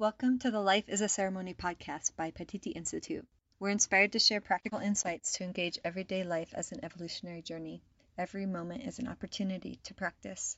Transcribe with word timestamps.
Welcome 0.00 0.38
to 0.38 0.50
the 0.50 0.62
Life 0.62 0.88
is 0.88 1.02
a 1.02 1.10
Ceremony 1.10 1.52
podcast 1.52 2.16
by 2.16 2.30
Paititi 2.30 2.72
Institute. 2.74 3.28
We're 3.58 3.68
inspired 3.68 4.12
to 4.12 4.18
share 4.18 4.40
practical 4.40 4.78
insights 4.78 5.32
to 5.32 5.44
engage 5.44 5.78
everyday 5.84 6.24
life 6.24 6.54
as 6.54 6.72
an 6.72 6.82
evolutionary 6.82 7.42
journey. 7.42 7.82
Every 8.16 8.46
moment 8.46 8.84
is 8.84 8.98
an 8.98 9.08
opportunity 9.08 9.78
to 9.84 9.92
practice. 9.92 10.56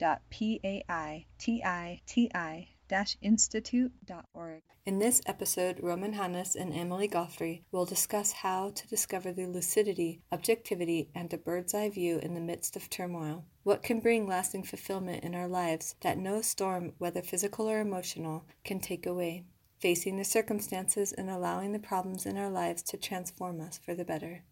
institute.org. 3.21 4.61
In 4.85 4.99
this 4.99 5.21
episode, 5.25 5.79
Roman 5.81 6.13
Hanis 6.13 6.55
and 6.55 6.73
Emily 6.73 7.07
Guthrie 7.07 7.63
will 7.71 7.85
discuss 7.85 8.31
how 8.31 8.71
to 8.71 8.87
discover 8.87 9.31
the 9.31 9.45
lucidity, 9.45 10.21
objectivity, 10.31 11.09
and 11.15 11.33
a 11.33 11.37
bird's 11.37 11.73
eye 11.73 11.89
view 11.89 12.19
in 12.19 12.33
the 12.33 12.41
midst 12.41 12.75
of 12.75 12.89
turmoil. 12.89 13.45
What 13.63 13.83
can 13.83 14.01
bring 14.01 14.27
lasting 14.27 14.63
fulfillment 14.63 15.23
in 15.23 15.35
our 15.35 15.47
lives 15.47 15.95
that 16.01 16.17
no 16.17 16.41
storm, 16.41 16.93
whether 16.97 17.21
physical 17.21 17.69
or 17.69 17.79
emotional, 17.79 18.45
can 18.63 18.79
take 18.79 19.05
away? 19.05 19.45
Facing 19.79 20.17
the 20.17 20.25
circumstances 20.25 21.13
and 21.13 21.29
allowing 21.29 21.71
the 21.71 21.79
problems 21.79 22.25
in 22.25 22.37
our 22.37 22.49
lives 22.49 22.83
to 22.83 22.97
transform 22.97 23.61
us 23.61 23.77
for 23.77 23.95
the 23.95 24.05
better. 24.05 24.43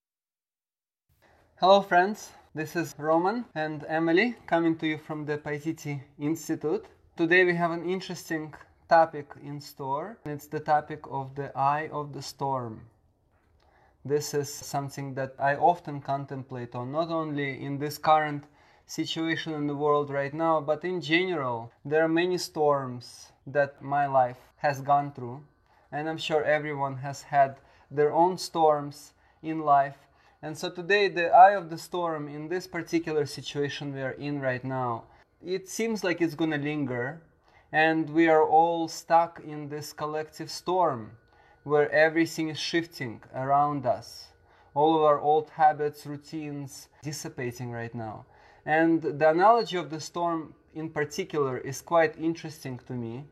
Hello, 1.59 1.81
friends. 1.81 2.31
This 2.55 2.75
is 2.75 2.95
Roman 2.98 3.45
and 3.55 3.86
Emily 3.88 4.36
coming 4.48 4.77
to 4.77 4.88
you 4.88 4.98
from 4.98 5.25
the 5.25 5.38
Paititi 5.38 6.02
Institute. 6.20 6.86
Today 7.18 7.44
we 7.44 7.56
have 7.56 7.72
an 7.72 7.84
interesting 7.84 8.54
topic 8.88 9.34
in 9.44 9.60
store. 9.60 10.18
It's 10.24 10.48
the 10.48 10.62
topic 10.62 11.02
of 11.12 11.36
the 11.36 11.52
eye 11.58 11.90
of 11.92 12.14
the 12.14 12.22
storm. 12.22 12.84
This 14.06 14.34
is 14.34 14.48
something 14.50 15.14
that 15.16 15.36
I 15.38 15.56
often 15.56 16.00
contemplate 16.00 16.74
on, 16.74 16.94
not 16.94 17.09
only 17.09 17.62
in 17.62 17.80
this 17.80 17.98
current 17.98 18.45
situation 18.86 19.53
in 19.53 19.68
the 19.68 19.76
world 19.76 20.09
right 20.09 20.34
now, 20.34 20.62
but 20.62 20.86
in 20.86 21.02
general. 21.02 21.73
There 21.84 22.02
are 22.02 22.08
many 22.08 22.38
storms 22.38 23.34
that 23.46 23.81
my 23.81 24.08
life 24.08 24.40
has 24.59 24.80
gone 24.81 25.12
through, 25.12 25.44
and 25.92 26.08
I'm 26.08 26.18
sure 26.18 26.46
everyone 26.46 26.96
has 27.00 27.23
had 27.23 27.58
their 27.92 28.14
own 28.14 28.38
storms 28.38 29.12
in 29.44 29.59
life. 29.59 29.98
And 30.42 30.58
so 30.58 30.70
today, 30.70 31.09
the 31.09 31.28
eye 31.28 31.56
of 31.56 31.70
the 31.70 31.78
storm 31.78 32.30
in 32.30 32.48
this 32.48 32.68
particular 32.68 33.25
situation 33.25 33.94
we 33.94 34.02
are 34.02 34.12
in 34.12 34.40
right 34.40 34.64
now 34.64 35.03
it 35.45 35.67
seems 35.67 36.03
like 36.03 36.22
it's 36.22 36.36
going 36.36 36.52
to 36.52 36.58
linger, 36.58 37.22
and 37.72 38.09
we 38.09 38.28
are 38.28 38.45
all 38.45 38.88
stuck 38.88 39.42
in 39.44 39.70
this 39.70 39.94
collective 39.94 40.52
storm 40.52 41.11
where 41.64 41.92
everything 41.92 42.50
is 42.50 42.59
shifting 42.59 43.22
around 43.36 43.86
us. 43.86 44.28
All 44.73 44.95
of 44.95 45.03
our 45.03 45.19
old 45.19 45.50
habits, 45.52 46.06
routines 46.06 46.89
dissipating 47.03 47.72
right 47.72 47.94
now. 47.94 48.25
And 48.66 49.02
the 49.02 49.30
analogy 49.30 49.78
of 49.78 49.89
the 49.89 50.00
storm 50.00 50.53
in 50.75 50.89
particular 50.89 51.58
is 51.58 51.81
quite 51.81 52.17
interesting 52.17 52.80
to 52.88 52.94
me 52.94 53.25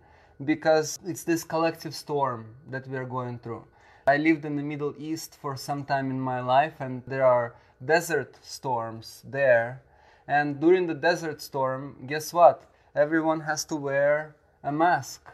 because 0.43 0.99
it's 1.05 1.23
this 1.23 1.43
collective 1.43 1.95
storm 1.95 2.55
that 2.69 2.87
we 2.87 2.97
are 2.97 3.05
going 3.05 3.39
through. 3.39 3.65
I 4.07 4.17
lived 4.17 4.45
in 4.45 4.55
the 4.55 4.63
Middle 4.63 4.95
East 4.97 5.37
for 5.39 5.55
some 5.55 5.83
time 5.85 6.09
in 6.09 6.19
my 6.19 6.41
life, 6.41 6.73
and 6.80 7.03
there 7.05 7.25
are 7.25 7.55
desert 7.83 8.37
storms 8.41 9.21
there 9.27 9.81
and 10.30 10.59
during 10.59 10.85
the 10.85 10.94
desert 10.94 11.41
storm, 11.41 11.95
guess 12.05 12.31
what? 12.31 12.63
Everyone 12.94 13.39
has 13.41 13.66
to 13.66 13.75
wear 13.75 14.36
a 14.63 14.71
mask. 14.71 15.27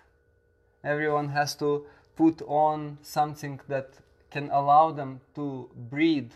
Everyone 0.85 1.27
has 1.27 1.53
to 1.55 1.85
put 2.15 2.41
on 2.47 2.97
something 3.01 3.59
that 3.67 3.89
can 4.31 4.49
allow 4.51 4.91
them 4.91 5.19
to 5.35 5.69
breathe 5.89 6.31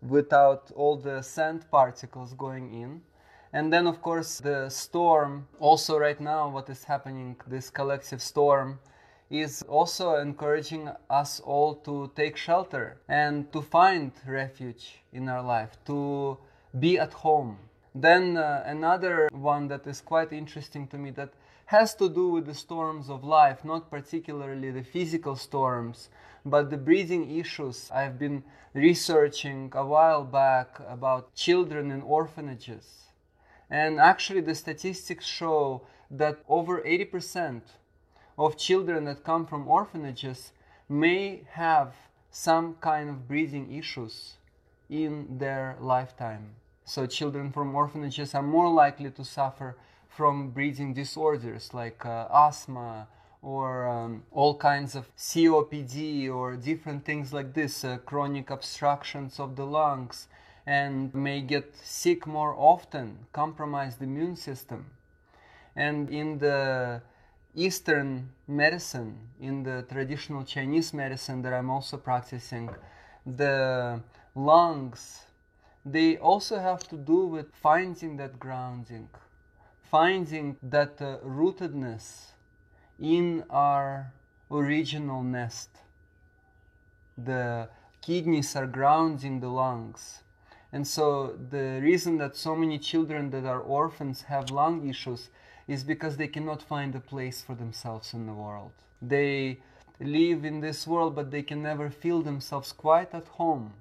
without 0.00 0.72
all 0.74 0.96
the 0.96 1.22
sand 1.22 1.64
particles 1.70 2.32
going 2.32 2.74
in. 2.74 3.02
And 3.52 3.72
then, 3.72 3.86
of 3.86 4.02
course, 4.02 4.38
the 4.38 4.68
storm, 4.68 5.46
also 5.60 5.96
right 5.96 6.20
now, 6.20 6.48
what 6.48 6.68
is 6.70 6.82
happening, 6.82 7.36
this 7.46 7.70
collective 7.70 8.20
storm, 8.20 8.80
is 9.30 9.62
also 9.68 10.16
encouraging 10.16 10.90
us 11.08 11.38
all 11.38 11.76
to 11.76 12.10
take 12.16 12.36
shelter 12.36 12.96
and 13.08 13.52
to 13.52 13.62
find 13.62 14.10
refuge 14.26 15.02
in 15.12 15.28
our 15.28 15.42
life, 15.42 15.76
to 15.86 16.36
be 16.80 16.98
at 16.98 17.12
home, 17.12 17.58
then 17.94 18.36
uh, 18.36 18.62
another 18.66 19.28
one 19.32 19.68
that 19.68 19.86
is 19.86 20.00
quite 20.00 20.32
interesting 20.32 20.86
to 20.88 20.98
me 20.98 21.10
that 21.10 21.32
has 21.66 21.94
to 21.94 22.08
do 22.08 22.28
with 22.28 22.46
the 22.46 22.54
storms 22.54 23.08
of 23.08 23.24
life, 23.24 23.64
not 23.64 23.90
particularly 23.90 24.70
the 24.70 24.82
physical 24.82 25.36
storms, 25.36 26.08
but 26.44 26.70
the 26.70 26.76
breathing 26.76 27.38
issues. 27.38 27.90
I've 27.90 28.18
been 28.18 28.44
researching 28.74 29.72
a 29.74 29.84
while 29.84 30.24
back 30.24 30.80
about 30.88 31.34
children 31.34 31.90
in 31.90 32.02
orphanages. 32.02 33.04
And 33.70 33.98
actually, 33.98 34.40
the 34.40 34.54
statistics 34.54 35.26
show 35.26 35.82
that 36.10 36.42
over 36.48 36.82
80% 36.82 37.62
of 38.38 38.58
children 38.58 39.04
that 39.04 39.24
come 39.24 39.46
from 39.46 39.68
orphanages 39.68 40.52
may 40.88 41.42
have 41.52 41.94
some 42.30 42.74
kind 42.80 43.08
of 43.08 43.28
breathing 43.28 43.72
issues 43.72 44.34
in 44.90 45.38
their 45.38 45.76
lifetime. 45.80 46.54
So 46.84 47.06
children 47.06 47.52
from 47.52 47.74
orphanages 47.74 48.34
are 48.34 48.42
more 48.42 48.70
likely 48.70 49.10
to 49.10 49.24
suffer 49.24 49.76
from 50.08 50.50
breathing 50.50 50.92
disorders 50.94 51.72
like 51.72 52.04
uh, 52.04 52.26
asthma 52.32 53.08
or 53.40 53.88
um, 53.88 54.22
all 54.30 54.56
kinds 54.56 54.94
of 54.94 55.14
COPD 55.16 56.32
or 56.32 56.56
different 56.56 57.04
things 57.04 57.32
like 57.32 57.54
this, 57.54 57.84
uh, 57.84 57.98
chronic 57.98 58.50
obstructions 58.50 59.40
of 59.40 59.56
the 59.56 59.64
lungs, 59.64 60.28
and 60.64 61.12
may 61.12 61.40
get 61.40 61.74
sick 61.76 62.26
more 62.26 62.54
often, 62.56 63.18
compromise 63.32 63.96
the 63.96 64.04
immune 64.04 64.36
system. 64.36 64.86
And 65.74 66.08
in 66.10 66.38
the 66.38 67.02
Eastern 67.54 68.30
medicine, 68.46 69.18
in 69.40 69.64
the 69.64 69.84
traditional 69.90 70.44
Chinese 70.44 70.94
medicine 70.94 71.42
that 71.42 71.52
I'm 71.52 71.70
also 71.70 71.96
practicing, 71.96 72.70
the 73.26 74.00
lungs 74.34 75.24
they 75.84 76.16
also 76.16 76.58
have 76.58 76.86
to 76.88 76.96
do 76.96 77.26
with 77.26 77.46
finding 77.54 78.16
that 78.16 78.38
grounding, 78.38 79.08
finding 79.90 80.56
that 80.62 81.02
uh, 81.02 81.18
rootedness 81.24 82.32
in 83.00 83.44
our 83.50 84.12
original 84.50 85.22
nest. 85.22 85.70
The 87.18 87.68
kidneys 88.00 88.54
are 88.54 88.66
grounding 88.66 89.40
the 89.40 89.48
lungs. 89.48 90.20
And 90.72 90.86
so 90.86 91.36
the 91.50 91.80
reason 91.82 92.16
that 92.18 92.36
so 92.36 92.54
many 92.54 92.78
children 92.78 93.30
that 93.30 93.44
are 93.44 93.60
orphans 93.60 94.22
have 94.22 94.50
lung 94.50 94.88
issues 94.88 95.28
is 95.66 95.84
because 95.84 96.16
they 96.16 96.28
cannot 96.28 96.62
find 96.62 96.94
a 96.94 97.00
place 97.00 97.42
for 97.42 97.54
themselves 97.54 98.14
in 98.14 98.26
the 98.26 98.32
world. 98.32 98.72
They 99.00 99.60
live 100.00 100.44
in 100.44 100.60
this 100.60 100.86
world, 100.86 101.14
but 101.14 101.30
they 101.30 101.42
can 101.42 101.62
never 101.62 101.90
feel 101.90 102.22
themselves 102.22 102.72
quite 102.72 103.12
at 103.12 103.28
home 103.28 103.74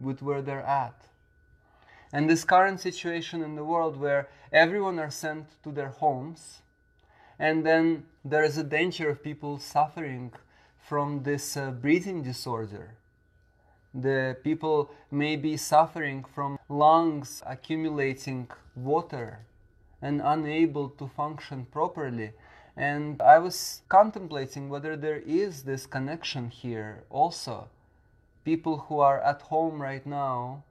with 0.00 0.22
where 0.22 0.42
they're 0.42 0.66
at. 0.66 0.94
And 2.12 2.28
this 2.28 2.44
current 2.44 2.80
situation 2.80 3.42
in 3.42 3.54
the 3.54 3.64
world 3.64 3.96
where 3.96 4.28
everyone 4.52 4.98
are 4.98 5.10
sent 5.10 5.46
to 5.62 5.70
their 5.70 5.90
homes, 5.90 6.62
and 7.38 7.64
then 7.64 8.04
there 8.24 8.42
is 8.42 8.58
a 8.58 8.64
danger 8.64 9.10
of 9.10 9.22
people 9.22 9.58
suffering 9.58 10.32
from 10.80 11.22
this 11.22 11.56
uh, 11.56 11.70
breathing 11.70 12.22
disorder. 12.22 12.94
The 13.94 14.36
people 14.42 14.90
may 15.10 15.36
be 15.36 15.56
suffering 15.56 16.24
from 16.34 16.58
lungs 16.68 17.42
accumulating 17.46 18.48
water 18.76 19.40
and 20.02 20.20
unable 20.22 20.88
to 20.90 21.08
function 21.08 21.66
properly. 21.66 22.32
And 22.76 23.20
I 23.20 23.38
was 23.38 23.82
contemplating 23.88 24.68
whether 24.68 24.96
there 24.96 25.18
is 25.26 25.64
this 25.64 25.86
connection 25.86 26.50
here 26.50 27.04
also 27.10 27.68
people 28.44 28.78
who 28.88 28.98
are 29.00 29.20
at 29.20 29.42
home 29.42 29.80
right 29.80 30.06
now 30.06 30.64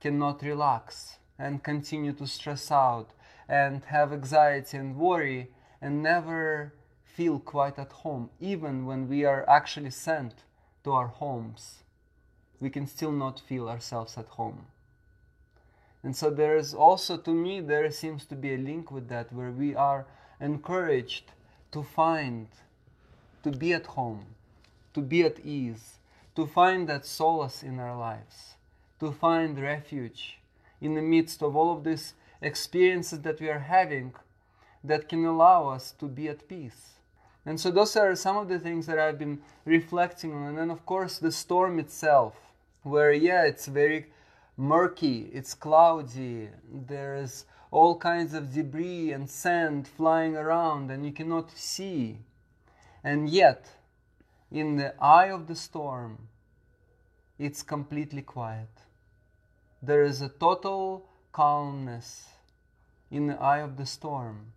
cannot 0.00 0.42
relax 0.42 1.18
and 1.38 1.62
continue 1.62 2.12
to 2.12 2.26
stress 2.26 2.70
out 2.70 3.10
and 3.48 3.84
have 3.86 4.12
anxiety 4.12 4.76
and 4.76 4.96
worry 4.96 5.48
and 5.80 6.02
never 6.02 6.72
feel 7.04 7.38
quite 7.38 7.78
at 7.78 7.92
home, 7.92 8.30
even 8.40 8.86
when 8.86 9.08
we 9.08 9.24
are 9.24 9.48
actually 9.48 9.90
sent 9.90 10.34
to 10.82 10.92
our 10.92 11.06
homes. 11.06 11.82
We 12.60 12.70
can 12.70 12.86
still 12.86 13.12
not 13.12 13.40
feel 13.40 13.68
ourselves 13.68 14.16
at 14.16 14.26
home. 14.26 14.66
And 16.02 16.14
so 16.14 16.30
there 16.30 16.56
is 16.56 16.74
also, 16.74 17.16
to 17.16 17.30
me, 17.30 17.60
there 17.60 17.90
seems 17.90 18.26
to 18.26 18.34
be 18.34 18.54
a 18.54 18.58
link 18.58 18.90
with 18.90 19.08
that 19.08 19.32
where 19.32 19.50
we 19.50 19.74
are 19.74 20.06
encouraged 20.40 21.32
to 21.72 21.82
find, 21.82 22.48
to 23.42 23.50
be 23.50 23.72
at 23.72 23.86
home, 23.86 24.26
to 24.92 25.00
be 25.00 25.22
at 25.22 25.40
ease, 25.44 25.98
to 26.36 26.46
find 26.46 26.88
that 26.88 27.06
solace 27.06 27.62
in 27.62 27.78
our 27.78 27.96
lives, 27.96 28.54
to 29.00 29.12
find 29.12 29.60
refuge 29.60 30.38
in 30.80 30.94
the 30.94 31.02
midst 31.02 31.42
of 31.42 31.56
all 31.56 31.76
of 31.76 31.84
these 31.84 32.14
experiences 32.40 33.20
that 33.20 33.40
we 33.40 33.48
are 33.48 33.60
having 33.60 34.12
that 34.82 35.08
can 35.08 35.24
allow 35.24 35.68
us 35.68 35.92
to 35.92 36.06
be 36.06 36.28
at 36.28 36.48
peace. 36.48 36.90
And 37.46 37.60
so 37.60 37.70
those 37.70 37.96
are 37.96 38.14
some 38.14 38.36
of 38.36 38.48
the 38.48 38.58
things 38.58 38.86
that 38.86 38.98
I've 38.98 39.18
been 39.18 39.40
reflecting 39.64 40.32
on. 40.32 40.46
And 40.48 40.58
then, 40.58 40.70
of 40.70 40.84
course, 40.86 41.18
the 41.18 41.32
storm 41.32 41.78
itself, 41.78 42.34
where, 42.82 43.12
yeah, 43.12 43.44
it's 43.44 43.66
very 43.66 44.06
murky, 44.56 45.30
it's 45.32 45.54
cloudy, 45.54 46.48
there's 46.70 47.44
all 47.70 47.96
kinds 47.98 48.34
of 48.34 48.52
debris 48.54 49.12
and 49.12 49.28
sand 49.28 49.88
flying 49.88 50.36
around, 50.36 50.90
and 50.90 51.04
you 51.04 51.12
cannot 51.12 51.50
see. 51.50 52.18
And 53.02 53.28
yet, 53.28 53.66
in 54.50 54.76
the 54.76 54.94
eye 55.02 55.30
of 55.30 55.46
the 55.46 55.54
storm, 55.54 56.28
it's 57.38 57.62
completely 57.62 58.22
quiet. 58.22 58.68
There 59.82 60.04
is 60.04 60.22
a 60.22 60.28
total 60.28 61.06
calmness 61.32 62.28
in 63.10 63.26
the 63.26 63.40
eye 63.40 63.58
of 63.58 63.76
the 63.76 63.86
storm. 63.86 64.52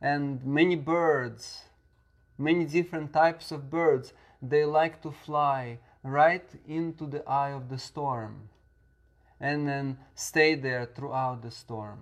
And 0.00 0.44
many 0.44 0.76
birds, 0.76 1.62
many 2.38 2.64
different 2.64 3.12
types 3.12 3.52
of 3.52 3.70
birds, 3.70 4.12
they 4.40 4.64
like 4.64 5.02
to 5.02 5.12
fly 5.12 5.78
right 6.02 6.48
into 6.66 7.06
the 7.06 7.28
eye 7.28 7.52
of 7.52 7.68
the 7.68 7.78
storm 7.78 8.48
and 9.40 9.68
then 9.68 9.98
stay 10.14 10.54
there 10.54 10.86
throughout 10.86 11.42
the 11.42 11.50
storm. 11.50 11.98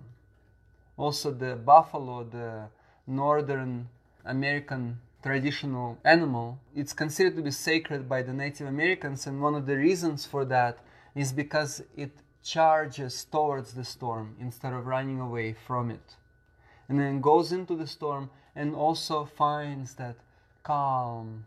Also, 0.97 1.31
the 1.31 1.55
buffalo, 1.55 2.23
the 2.23 2.67
northern 3.07 3.89
American 4.25 4.99
traditional 5.21 5.97
animal, 6.03 6.59
it's 6.75 6.93
considered 6.93 7.35
to 7.35 7.41
be 7.41 7.51
sacred 7.51 8.09
by 8.09 8.21
the 8.21 8.33
Native 8.33 8.67
Americans, 8.67 9.27
and 9.27 9.41
one 9.41 9.55
of 9.55 9.65
the 9.65 9.77
reasons 9.77 10.25
for 10.25 10.45
that 10.45 10.79
is 11.15 11.31
because 11.31 11.83
it 11.95 12.11
charges 12.43 13.25
towards 13.25 13.73
the 13.73 13.83
storm 13.83 14.35
instead 14.39 14.73
of 14.73 14.87
running 14.87 15.19
away 15.19 15.53
from 15.53 15.91
it. 15.91 16.15
And 16.89 16.99
then 16.99 17.21
goes 17.21 17.51
into 17.51 17.75
the 17.75 17.87
storm 17.87 18.29
and 18.55 18.75
also 18.75 19.25
finds 19.25 19.93
that 19.95 20.15
calm, 20.63 21.45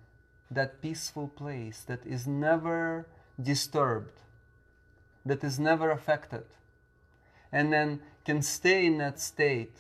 that 0.51 0.81
peaceful 0.81 1.29
place 1.29 1.81
that 1.87 2.07
is 2.07 2.27
never 2.27 3.07
disturbed, 3.43 4.21
that 5.27 5.43
is 5.43 5.59
never 5.59 5.91
affected, 5.91 6.45
and 7.51 7.73
then 7.73 8.01
can 8.25 8.41
stay 8.41 8.87
in 8.87 8.99
that 8.99 9.21
state 9.21 9.77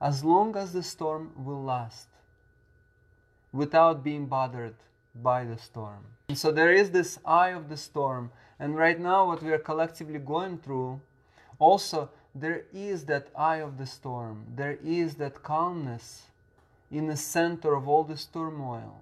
as 0.00 0.24
long 0.24 0.56
as 0.56 0.72
the 0.72 0.82
storm 0.82 1.32
will 1.36 1.62
last 1.62 2.08
without 3.54 4.02
being 4.02 4.26
bothered 4.26 4.74
by 5.14 5.44
the 5.44 5.56
storm. 5.56 6.04
And 6.28 6.36
so 6.36 6.50
there 6.50 6.72
is 6.72 6.90
this 6.90 7.18
eye 7.24 7.50
of 7.50 7.68
the 7.68 7.76
storm, 7.76 8.32
and 8.58 8.76
right 8.76 8.98
now, 8.98 9.28
what 9.28 9.42
we 9.42 9.52
are 9.52 9.58
collectively 9.58 10.18
going 10.18 10.58
through, 10.58 11.00
also 11.58 12.10
there 12.34 12.64
is 12.72 13.04
that 13.04 13.28
eye 13.36 13.58
of 13.58 13.78
the 13.78 13.86
storm, 13.86 14.44
there 14.56 14.76
is 14.84 15.14
that 15.16 15.44
calmness 15.44 16.24
in 16.90 17.06
the 17.06 17.16
center 17.16 17.74
of 17.74 17.88
all 17.88 18.02
this 18.02 18.24
turmoil. 18.24 19.00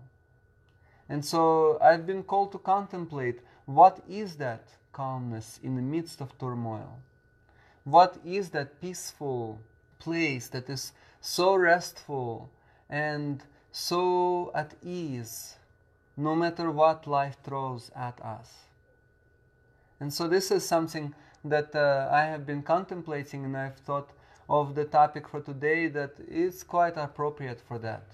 And 1.08 1.25
so 1.25 1.78
I've 1.81 2.06
been 2.06 2.22
called 2.22 2.52
to 2.52 2.58
contemplate 2.58 3.40
what 3.64 4.02
is 4.08 4.37
that 4.37 4.69
calmness 4.93 5.58
in 5.62 5.76
the 5.76 5.82
midst 5.82 6.20
of 6.20 6.38
turmoil? 6.38 6.98
What 7.84 8.19
is 8.25 8.50
that 8.50 8.81
peaceful 8.81 9.60
place 9.98 10.48
that 10.48 10.69
is 10.69 10.93
so 11.20 11.55
restful 11.55 12.50
and 12.90 13.43
so 13.72 14.52
at 14.54 14.74
ease 14.84 15.56
no 16.16 16.36
matter 16.36 16.70
what 16.70 17.06
life 17.06 17.36
throws 17.42 17.90
at 17.96 18.20
us? 18.20 18.66
And 19.98 20.12
so 20.12 20.28
this 20.28 20.50
is 20.50 20.64
something 20.64 21.14
that 21.44 21.74
uh, 21.74 22.08
I 22.12 22.24
have 22.24 22.46
been 22.46 22.62
contemplating 22.62 23.44
and 23.44 23.56
I've 23.56 23.76
thought 23.76 24.10
of 24.48 24.74
the 24.74 24.84
topic 24.84 25.26
for 25.26 25.40
today 25.40 25.88
that 25.88 26.12
is 26.28 26.62
quite 26.62 26.96
appropriate 26.96 27.60
for 27.66 27.78
that. 27.78 28.04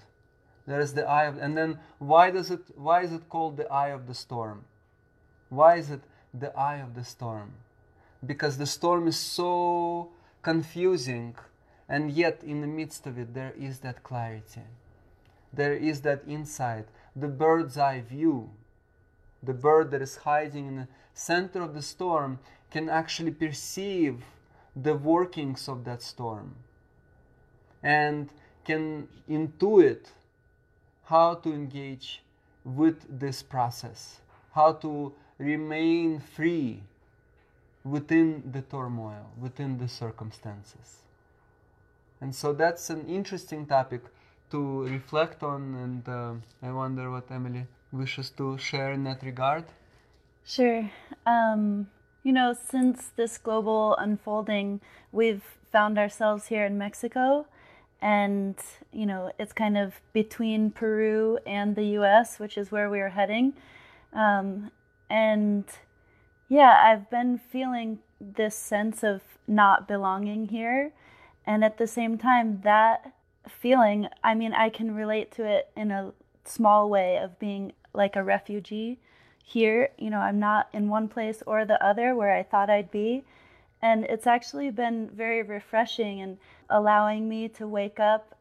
There 0.65 0.79
is 0.79 0.93
the 0.93 1.05
eye 1.05 1.25
of, 1.25 1.37
and 1.37 1.57
then 1.57 1.79
why 1.97 2.31
does 2.31 2.51
it, 2.51 2.61
why 2.75 3.01
is 3.01 3.11
it 3.11 3.27
called 3.27 3.57
the 3.57 3.67
eye 3.71 3.89
of 3.89 4.07
the 4.07 4.13
storm? 4.13 4.65
Why 5.49 5.75
is 5.75 5.89
it 5.89 6.01
the 6.33 6.55
eye 6.57 6.77
of 6.77 6.95
the 6.95 7.03
storm? 7.03 7.53
Because 8.25 8.57
the 8.57 8.67
storm 8.67 9.07
is 9.07 9.17
so 9.17 10.09
confusing 10.41 11.35
and 11.89 12.11
yet 12.11 12.43
in 12.43 12.61
the 12.61 12.67
midst 12.67 13.07
of 13.07 13.17
it 13.17 13.33
there 13.33 13.53
is 13.59 13.79
that 13.79 14.03
clarity. 14.03 14.61
There 15.53 15.73
is 15.73 16.01
that 16.01 16.21
insight, 16.27 16.87
the 17.15 17.27
bird's 17.27 17.77
eye 17.77 18.01
view. 18.01 18.51
The 19.41 19.53
bird 19.53 19.91
that 19.91 20.01
is 20.01 20.17
hiding 20.17 20.67
in 20.67 20.75
the 20.75 20.87
center 21.13 21.61
of 21.61 21.73
the 21.73 21.81
storm 21.81 22.39
can 22.71 22.89
actually 22.89 23.31
perceive 23.31 24.23
the 24.75 24.93
workings 24.93 25.67
of 25.67 25.83
that 25.85 26.01
storm 26.01 26.55
and 27.81 28.29
can 28.65 29.07
intuit 29.29 30.07
how 31.05 31.35
to 31.35 31.51
engage 31.51 32.21
with 32.63 33.19
this 33.19 33.41
process, 33.41 34.19
how 34.53 34.73
to 34.73 35.13
remain 35.37 36.19
free 36.19 36.83
within 37.83 38.43
the 38.51 38.61
turmoil, 38.61 39.31
within 39.39 39.77
the 39.77 39.87
circumstances. 39.87 40.97
And 42.21 42.35
so 42.35 42.53
that's 42.53 42.89
an 42.89 43.07
interesting 43.07 43.65
topic 43.65 44.01
to 44.51 44.83
reflect 44.83 45.43
on, 45.43 45.75
and 45.75 46.09
uh, 46.09 46.33
I 46.67 46.71
wonder 46.71 47.11
what 47.11 47.29
Emily 47.31 47.65
wishes 47.91 48.29
to 48.31 48.57
share 48.57 48.91
in 48.91 49.03
that 49.03 49.23
regard. 49.23 49.65
Sure. 50.45 50.89
Um, 51.25 51.87
you 52.23 52.33
know, 52.33 52.53
since 52.53 53.11
this 53.15 53.37
global 53.37 53.95
unfolding, 53.97 54.81
we've 55.11 55.43
found 55.71 55.97
ourselves 55.97 56.47
here 56.47 56.65
in 56.65 56.77
Mexico, 56.77 57.45
and 58.01 58.55
you 58.91 59.05
know, 59.05 59.31
it's 59.37 59.53
kind 59.53 59.77
of 59.77 60.01
between 60.13 60.71
Peru 60.71 61.37
and 61.45 61.75
the 61.75 61.85
U.S., 61.99 62.39
which 62.39 62.57
is 62.57 62.71
where 62.71 62.89
we 62.89 62.99
are 62.99 63.09
heading. 63.09 63.53
Um, 64.13 64.71
and 65.09 65.65
yeah, 66.47 66.81
I've 66.83 67.09
been 67.09 67.37
feeling 67.37 67.99
this 68.19 68.55
sense 68.55 69.03
of 69.03 69.21
not 69.47 69.87
belonging 69.87 70.47
here, 70.49 70.93
and 71.45 71.63
at 71.63 71.77
the 71.77 71.87
same 71.87 72.17
time, 72.17 72.61
that 72.63 73.13
feeling, 73.49 74.07
I 74.23 74.35
mean, 74.35 74.53
I 74.53 74.69
can 74.69 74.95
relate 74.95 75.31
to 75.33 75.45
it 75.45 75.69
in 75.75 75.91
a 75.91 76.13
small 76.45 76.89
way 76.89 77.17
of 77.17 77.39
being 77.39 77.73
like 77.93 78.15
a 78.15 78.23
refugee 78.23 78.99
here. 79.43 79.89
You 79.97 80.09
know, 80.09 80.19
I'm 80.19 80.39
not 80.39 80.69
in 80.73 80.89
one 80.89 81.07
place 81.07 81.41
or 81.45 81.65
the 81.65 81.83
other 81.83 82.15
where 82.15 82.35
I 82.35 82.43
thought 82.43 82.69
I'd 82.69 82.91
be. 82.91 83.23
And 83.81 84.05
it's 84.05 84.27
actually 84.27 84.71
been 84.71 85.09
very 85.09 85.41
refreshing 85.41 86.21
and 86.21 86.37
allowing 86.69 87.29
me 87.29 87.47
to 87.49 87.67
wake 87.67 87.99
up 87.99 88.35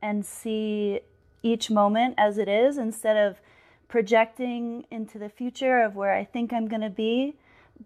and 0.00 0.24
see 0.24 1.00
each 1.42 1.70
moment 1.70 2.14
as 2.16 2.38
it 2.38 2.48
is 2.48 2.78
instead 2.78 3.16
of 3.16 3.40
projecting 3.88 4.86
into 4.90 5.18
the 5.18 5.28
future 5.28 5.82
of 5.82 5.94
where 5.94 6.14
I 6.14 6.24
think 6.24 6.52
I'm 6.52 6.68
going 6.68 6.82
to 6.82 6.90
be. 6.90 7.34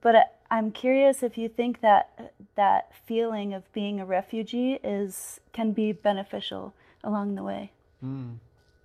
But 0.01 0.36
I'm 0.51 0.71
curious 0.71 1.23
if 1.23 1.37
you 1.37 1.49
think 1.49 1.81
that 1.81 2.33
that 2.55 2.93
feeling 3.07 3.53
of 3.53 3.71
being 3.73 4.01
a 4.01 4.07
refugee 4.07 4.79
is 4.85 5.41
can 5.53 5.73
be 5.73 5.93
beneficial 5.93 6.73
along 7.03 7.35
the 7.35 7.43
way. 7.43 7.73
Mm. 8.05 8.39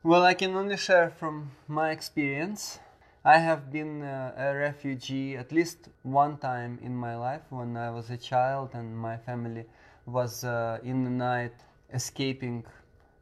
Well, 0.03 0.23
I 0.23 0.33
can 0.33 0.55
only 0.55 0.77
share 0.77 1.11
from 1.11 1.51
my 1.67 1.91
experience. 1.91 2.79
I 3.23 3.37
have 3.37 3.71
been 3.71 4.01
uh, 4.01 4.33
a 4.35 4.55
refugee 4.55 5.37
at 5.37 5.51
least 5.51 5.89
one 6.01 6.37
time 6.37 6.79
in 6.81 6.95
my 6.95 7.15
life 7.15 7.43
when 7.51 7.77
I 7.77 7.91
was 7.91 8.09
a 8.09 8.17
child 8.17 8.71
and 8.73 8.97
my 8.97 9.17
family 9.17 9.65
was 10.07 10.43
uh, 10.43 10.79
in 10.83 11.03
the 11.03 11.11
night 11.11 11.53
escaping 11.93 12.65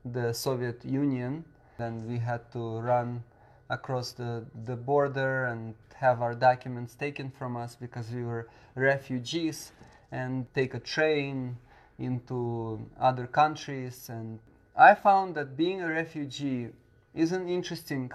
the 0.05 0.31
Soviet 0.31 0.85
Union. 0.85 1.43
And 1.77 2.07
we 2.07 2.17
had 2.17 2.49
to 2.53 2.79
run 2.79 3.23
across 3.69 4.13
the, 4.13 4.45
the 4.65 4.75
border 4.75 5.45
and 5.45 5.75
have 5.95 6.21
our 6.21 6.33
documents 6.33 6.95
taken 6.95 7.29
from 7.29 7.55
us 7.55 7.75
because 7.75 8.09
we 8.11 8.23
were 8.23 8.47
refugees 8.75 9.71
and 10.11 10.51
take 10.53 10.73
a 10.73 10.79
train 10.79 11.57
into 11.97 12.79
other 12.99 13.27
countries. 13.27 14.09
And 14.09 14.39
I 14.75 14.95
found 14.95 15.35
that 15.35 15.57
being 15.57 15.81
a 15.81 15.89
refugee 15.89 16.69
is 17.13 17.31
an 17.31 17.47
interesting 17.47 18.11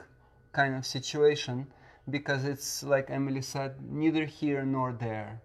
kind 0.53 0.75
of 0.75 0.87
situation 0.87 1.67
because 2.11 2.45
it's 2.45 2.83
like 2.83 3.11
Emily 3.11 3.43
said, 3.43 3.77
neither 3.91 4.25
here 4.25 4.65
nor 4.65 4.93
there. 4.93 5.41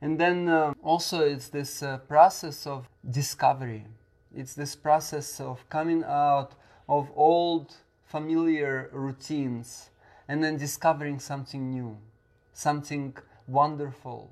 And 0.00 0.18
then 0.18 0.48
uh, 0.48 0.74
also 0.82 1.20
it's 1.20 1.48
this 1.48 1.82
uh, 1.82 1.98
process 1.98 2.66
of 2.66 2.88
discovery. 3.08 3.86
It's 4.34 4.54
this 4.54 4.74
process 4.74 5.40
of 5.40 5.68
coming 5.68 6.04
out 6.04 6.52
of 6.88 7.10
old 7.14 7.74
familiar 8.12 8.90
routines 8.92 9.88
and 10.28 10.44
then 10.44 10.58
discovering 10.58 11.18
something 11.18 11.70
new, 11.70 11.96
something 12.52 13.16
wonderful. 13.46 14.30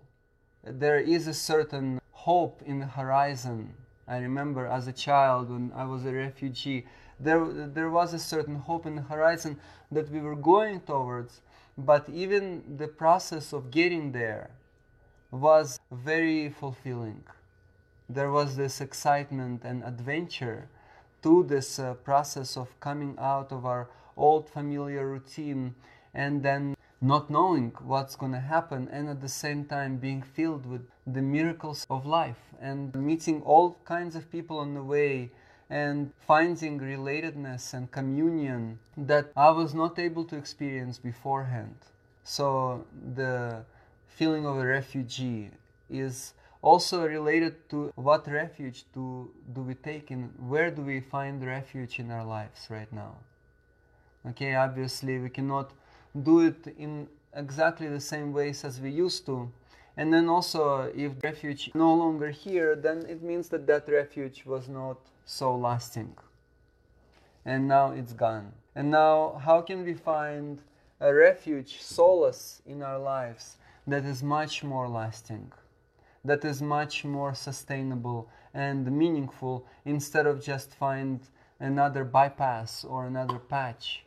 There 0.63 0.99
is 0.99 1.27
a 1.27 1.33
certain 1.33 1.99
hope 2.13 2.61
in 2.67 2.81
the 2.81 2.87
horizon. 2.87 3.73
I 4.07 4.19
remember 4.19 4.67
as 4.67 4.87
a 4.87 4.93
child 4.93 5.49
when 5.49 5.73
I 5.75 5.87
was 5.87 6.05
a 6.05 6.13
refugee, 6.13 6.87
there, 7.19 7.43
there 7.47 7.89
was 7.89 8.13
a 8.13 8.19
certain 8.19 8.57
hope 8.57 8.85
in 8.85 8.97
the 8.97 9.03
horizon 9.15 9.59
that 9.91 10.11
we 10.11 10.21
were 10.21 10.37
going 10.37 10.81
towards, 10.81 11.41
but 11.79 12.07
even 12.11 12.77
the 12.77 12.89
process 12.89 13.55
of 13.55 13.71
getting 13.71 14.13
there 14.13 14.51
was 15.31 15.81
very 15.91 16.51
fulfilling. 16.51 17.25
There 18.11 18.31
was 18.31 18.57
this 18.57 18.83
excitement 18.83 19.63
and 19.65 19.83
adventure 19.85 20.69
to 21.23 21.45
this 21.45 21.79
uh, 21.79 21.95
process 21.95 22.57
of 22.57 22.79
coming 22.81 23.17
out 23.19 23.53
of 23.53 23.65
our 23.65 23.89
old 24.17 24.49
familiar 24.49 25.07
routine 25.09 25.75
and 26.15 26.43
then 26.43 26.77
not 27.01 27.31
knowing 27.31 27.73
what's 27.83 28.17
going 28.17 28.33
to 28.33 28.41
happen 28.41 28.89
and 28.93 29.09
at 29.09 29.21
the 29.21 29.29
same 29.29 29.65
time 29.65 29.97
being 29.97 30.23
filled 30.23 30.67
with 30.67 30.83
the 31.07 31.23
miracles 31.23 31.87
of 31.89 32.05
life 32.05 32.53
and 32.61 32.95
meeting 32.95 33.41
all 33.43 33.79
kinds 33.85 34.15
of 34.15 34.31
people 34.31 34.59
on 34.59 34.75
the 34.75 34.83
way 34.83 35.31
and 35.71 36.13
finding 36.27 36.79
relatedness 36.79 37.73
and 37.73 37.91
communion 37.91 38.79
that 38.97 39.31
I 39.37 39.51
was 39.51 39.73
not 39.73 39.99
able 39.99 40.25
to 40.25 40.37
experience 40.37 40.99
beforehand. 40.99 41.77
So 42.25 42.85
the 43.15 43.65
feeling 44.09 44.45
of 44.47 44.59
a 44.59 44.67
refugee 44.67 45.51
is 45.89 46.35
also 46.63 47.07
related 47.07 47.69
to 47.71 47.93
what 47.95 48.31
refuge 48.31 48.85
do, 48.93 49.31
do 49.53 49.63
we 49.63 49.75
take 49.75 50.11
and 50.11 50.33
where 50.49 50.71
do 50.71 50.83
we 50.83 51.01
find 51.01 51.45
refuge 51.45 51.99
in 51.99 52.11
our 52.11 52.25
lives 52.25 52.67
right 52.69 52.93
now. 52.93 53.17
Okay, 54.29 54.55
obviously 54.55 55.19
we 55.19 55.31
cannot 55.31 55.73
do 56.23 56.41
it 56.41 56.75
in 56.79 57.09
exactly 57.35 57.89
the 57.89 58.01
same 58.01 58.33
ways 58.33 58.65
as 58.65 58.81
we 58.81 58.91
used 58.91 59.25
to. 59.27 59.51
And 59.97 60.13
then 60.13 60.29
also, 60.29 60.93
if 60.95 61.13
refuge 61.23 61.71
no 61.75 61.95
longer 61.95 62.31
here, 62.31 62.77
then 62.77 63.07
it 63.09 63.23
means 63.23 63.49
that 63.49 63.67
that 63.67 63.89
refuge 63.89 64.45
was 64.45 64.69
not 64.69 64.99
so 65.25 65.57
lasting. 65.57 66.17
And 67.45 67.69
now 67.69 67.93
it's 67.93 68.13
gone. 68.13 68.53
And 68.75 68.91
now, 68.91 69.41
how 69.45 69.63
can 69.63 69.85
we 69.85 69.95
find 69.95 70.61
a 71.01 71.13
refuge, 71.13 71.81
solace 71.81 72.63
in 72.67 72.83
our 72.83 72.99
lives 72.99 73.57
that 73.87 74.05
is 74.05 74.23
much 74.23 74.63
more 74.63 74.89
lasting, 74.89 75.51
that 76.25 76.45
is 76.45 76.61
much 76.61 77.05
more 77.05 77.35
sustainable 77.35 78.29
and 78.53 78.91
meaningful 78.91 79.67
instead 79.85 80.27
of 80.27 80.43
just 80.43 80.75
find 80.75 81.21
another 81.59 82.05
bypass 82.05 82.85
or 82.85 83.07
another 83.07 83.39
patch 83.39 84.05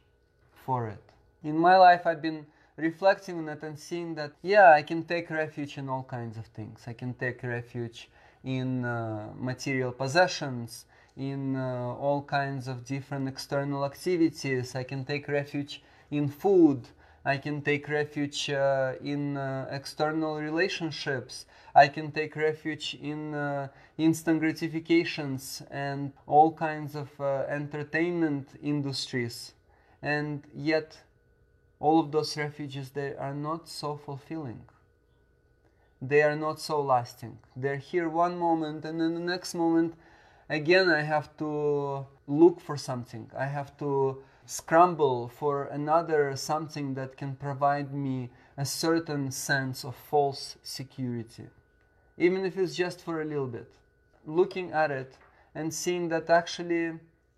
for 0.53 0.87
it? 0.87 1.03
In 1.43 1.57
my 1.57 1.77
life, 1.77 2.05
I've 2.05 2.21
been 2.21 2.45
reflecting 2.77 3.37
on 3.39 3.49
it 3.49 3.63
and 3.63 3.77
seeing 3.77 4.15
that, 4.15 4.31
yeah, 4.41 4.71
I 4.71 4.81
can 4.81 5.03
take 5.03 5.29
refuge 5.29 5.77
in 5.77 5.89
all 5.89 6.03
kinds 6.03 6.37
of 6.37 6.45
things. 6.47 6.83
I 6.87 6.93
can 6.93 7.13
take 7.13 7.43
refuge 7.43 8.09
in 8.43 8.83
uh, 8.83 9.29
material 9.37 9.91
possessions, 9.91 10.85
in 11.15 11.55
uh, 11.55 11.95
all 11.99 12.23
kinds 12.23 12.67
of 12.67 12.85
different 12.85 13.27
external 13.27 13.85
activities. 13.85 14.75
I 14.75 14.83
can 14.83 15.05
take 15.05 15.27
refuge 15.27 15.83
in 16.11 16.27
food. 16.29 16.87
I 17.25 17.37
can 17.37 17.61
take 17.61 17.87
refuge 17.87 18.49
uh, 18.49 18.93
in 19.03 19.37
uh, 19.37 19.67
external 19.71 20.39
relationships. 20.39 21.45
I 21.75 21.87
can 21.87 22.11
take 22.11 22.35
refuge 22.35 22.95
in 23.01 23.33
uh, 23.33 23.69
instant 23.97 24.39
gratifications 24.39 25.63
and 25.71 26.13
all 26.27 26.53
kinds 26.53 26.95
of 26.95 27.09
uh, 27.19 27.45
entertainment 27.47 28.49
industries. 28.61 29.53
And 30.01 30.43
yet, 30.53 30.97
all 31.79 31.99
of 31.99 32.11
those 32.11 32.37
refuges 32.37 32.91
they 32.91 33.15
are 33.15 33.33
not 33.33 33.67
so 33.67 33.97
fulfilling. 33.97 34.61
They 36.01 36.21
are 36.21 36.35
not 36.35 36.59
so 36.59 36.81
lasting. 36.81 37.39
They're 37.55 37.77
here 37.77 38.09
one 38.09 38.37
moment, 38.37 38.85
and 38.85 38.99
then 38.99 39.13
the 39.13 39.19
next 39.21 39.55
moment, 39.55 39.95
again, 40.49 40.89
I 40.89 41.01
have 41.01 41.35
to 41.37 42.05
look 42.27 42.59
for 42.59 42.77
something. 42.77 43.31
I 43.37 43.45
have 43.45 43.77
to 43.77 44.21
scramble 44.45 45.29
for 45.29 45.65
another 45.65 46.35
something 46.35 46.93
that 46.95 47.15
can 47.15 47.35
provide 47.35 47.93
me 47.93 48.29
a 48.57 48.65
certain 48.65 49.31
sense 49.31 49.83
of 49.83 49.95
false 49.95 50.57
security, 50.61 51.47
even 52.17 52.45
if 52.45 52.57
it's 52.57 52.75
just 52.75 53.01
for 53.01 53.21
a 53.21 53.25
little 53.25 53.47
bit. 53.47 53.71
Looking 54.25 54.71
at 54.71 54.91
it 54.91 55.17
and 55.53 55.73
seeing 55.73 56.09
that 56.09 56.29
actually, 56.29 56.93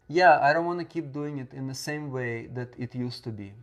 yeah, 0.08 0.40
I 0.42 0.54
don't 0.54 0.66
want 0.66 0.80
to 0.80 0.86
keep 0.86 1.12
doing 1.12 1.38
it 1.38 1.54
in 1.54 1.68
the 1.68 1.76
same 1.76 2.12
way 2.12 2.48
that 2.48 2.70
it 2.78 2.94
used 2.94 3.24
to 3.24 3.32
be. 3.32 3.54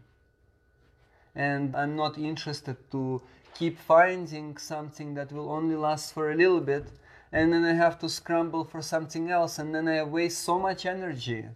And 1.34 1.74
I'm 1.74 1.96
not 1.96 2.18
interested 2.18 2.76
to 2.90 3.22
keep 3.54 3.78
finding 3.78 4.56
something 4.56 5.14
that 5.14 5.32
will 5.32 5.50
only 5.50 5.76
last 5.76 6.12
for 6.12 6.30
a 6.30 6.34
little 6.34 6.60
bit 6.60 6.86
and 7.32 7.52
then 7.52 7.64
I 7.64 7.72
have 7.72 7.98
to 8.00 8.08
scramble 8.10 8.64
for 8.64 8.82
something 8.82 9.30
else, 9.30 9.58
and 9.58 9.74
then 9.74 9.88
I 9.88 10.02
waste 10.02 10.42
so 10.42 10.58
much 10.58 10.84
energy 10.84 11.46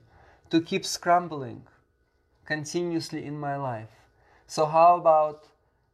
to 0.48 0.60
keep 0.62 0.86
scrambling 0.86 1.66
continuously 2.46 3.26
in 3.26 3.38
my 3.38 3.56
life. 3.56 3.90
So, 4.46 4.64
how 4.64 4.96
about 4.96 5.44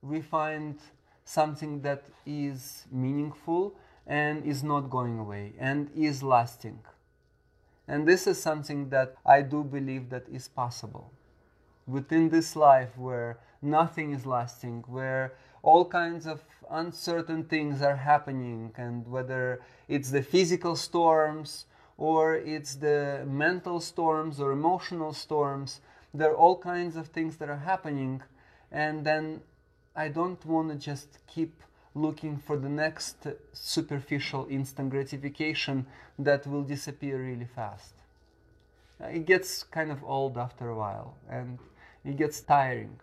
we 0.00 0.20
find 0.20 0.78
something 1.24 1.82
that 1.82 2.04
is 2.26 2.86
meaningful 2.90 3.74
and 4.06 4.44
is 4.44 4.62
not 4.62 4.90
going 4.90 5.18
away 5.18 5.52
and 5.58 5.90
is 5.96 6.22
lasting? 6.22 6.80
And 7.88 8.06
this 8.06 8.26
is 8.26 8.40
something 8.40 8.90
that 8.90 9.16
I 9.26 9.42
do 9.42 9.64
believe 9.64 10.10
that 10.10 10.28
is 10.28 10.48
possible 10.48 11.12
within 11.86 12.28
this 12.28 12.56
life 12.56 12.96
where 12.96 13.38
nothing 13.60 14.12
is 14.12 14.26
lasting, 14.26 14.84
where 14.86 15.34
all 15.62 15.84
kinds 15.84 16.26
of 16.26 16.42
uncertain 16.70 17.44
things 17.44 17.82
are 17.82 17.96
happening, 17.96 18.72
and 18.76 19.06
whether 19.06 19.60
it's 19.88 20.10
the 20.10 20.22
physical 20.22 20.74
storms 20.74 21.66
or 21.96 22.34
it's 22.34 22.76
the 22.76 23.24
mental 23.26 23.78
storms 23.78 24.40
or 24.40 24.52
emotional 24.52 25.12
storms, 25.12 25.80
there 26.14 26.30
are 26.30 26.36
all 26.36 26.58
kinds 26.58 26.96
of 26.96 27.08
things 27.08 27.36
that 27.36 27.48
are 27.48 27.58
happening, 27.58 28.22
and 28.70 29.04
then 29.04 29.40
I 29.94 30.08
don't 30.08 30.44
want 30.46 30.70
to 30.70 30.76
just 30.76 31.18
keep 31.26 31.62
looking 31.94 32.38
for 32.38 32.56
the 32.56 32.68
next 32.68 33.26
superficial 33.52 34.46
instant 34.48 34.90
gratification 34.90 35.86
that 36.18 36.46
will 36.46 36.62
disappear 36.62 37.18
really 37.18 37.48
fast. 37.54 37.92
Uh, 39.02 39.08
it 39.08 39.26
gets 39.26 39.62
kind 39.64 39.90
of 39.90 40.02
old 40.04 40.38
after 40.38 40.70
a 40.70 40.74
while 40.74 41.16
and 41.28 41.58
it 42.04 42.16
gets 42.16 42.40
tiring. 42.40 42.98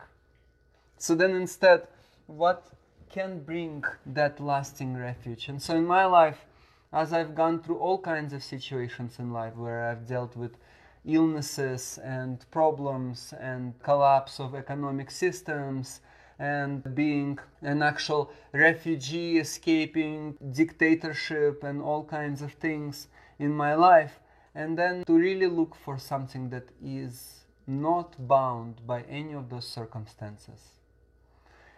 So 0.97 1.13
then 1.13 1.31
instead, 1.35 1.87
what 2.25 2.65
can 3.09 3.43
bring 3.43 3.83
that 4.05 4.39
lasting 4.39 4.97
refuge? 4.97 5.47
And 5.47 5.61
so 5.61 5.75
in 5.75 5.85
my 5.85 6.05
life, 6.05 6.45
as 6.91 7.13
I've 7.13 7.35
gone 7.35 7.61
through 7.61 7.77
all 7.77 7.99
kinds 7.99 8.33
of 8.33 8.43
situations 8.43 9.19
in 9.19 9.31
life 9.31 9.55
where 9.55 9.89
I've 9.89 10.07
dealt 10.07 10.35
with 10.35 10.57
illnesses 11.05 11.99
and 12.03 12.43
problems 12.51 13.33
and 13.39 13.79
collapse 13.83 14.39
of 14.39 14.55
economic 14.55 15.11
systems 15.11 16.01
and 16.39 16.95
being 16.95 17.37
an 17.61 17.83
actual 17.83 18.31
refugee 18.53 19.37
escaping 19.37 20.37
dictatorship 20.51 21.63
and 21.63 21.81
all 21.81 22.03
kinds 22.05 22.41
of 22.41 22.53
things 22.53 23.09
in 23.37 23.53
my 23.53 23.75
life. 23.75 24.19
And 24.55 24.77
then 24.77 25.03
to 25.05 25.13
really 25.13 25.47
look 25.47 25.75
for 25.75 25.97
something 25.97 26.49
that 26.49 26.69
is 26.83 27.45
not 27.67 28.15
bound 28.27 28.87
by 28.87 29.03
any 29.03 29.33
of 29.33 29.49
those 29.49 29.67
circumstances. 29.67 30.73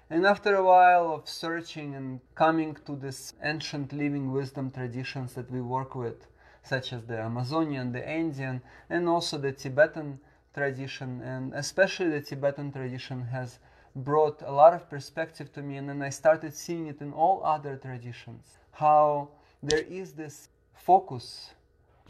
And 0.10 0.26
after 0.26 0.56
a 0.56 0.64
while 0.64 1.14
of 1.14 1.28
searching 1.28 1.96
and 1.96 2.20
coming 2.36 2.78
to 2.86 2.96
this 2.96 3.34
ancient 3.44 3.94
living 3.94 4.32
wisdom 4.32 4.70
traditions 4.70 5.34
that 5.34 5.50
we 5.50 5.62
work 5.62 5.96
with, 5.96 6.28
such 6.64 6.94
as 6.94 7.06
the 7.06 7.20
Amazonian, 7.20 7.92
the 7.92 8.08
Indian, 8.10 8.62
and 8.90 9.08
also 9.08 9.38
the 9.38 9.52
Tibetan 9.52 10.20
tradition, 10.54 11.22
and 11.22 11.54
especially 11.54 12.10
the 12.10 12.22
Tibetan 12.22 12.72
tradition 12.72 13.24
has 13.24 13.60
brought 13.96 14.42
a 14.42 14.52
lot 14.52 14.74
of 14.74 14.90
perspective 14.90 15.52
to 15.54 15.62
me, 15.62 15.78
and 15.78 15.90
then 15.90 16.02
I 16.02 16.10
started 16.10 16.54
seeing 16.54 16.88
it 16.88 17.02
in 17.02 17.12
all 17.14 17.44
other 17.44 17.76
traditions. 17.76 18.58
How 18.72 19.30
there 19.62 19.84
is 19.84 20.14
this 20.14 20.50
focus 20.74 21.52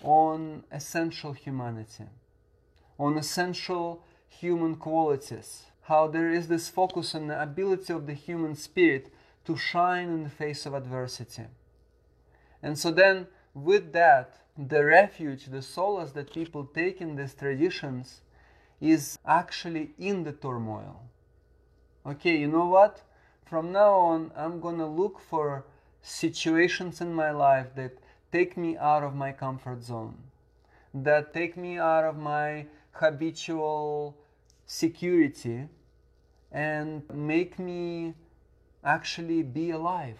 on 0.03 0.63
essential 0.71 1.33
humanity, 1.33 2.05
on 2.97 3.17
essential 3.17 4.03
human 4.29 4.75
qualities 4.75 5.65
how 5.83 6.07
there 6.07 6.31
is 6.31 6.47
this 6.47 6.69
focus 6.69 7.15
on 7.15 7.27
the 7.27 7.41
ability 7.41 7.91
of 7.91 8.05
the 8.07 8.13
human 8.13 8.55
spirit 8.55 9.11
to 9.45 9.57
shine 9.57 10.07
in 10.07 10.23
the 10.23 10.29
face 10.29 10.65
of 10.65 10.73
adversity. 10.73 11.43
And 12.63 12.77
so 12.77 12.91
then, 12.91 13.27
with 13.53 13.91
that, 13.91 14.37
the 14.57 14.85
refuge, 14.85 15.47
the 15.47 15.61
solace 15.61 16.11
that 16.11 16.33
people 16.33 16.65
take 16.65 17.01
in 17.01 17.15
these 17.15 17.33
traditions 17.33 18.21
is 18.79 19.17
actually 19.25 19.91
in 19.97 20.23
the 20.23 20.31
turmoil. 20.31 21.01
Okay, 22.03 22.37
you 22.37 22.47
know 22.47 22.65
what? 22.65 23.03
From 23.45 23.71
now 23.71 23.93
on, 23.93 24.31
I'm 24.35 24.59
gonna 24.59 24.87
look 24.87 25.19
for 25.19 25.65
situations 26.01 26.99
in 26.99 27.13
my 27.13 27.29
life 27.29 27.75
that 27.75 27.97
take 28.31 28.57
me 28.57 28.75
out 28.75 29.03
of 29.03 29.13
my 29.13 29.31
comfort 29.31 29.83
zone, 29.83 30.17
that 30.93 31.31
take 31.31 31.55
me 31.55 31.77
out 31.77 32.05
of 32.05 32.17
my 32.17 32.65
habitual 32.93 34.17
security 34.65 35.67
and 36.51 37.03
make 37.13 37.59
me 37.59 38.15
actually 38.83 39.43
be 39.43 39.69
alive. 39.69 40.19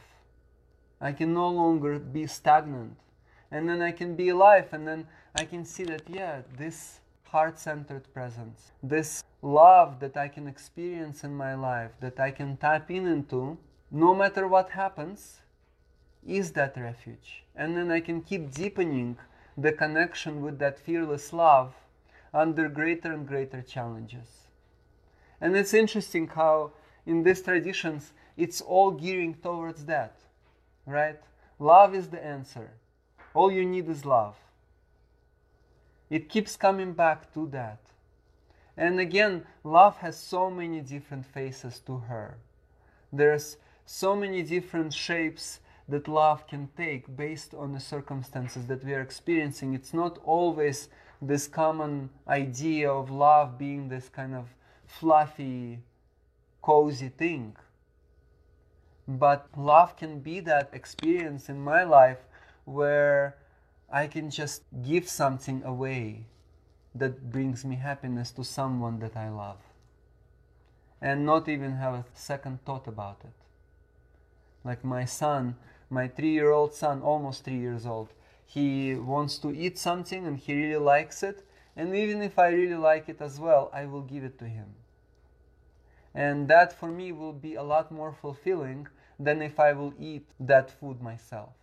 I 0.99 1.13
can 1.13 1.33
no 1.33 1.49
longer 1.49 1.97
be 1.97 2.27
stagnant. 2.27 2.95
And 3.49 3.67
then 3.67 3.81
I 3.81 3.91
can 3.91 4.15
be 4.15 4.29
alive, 4.29 4.71
and 4.71 4.87
then 4.87 5.07
I 5.35 5.43
can 5.43 5.65
see 5.65 5.83
that, 5.85 6.03
yeah, 6.07 6.43
this 6.57 7.00
heart 7.31 7.57
centered 7.57 8.13
presence, 8.13 8.71
this 8.83 9.23
love 9.41 9.99
that 10.01 10.17
I 10.17 10.27
can 10.27 10.47
experience 10.47 11.23
in 11.23 11.33
my 11.33 11.55
life, 11.55 11.91
that 12.01 12.19
I 12.19 12.29
can 12.31 12.57
tap 12.57 12.91
in 12.91 13.07
into, 13.07 13.57
no 13.89 14.13
matter 14.13 14.47
what 14.49 14.71
happens, 14.71 15.39
is 16.27 16.51
that 16.51 16.75
refuge. 16.75 17.43
And 17.55 17.77
then 17.77 17.89
I 17.89 18.01
can 18.01 18.21
keep 18.21 18.51
deepening 18.51 19.17
the 19.57 19.71
connection 19.71 20.41
with 20.41 20.59
that 20.59 20.77
fearless 20.77 21.31
love 21.31 21.73
under 22.33 22.67
greater 22.67 23.13
and 23.13 23.25
greater 23.25 23.61
challenges. 23.61 24.47
And 25.39 25.55
it's 25.55 25.73
interesting 25.73 26.27
how 26.27 26.71
in 27.05 27.23
these 27.23 27.41
traditions 27.41 28.11
it's 28.35 28.59
all 28.59 28.91
gearing 28.91 29.35
towards 29.35 29.85
that, 29.85 30.17
right? 30.85 31.19
Love 31.59 31.95
is 31.95 32.09
the 32.09 32.23
answer. 32.23 32.71
All 33.33 33.51
you 33.51 33.65
need 33.65 33.87
is 33.87 34.05
love. 34.05 34.35
It 36.11 36.27
keeps 36.27 36.57
coming 36.57 36.91
back 36.91 37.33
to 37.33 37.47
that. 37.47 37.79
And 38.75 38.99
again, 38.99 39.45
love 39.63 39.97
has 39.97 40.19
so 40.19 40.49
many 40.49 40.81
different 40.81 41.25
faces 41.25 41.79
to 41.87 41.99
her. 41.99 42.37
There's 43.13 43.55
so 43.85 44.13
many 44.15 44.43
different 44.43 44.93
shapes 44.93 45.61
that 45.87 46.09
love 46.09 46.47
can 46.47 46.69
take 46.75 47.15
based 47.15 47.53
on 47.53 47.71
the 47.71 47.79
circumstances 47.79 48.65
that 48.65 48.83
we 48.83 48.93
are 48.93 49.01
experiencing. 49.01 49.73
It's 49.73 49.93
not 49.93 50.19
always 50.25 50.89
this 51.21 51.47
common 51.47 52.09
idea 52.27 52.91
of 52.91 53.09
love 53.09 53.57
being 53.57 53.87
this 53.87 54.09
kind 54.09 54.35
of 54.35 54.47
fluffy, 54.85 55.79
cozy 56.61 57.09
thing. 57.09 57.55
But 59.07 59.47
love 59.55 59.95
can 59.95 60.19
be 60.19 60.41
that 60.41 60.71
experience 60.73 61.47
in 61.47 61.61
my 61.61 61.83
life 61.83 62.19
where 62.65 63.37
I 63.91 64.07
can 64.07 64.29
just 64.29 64.63
give 64.81 65.09
something 65.09 65.63
away 65.63 66.27
that 66.95 67.29
brings 67.29 67.65
me 67.65 67.75
happiness 67.75 68.31
to 68.31 68.43
someone 68.43 68.99
that 68.99 69.17
I 69.17 69.29
love 69.29 69.59
and 71.01 71.25
not 71.25 71.49
even 71.49 71.73
have 71.73 71.93
a 71.93 72.05
second 72.13 72.63
thought 72.63 72.87
about 72.87 73.21
it. 73.23 73.33
Like 74.63 74.85
my 74.85 75.05
son, 75.05 75.55
my 75.89 76.07
three 76.07 76.31
year 76.31 76.51
old 76.51 76.73
son, 76.73 77.01
almost 77.01 77.43
three 77.43 77.57
years 77.57 77.85
old, 77.85 78.13
he 78.45 78.95
wants 78.95 79.37
to 79.39 79.51
eat 79.51 79.77
something 79.77 80.25
and 80.25 80.37
he 80.37 80.53
really 80.53 80.83
likes 80.83 81.23
it. 81.23 81.45
And 81.75 81.95
even 81.95 82.21
if 82.21 82.37
I 82.37 82.49
really 82.49 82.75
like 82.75 83.09
it 83.09 83.21
as 83.21 83.39
well, 83.39 83.69
I 83.73 83.85
will 83.85 84.01
give 84.01 84.23
it 84.23 84.37
to 84.39 84.45
him. 84.45 84.75
And 86.13 86.47
that 86.49 86.73
for 86.73 86.87
me 86.87 87.11
will 87.11 87.33
be 87.33 87.55
a 87.55 87.63
lot 87.63 87.91
more 87.91 88.13
fulfilling 88.13 88.87
than 89.19 89.41
if 89.41 89.59
I 89.59 89.73
will 89.73 89.93
eat 89.99 90.27
that 90.39 90.69
food 90.69 91.01
myself. 91.01 91.53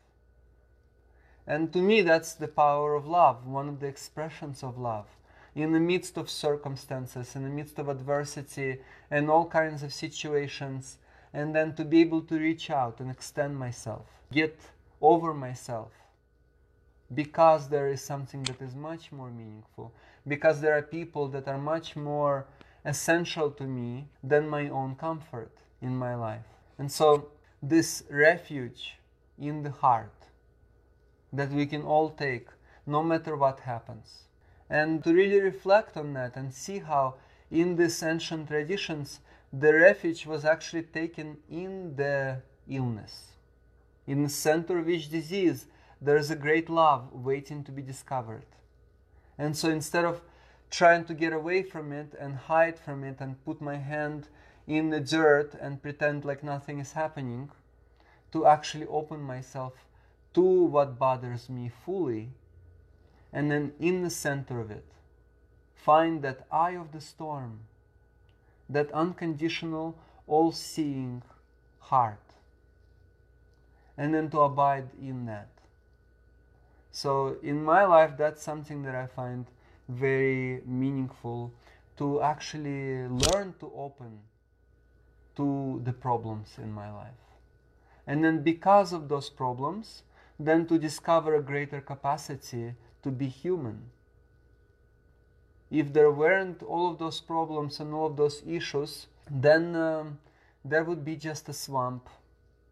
And 1.49 1.73
to 1.73 1.79
me, 1.79 2.03
that's 2.03 2.35
the 2.35 2.47
power 2.47 2.95
of 2.95 3.07
love, 3.07 3.47
one 3.47 3.71
of 3.71 3.81
the 3.81 3.87
expressions 3.87 4.63
of 4.63 4.77
love. 4.77 5.07
In 5.55 5.73
the 5.73 5.81
midst 5.81 6.19
of 6.19 6.29
circumstances, 6.29 7.35
in 7.35 7.43
the 7.43 7.49
midst 7.49 7.79
of 7.79 7.89
adversity 7.89 8.81
and 9.11 9.31
all 9.31 9.47
kinds 9.47 9.83
of 9.83 9.95
situations, 9.95 10.99
and 11.33 11.55
then 11.55 11.75
to 11.77 11.87
be 11.87 12.03
able 12.03 12.21
to 12.21 12.39
reach 12.39 12.69
out 12.69 13.01
and 13.01 13.11
extend 13.11 13.59
myself, 13.59 14.05
get 14.31 14.61
over 15.01 15.33
myself, 15.33 15.91
because 17.15 17.71
there 17.71 17.89
is 17.89 18.03
something 18.03 18.43
that 18.43 18.61
is 18.61 18.75
much 18.75 19.11
more 19.11 19.31
meaningful, 19.31 19.91
because 20.27 20.61
there 20.61 20.77
are 20.77 20.83
people 20.83 21.29
that 21.29 21.49
are 21.49 21.59
much 21.59 21.97
more 21.97 22.47
essential 22.85 23.51
to 23.53 23.65
me 23.65 24.07
than 24.23 24.47
my 24.47 24.69
own 24.69 24.95
comfort 24.97 25.51
in 25.81 25.97
my 25.97 26.15
life. 26.15 26.47
And 26.77 26.93
so, 26.93 27.31
this 27.63 28.05
refuge 28.11 28.99
in 29.39 29.63
the 29.63 29.71
heart 29.71 30.13
that 31.33 31.51
we 31.51 31.67
can 31.67 31.83
all 31.83 32.11
take 32.11 32.49
no 32.87 33.03
matter 33.03 33.37
what 33.37 33.61
happens. 33.61 34.25
And 34.71 35.03
to 35.05 35.13
really 35.13 35.41
reflect 35.41 35.97
on 35.97 36.13
that 36.15 36.37
and 36.37 36.53
see 36.53 36.79
how 36.79 37.15
in 37.51 37.77
these 37.77 38.03
ancient 38.03 38.49
traditions 38.49 39.21
the 39.53 39.73
refuge 39.73 40.27
was 40.27 40.45
actually 40.45 40.83
taken 40.83 41.39
in 41.51 41.97
the 41.97 42.43
illness. 42.69 43.33
In 44.07 44.23
the 44.23 44.29
center 44.29 44.79
of 44.79 44.89
each 44.89 45.11
disease, 45.11 45.67
there 46.01 46.17
is 46.17 46.31
a 46.31 46.37
great 46.37 46.69
love 46.69 47.13
waiting 47.13 47.65
to 47.65 47.73
be 47.73 47.83
discovered. 47.83 48.47
And 49.39 49.57
so 49.57 49.69
instead 49.71 50.05
of 50.05 50.21
trying 50.71 51.05
to 51.07 51.15
get 51.15 51.33
away 51.33 51.63
from 51.63 51.93
it 51.93 52.15
and 52.19 52.37
hide 52.37 52.79
from 52.79 53.05
it 53.05 53.17
and 53.21 53.43
put 53.45 53.61
my 53.61 53.77
hand 53.77 54.29
in 54.67 54.91
the 54.91 55.01
dirt 55.01 55.55
and 55.61 55.83
pretend 55.83 56.25
like 56.25 56.45
nothing 56.45 56.79
is 56.79 56.93
happening, 56.93 57.51
to 58.33 58.47
actually 58.47 58.87
open 58.87 59.21
myself 59.21 59.73
to 60.39 60.45
what 60.45 61.01
bothers 61.01 61.49
me 61.49 61.69
fully, 61.85 62.29
and 63.33 63.51
then 63.51 63.73
in 63.81 64.03
the 64.03 64.11
center 64.11 64.61
of 64.61 64.71
it, 64.71 64.85
find 65.75 66.23
that 66.23 66.47
eye 66.53 66.77
of 66.77 66.93
the 66.93 67.01
storm, 67.01 67.59
that 68.69 68.89
unconditional, 68.93 69.97
all 70.29 70.53
seeing 70.53 71.21
heart, 71.81 72.23
and 73.97 74.15
then 74.15 74.31
to 74.31 74.39
abide 74.39 74.89
in 75.03 75.27
that. 75.27 75.49
So, 76.93 77.39
in 77.43 77.65
my 77.65 77.85
life, 77.85 78.13
that's 78.17 78.41
something 78.41 78.83
that 78.85 78.95
I 78.95 79.07
find 79.09 79.45
very 79.89 80.63
meaningful 80.65 81.53
to 81.97 82.23
actually 82.23 83.09
learn 83.09 83.55
to 83.59 83.73
open 83.75 84.21
to 85.35 85.83
the 85.85 85.93
problems 85.93 86.59
in 86.59 86.71
my 86.71 86.93
life. 86.93 87.25
And 88.07 88.23
then, 88.23 88.45
because 88.45 88.93
of 88.93 89.09
those 89.09 89.31
problems, 89.31 90.03
then 90.39 90.67
to 90.67 90.79
discover 90.79 91.35
a 91.35 91.43
greater 91.43 91.81
capacity 91.81 92.75
to 93.03 93.11
be 93.11 93.29
human. 93.29 93.91
If 95.71 95.93
there 95.93 96.11
weren't 96.11 96.63
all 96.63 96.91
of 96.91 96.99
those 96.99 97.21
problems 97.21 97.81
and 97.81 97.93
all 97.93 98.07
of 98.07 98.17
those 98.17 98.43
issues, 98.47 99.07
then 99.31 99.77
um, 99.77 100.19
there 100.65 100.85
would 100.85 101.05
be 101.05 101.17
just 101.17 101.49
a 101.49 101.53
swamp 101.53 102.09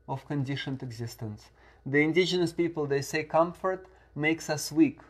of 0.08 0.26
conditioned 0.26 0.82
existence. 0.82 1.50
The 1.84 2.02
indigenous 2.02 2.52
people, 2.52 2.86
they 2.86 3.02
say 3.02 3.24
comfort 3.24 3.86
makes 4.14 4.48
us 4.48 4.72
weak. 4.72 5.00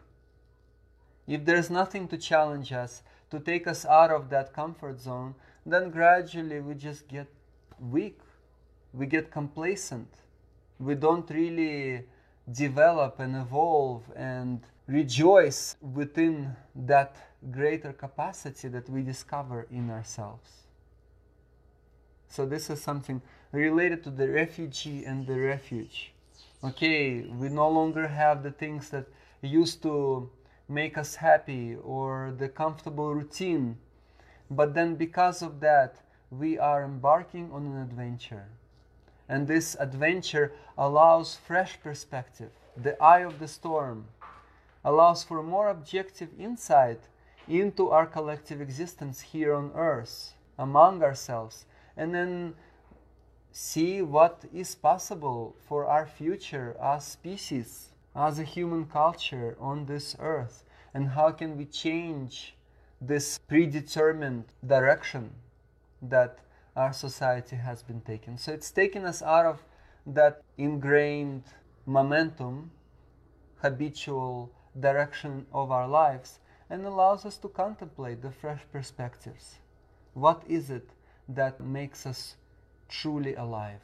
If 1.27 1.45
there's 1.45 1.71
nothing 1.71 2.09
to 2.09 2.19
challenge 2.19 2.73
us, 2.73 3.03
to 3.31 3.41
take 3.41 3.67
us 3.67 3.85
out 3.85 4.11
of 4.11 4.31
that 4.31 4.53
comfort 4.53 5.01
zone, 5.01 5.35
then 5.65 5.91
gradually 5.91 6.61
we 6.61 6.75
just 6.75 7.09
get 7.09 7.27
weak. 7.81 8.19
We 8.93 9.07
get 9.07 9.31
complacent. 9.31 10.09
We 10.79 10.95
don't 10.95 11.29
really 11.31 12.05
develop 12.53 13.19
and 13.19 13.37
evolve 13.37 14.03
and 14.15 14.61
rejoice 14.87 15.77
within 15.81 16.55
that 16.75 17.17
greater 17.51 17.93
capacity 17.93 18.69
that 18.69 18.89
we 18.89 19.03
discover 19.03 19.67
in 19.71 19.91
ourselves. 19.91 20.51
So, 22.29 22.47
this 22.47 22.71
is 22.71 22.83
something 22.83 23.23
related 23.53 24.05
to 24.05 24.11
the 24.11 24.29
refugee 24.29 25.05
and 25.05 25.27
the 25.27 25.39
refuge. 25.39 26.13
Okay, 26.63 27.23
we 27.23 27.49
no 27.49 27.69
longer 27.69 28.09
have 28.09 28.43
the 28.43 28.51
things 28.51 28.91
that 28.91 29.07
used 29.43 29.83
to 29.83 30.29
make 30.69 30.99
us 30.99 31.15
happy 31.15 31.77
or 31.77 32.35
the 32.37 32.49
comfortable 32.49 33.15
routine, 33.15 33.79
but 34.51 34.75
then 34.75 34.97
because 34.97 35.43
of 35.43 35.61
that, 35.61 35.97
we 36.31 36.59
are 36.59 36.85
embarking 36.85 37.53
on 37.53 37.67
an 37.67 37.83
adventure. 37.83 38.49
And 39.29 39.47
this 39.47 39.77
adventure 39.81 40.53
allows 40.79 41.35
fresh 41.35 41.81
perspective, 41.81 42.51
the 42.77 43.01
eye 43.03 43.21
of 43.21 43.39
the 43.39 43.49
storm, 43.49 44.07
allows 44.85 45.25
for 45.25 45.43
more 45.43 45.69
objective 45.69 46.29
insight 46.39 47.01
into 47.49 47.91
our 47.91 48.07
collective 48.07 48.61
existence 48.61 49.21
here 49.21 49.55
on 49.55 49.73
earth, 49.75 50.35
among 50.59 51.03
ourselves, 51.03 51.65
and 51.97 52.15
then 52.15 52.55
see 53.53 54.03
what 54.03 54.45
is 54.53 54.75
possible 54.75 55.57
for 55.67 55.87
our 55.87 56.07
future 56.07 56.77
as 56.81 57.05
species, 57.05 57.89
as 58.15 58.39
a 58.39 58.45
human 58.45 58.85
culture 58.87 59.57
on 59.61 59.87
this 59.87 60.15
earth, 60.19 60.65
and 60.95 61.09
how 61.09 61.31
can 61.31 61.57
we 61.57 61.65
change 61.65 62.55
this 63.01 63.39
predetermined 63.39 64.45
direction 64.67 65.31
that 66.03 66.39
our 66.77 66.93
society 66.93 67.57
has 67.57 67.83
been 67.83 68.03
taken. 68.03 68.37
So 68.37 68.53
it's 68.53 68.71
taken 68.71 69.05
us 69.05 69.23
out 69.23 69.47
of 69.47 69.63
that 70.07 70.43
ingrained 70.59 71.45
momentum, 71.87 72.71
habitual 73.63 74.53
direction 74.79 75.47
of 75.53 75.71
our 75.71 75.89
lives, 75.89 76.39
and 76.69 76.85
allows 76.85 77.25
us 77.25 77.39
to 77.39 77.49
contemplate 77.49 78.21
the 78.23 78.31
fresh 78.31 78.61
perspectives. 78.71 79.57
What 80.13 80.43
is 80.47 80.71
it 80.71 80.91
that 81.29 81.61
makes 81.61 82.07
us 82.07 82.37
truly 82.89 83.35
alive? 83.35 83.81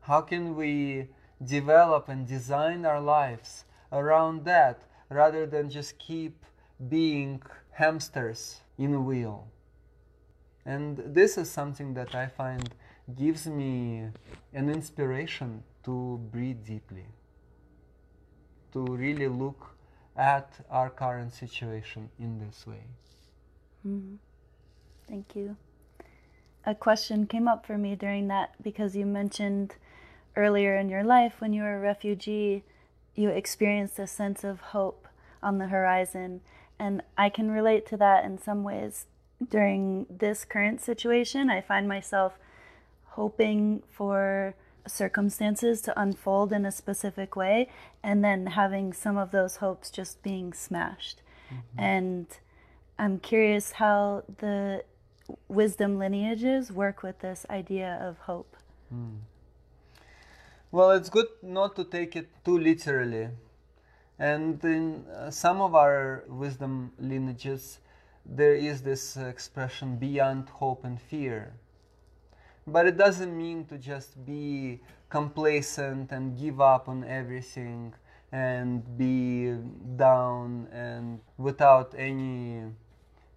How 0.00 0.22
can 0.22 0.56
we 0.56 1.08
develop 1.42 2.08
and 2.08 2.26
design 2.26 2.86
our 2.86 3.00
lives 3.00 3.64
around 3.92 4.44
that 4.44 4.82
rather 5.10 5.46
than 5.46 5.68
just 5.70 5.98
keep 5.98 6.44
being 6.88 7.42
hamsters 7.72 8.60
in 8.78 8.94
a 8.94 9.00
wheel? 9.00 9.48
And 10.64 10.98
this 10.98 11.38
is 11.38 11.50
something 11.50 11.94
that 11.94 12.14
I 12.14 12.26
find 12.26 12.74
gives 13.16 13.46
me 13.46 14.08
an 14.52 14.70
inspiration 14.70 15.62
to 15.84 16.20
breathe 16.30 16.64
deeply, 16.64 17.06
to 18.72 18.84
really 18.84 19.28
look 19.28 19.74
at 20.16 20.52
our 20.70 20.90
current 20.90 21.32
situation 21.32 22.10
in 22.18 22.38
this 22.38 22.66
way. 22.66 22.84
Mm-hmm. 23.86 24.16
Thank 25.08 25.34
you. 25.34 25.56
A 26.66 26.74
question 26.74 27.26
came 27.26 27.48
up 27.48 27.66
for 27.66 27.78
me 27.78 27.96
during 27.96 28.28
that 28.28 28.54
because 28.62 28.94
you 28.94 29.06
mentioned 29.06 29.76
earlier 30.36 30.76
in 30.76 30.88
your 30.88 31.02
life 31.02 31.40
when 31.40 31.52
you 31.52 31.62
were 31.62 31.76
a 31.76 31.80
refugee, 31.80 32.64
you 33.14 33.30
experienced 33.30 33.98
a 33.98 34.06
sense 34.06 34.44
of 34.44 34.60
hope. 34.60 35.08
on 35.42 35.58
the 35.58 35.68
horizon. 35.68 36.40
And 36.78 37.02
I 37.16 37.28
can 37.28 37.50
relate 37.50 37.86
to 37.86 37.96
that 37.98 38.24
in 38.24 38.38
some 38.38 38.62
ways. 38.62 39.06
During 39.48 40.06
this 40.10 40.44
current 40.44 40.80
situation, 40.80 41.48
I 41.48 41.60
find 41.60 41.88
myself 41.88 42.38
hoping 43.04 43.82
for 43.88 44.54
circumstances 44.86 45.80
to 45.82 46.00
unfold 46.00 46.52
in 46.52 46.64
a 46.64 46.72
specific 46.72 47.36
way 47.36 47.68
and 48.02 48.24
then 48.24 48.46
having 48.46 48.92
some 48.92 49.16
of 49.16 49.30
those 49.30 49.56
hopes 49.56 49.90
just 49.90 50.22
being 50.22 50.52
smashed. 50.52 51.22
Mm-hmm. 51.52 51.80
And 51.80 52.26
I'm 52.98 53.18
curious 53.18 53.72
how 53.72 54.24
the 54.38 54.84
wisdom 55.48 55.98
lineages 55.98 56.72
work 56.72 57.02
with 57.02 57.20
this 57.20 57.46
idea 57.48 57.98
of 58.02 58.18
hope. 58.18 58.56
Mm. 58.92 59.18
Well, 60.72 60.92
it's 60.92 61.08
good 61.08 61.28
not 61.42 61.76
to 61.76 61.84
take 61.84 62.14
it 62.16 62.28
too 62.44 62.58
literally. 62.58 63.28
And 64.18 64.62
in 64.64 65.04
uh, 65.06 65.30
some 65.30 65.60
of 65.60 65.74
our 65.74 66.24
wisdom 66.28 66.92
lineages, 66.98 67.78
there 68.30 68.54
is 68.54 68.82
this 68.82 69.16
expression 69.16 69.96
beyond 69.96 70.48
hope 70.48 70.84
and 70.84 71.00
fear. 71.00 71.52
But 72.66 72.86
it 72.86 72.96
doesn't 72.96 73.36
mean 73.36 73.64
to 73.66 73.78
just 73.78 74.24
be 74.24 74.80
complacent 75.08 76.12
and 76.12 76.38
give 76.38 76.60
up 76.60 76.88
on 76.88 77.02
everything 77.04 77.92
and 78.30 78.96
be 78.96 79.56
down 79.96 80.68
and 80.72 81.20
without 81.36 81.92
any 81.98 82.62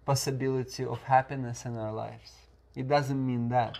possibility 0.06 0.84
of 0.84 1.02
happiness 1.02 1.64
in 1.64 1.76
our 1.76 1.92
lives. 1.92 2.32
It 2.76 2.86
doesn't 2.86 3.26
mean 3.26 3.48
that. 3.48 3.76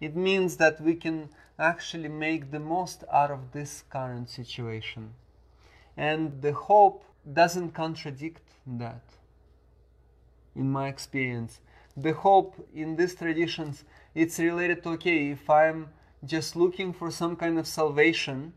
It 0.00 0.16
means 0.16 0.56
that 0.58 0.80
we 0.80 0.94
can 0.94 1.30
actually 1.58 2.08
make 2.08 2.50
the 2.50 2.60
most 2.60 3.04
out 3.12 3.30
of 3.30 3.52
this 3.52 3.84
current 3.88 4.28
situation. 4.28 5.14
And 5.96 6.42
the 6.42 6.52
hope 6.52 7.04
doesn't 7.32 7.72
contradict 7.72 8.42
that, 8.66 9.02
in 10.54 10.70
my 10.70 10.88
experience. 10.88 11.60
The 11.96 12.12
hope 12.12 12.68
in 12.74 12.96
these 12.96 13.14
traditions, 13.14 13.84
it's 14.14 14.38
related 14.38 14.82
to 14.82 14.90
okay, 14.90 15.30
if 15.30 15.48
I'm 15.50 15.88
just 16.24 16.56
looking 16.56 16.92
for 16.92 17.10
some 17.10 17.36
kind 17.36 17.58
of 17.58 17.66
salvation, 17.66 18.52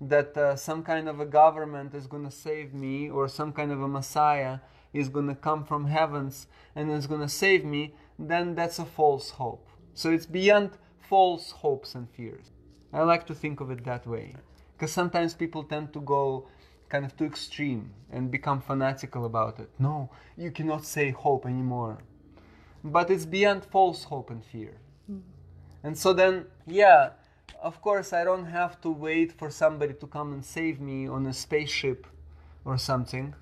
that 0.00 0.36
uh, 0.36 0.56
some 0.56 0.82
kind 0.82 1.08
of 1.08 1.20
a 1.20 1.26
government 1.26 1.94
is 1.94 2.06
going 2.06 2.24
to 2.24 2.30
save 2.30 2.72
me, 2.72 3.10
or 3.10 3.28
some 3.28 3.52
kind 3.52 3.72
of 3.72 3.82
a 3.82 3.88
Messiah 3.88 4.58
is 4.92 5.08
going 5.08 5.26
to 5.28 5.34
come 5.34 5.64
from 5.64 5.86
heavens 5.86 6.46
and 6.74 6.90
is 6.90 7.06
going 7.06 7.20
to 7.20 7.28
save 7.28 7.64
me, 7.64 7.94
then 8.18 8.54
that's 8.54 8.78
a 8.78 8.84
false 8.84 9.30
hope. 9.30 9.68
So 9.94 10.10
it's 10.10 10.26
beyond 10.26 10.70
false 11.00 11.50
hopes 11.50 11.94
and 11.94 12.08
fears. 12.08 12.52
I 12.92 13.02
like 13.02 13.26
to 13.26 13.34
think 13.34 13.60
of 13.60 13.70
it 13.70 13.84
that 13.84 14.06
way. 14.06 14.34
Because 14.72 14.92
sometimes 14.92 15.34
people 15.34 15.64
tend 15.64 15.92
to 15.92 16.00
go 16.00 16.48
kind 16.88 17.04
of 17.04 17.16
too 17.16 17.24
extreme 17.24 17.90
and 18.10 18.30
become 18.30 18.60
fanatical 18.60 19.24
about 19.24 19.58
it. 19.58 19.70
No, 19.78 20.10
you 20.36 20.50
cannot 20.50 20.84
say 20.84 21.10
hope 21.10 21.46
anymore. 21.46 21.98
But 22.84 23.10
it's 23.10 23.26
beyond 23.26 23.64
false 23.64 24.04
hope 24.04 24.30
and 24.30 24.44
fear. 24.44 24.74
Mm. 25.10 25.20
And 25.82 25.98
so 25.98 26.12
then, 26.12 26.46
yeah, 26.66 27.10
of 27.60 27.80
course, 27.82 28.12
I 28.12 28.24
don't 28.24 28.46
have 28.46 28.80
to 28.82 28.90
wait 28.90 29.32
for 29.32 29.50
somebody 29.50 29.94
to 29.94 30.06
come 30.06 30.32
and 30.32 30.44
save 30.44 30.80
me 30.80 31.08
on 31.08 31.26
a 31.26 31.32
spaceship 31.32 32.06
or 32.64 32.78
something 32.78 33.34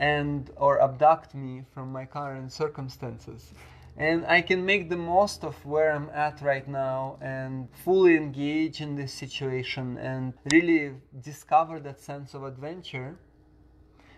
and 0.00 0.50
or 0.56 0.80
abduct 0.82 1.34
me 1.34 1.62
from 1.72 1.92
my 1.92 2.04
current 2.06 2.50
circumstances 2.50 3.52
and 3.96 4.24
I 4.26 4.40
can 4.40 4.64
make 4.64 4.88
the 4.88 4.96
most 4.96 5.44
of 5.44 5.64
where 5.66 5.92
I'm 5.92 6.08
at 6.10 6.40
right 6.40 6.66
now 6.66 7.18
and 7.20 7.68
fully 7.84 8.16
engage 8.16 8.80
in 8.80 8.96
this 8.96 9.12
situation 9.12 9.98
and 9.98 10.32
really 10.52 10.94
discover 11.20 11.80
that 11.80 12.00
sense 12.00 12.34
of 12.34 12.44
adventure 12.44 13.18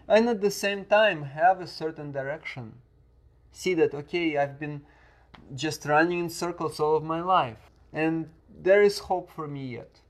and 0.08 0.28
at 0.28 0.40
the 0.40 0.50
same 0.50 0.84
time 0.84 1.22
have 1.22 1.60
a 1.60 1.66
certain 1.66 2.12
direction. 2.12 2.74
See 3.50 3.74
that 3.74 3.94
okay 3.94 4.36
I've 4.36 4.58
been 4.58 4.82
just 5.54 5.86
running 5.86 6.20
in 6.20 6.30
circles 6.30 6.78
all 6.78 6.96
of 6.96 7.02
my 7.02 7.20
life 7.20 7.70
and 7.92 8.28
there 8.48 8.82
is 8.82 8.98
hope 8.98 9.30
for 9.30 9.48
me 9.48 9.66
yet. 9.66 10.00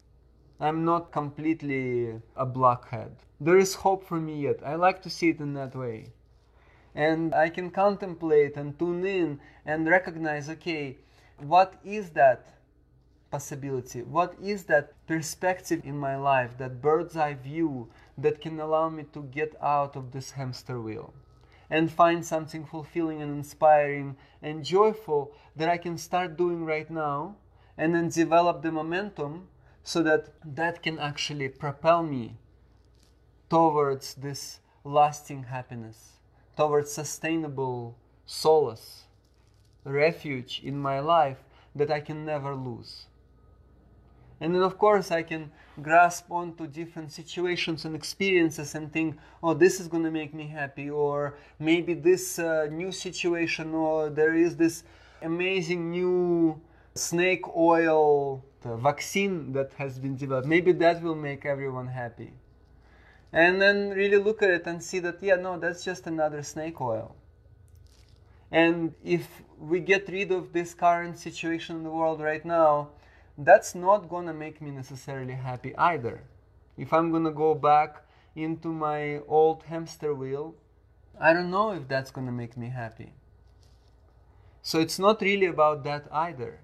I'm 0.60 0.84
not 0.84 1.12
completely 1.12 2.20
a 2.36 2.46
blockhead. 2.46 3.16
There 3.40 3.58
is 3.58 3.74
hope 3.74 4.06
for 4.06 4.20
me 4.20 4.42
yet. 4.42 4.60
I 4.64 4.76
like 4.76 5.02
to 5.02 5.10
see 5.10 5.30
it 5.30 5.40
in 5.40 5.54
that 5.54 5.74
way 5.74 6.12
and 6.94 7.34
I 7.34 7.48
can 7.48 7.70
contemplate 7.70 8.56
and 8.56 8.78
tune 8.78 9.04
in 9.04 9.40
and 9.64 9.88
recognize 9.88 10.48
okay, 10.48 10.98
what 11.38 11.74
is 11.84 12.10
that 12.10 12.54
possibility? 13.30 14.02
What 14.02 14.34
is 14.42 14.64
that 14.64 14.92
perspective 15.06 15.80
in 15.84 15.96
my 15.98 16.16
life, 16.16 16.58
that 16.58 16.82
bird's 16.82 17.16
eye 17.16 17.34
view 17.34 17.88
that 18.18 18.40
can 18.40 18.60
allow 18.60 18.88
me 18.88 19.04
to 19.14 19.22
get 19.22 19.54
out 19.60 19.96
of 19.96 20.12
this 20.12 20.32
hamster 20.32 20.80
wheel? 20.80 21.14
and 21.72 21.90
find 21.90 22.22
something 22.22 22.66
fulfilling 22.66 23.22
and 23.22 23.34
inspiring 23.34 24.14
and 24.42 24.62
joyful 24.62 25.32
that 25.56 25.70
I 25.70 25.78
can 25.78 25.96
start 25.96 26.36
doing 26.36 26.66
right 26.66 26.90
now 26.90 27.36
and 27.78 27.94
then 27.94 28.10
develop 28.10 28.60
the 28.60 28.70
momentum 28.70 29.48
so 29.82 30.02
that 30.02 30.34
that 30.44 30.82
can 30.82 30.98
actually 30.98 31.48
propel 31.48 32.02
me 32.02 32.36
towards 33.48 34.14
this 34.14 34.60
lasting 34.84 35.44
happiness 35.44 36.18
towards 36.56 36.92
sustainable 36.92 37.96
solace, 38.26 39.04
refuge 39.84 40.60
in 40.64 40.78
my 40.78 41.00
life 41.00 41.38
that 41.74 41.90
I 41.90 42.00
can 42.00 42.24
never 42.24 42.54
lose. 42.54 43.06
And 44.40 44.54
then, 44.54 44.62
of 44.62 44.76
course, 44.76 45.10
I 45.10 45.22
can 45.22 45.52
grasp 45.80 46.30
onto 46.30 46.66
different 46.66 47.12
situations 47.12 47.84
and 47.84 47.94
experiences 47.94 48.74
and 48.74 48.92
think, 48.92 49.16
oh, 49.42 49.54
this 49.54 49.80
is 49.80 49.88
going 49.88 50.02
to 50.02 50.10
make 50.10 50.34
me 50.34 50.48
happy, 50.48 50.90
or 50.90 51.38
maybe 51.58 51.94
this 51.94 52.38
uh, 52.38 52.66
new 52.70 52.92
situation, 52.92 53.72
or 53.72 54.10
there 54.10 54.34
is 54.34 54.56
this 54.56 54.82
amazing 55.22 55.90
new 55.90 56.60
snake 56.94 57.44
oil 57.56 58.44
vaccine 58.64 59.52
that 59.52 59.72
has 59.74 59.98
been 59.98 60.16
developed. 60.16 60.46
Maybe 60.46 60.72
that 60.72 61.02
will 61.02 61.14
make 61.14 61.46
everyone 61.46 61.86
happy 61.86 62.32
and 63.32 63.60
then 63.60 63.90
really 63.90 64.18
look 64.18 64.42
at 64.42 64.50
it 64.50 64.66
and 64.66 64.82
see 64.82 64.98
that 64.98 65.22
yeah 65.22 65.36
no 65.36 65.58
that's 65.58 65.84
just 65.84 66.06
another 66.06 66.42
snake 66.42 66.80
oil. 66.80 67.16
And 68.50 68.92
if 69.02 69.42
we 69.58 69.80
get 69.80 70.08
rid 70.08 70.30
of 70.30 70.52
this 70.52 70.74
current 70.74 71.18
situation 71.18 71.76
in 71.76 71.84
the 71.84 71.90
world 71.90 72.20
right 72.20 72.44
now 72.44 72.90
that's 73.38 73.74
not 73.74 74.10
going 74.10 74.26
to 74.26 74.34
make 74.34 74.60
me 74.60 74.70
necessarily 74.70 75.32
happy 75.32 75.74
either. 75.76 76.22
If 76.76 76.92
i'm 76.92 77.10
going 77.10 77.24
to 77.24 77.30
go 77.30 77.54
back 77.54 78.02
into 78.36 78.68
my 78.68 79.20
old 79.26 79.62
hamster 79.64 80.14
wheel 80.14 80.54
i 81.20 81.32
don't 81.32 81.50
know 81.50 81.72
if 81.72 81.88
that's 81.88 82.10
going 82.10 82.26
to 82.26 82.32
make 82.32 82.56
me 82.56 82.68
happy. 82.68 83.14
So 84.60 84.78
it's 84.78 84.98
not 84.98 85.20
really 85.20 85.46
about 85.46 85.82
that 85.84 86.06
either. 86.12 86.60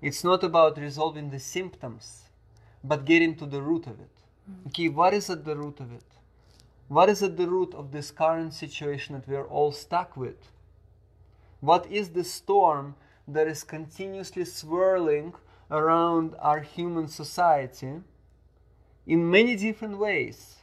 It's 0.00 0.24
not 0.24 0.42
about 0.42 0.78
resolving 0.78 1.30
the 1.30 1.38
symptoms 1.38 2.24
but 2.82 3.04
getting 3.04 3.36
to 3.36 3.46
the 3.46 3.62
root 3.62 3.86
of 3.86 4.00
it 4.00 4.11
Okay, 4.68 4.88
what 4.88 5.14
is 5.14 5.30
at 5.30 5.44
the 5.44 5.56
root 5.56 5.80
of 5.80 5.92
it? 5.92 6.04
What 6.88 7.08
is 7.08 7.22
at 7.22 7.36
the 7.36 7.48
root 7.48 7.74
of 7.74 7.92
this 7.92 8.10
current 8.10 8.54
situation 8.54 9.14
that 9.14 9.28
we 9.28 9.36
are 9.36 9.46
all 9.46 9.72
stuck 9.72 10.16
with? 10.16 10.50
What 11.60 11.86
is 11.90 12.10
the 12.10 12.24
storm 12.24 12.96
that 13.28 13.46
is 13.46 13.62
continuously 13.62 14.44
swirling 14.44 15.34
around 15.70 16.34
our 16.40 16.60
human 16.60 17.08
society 17.08 18.00
in 19.06 19.30
many 19.30 19.56
different 19.56 19.98
ways? 19.98 20.56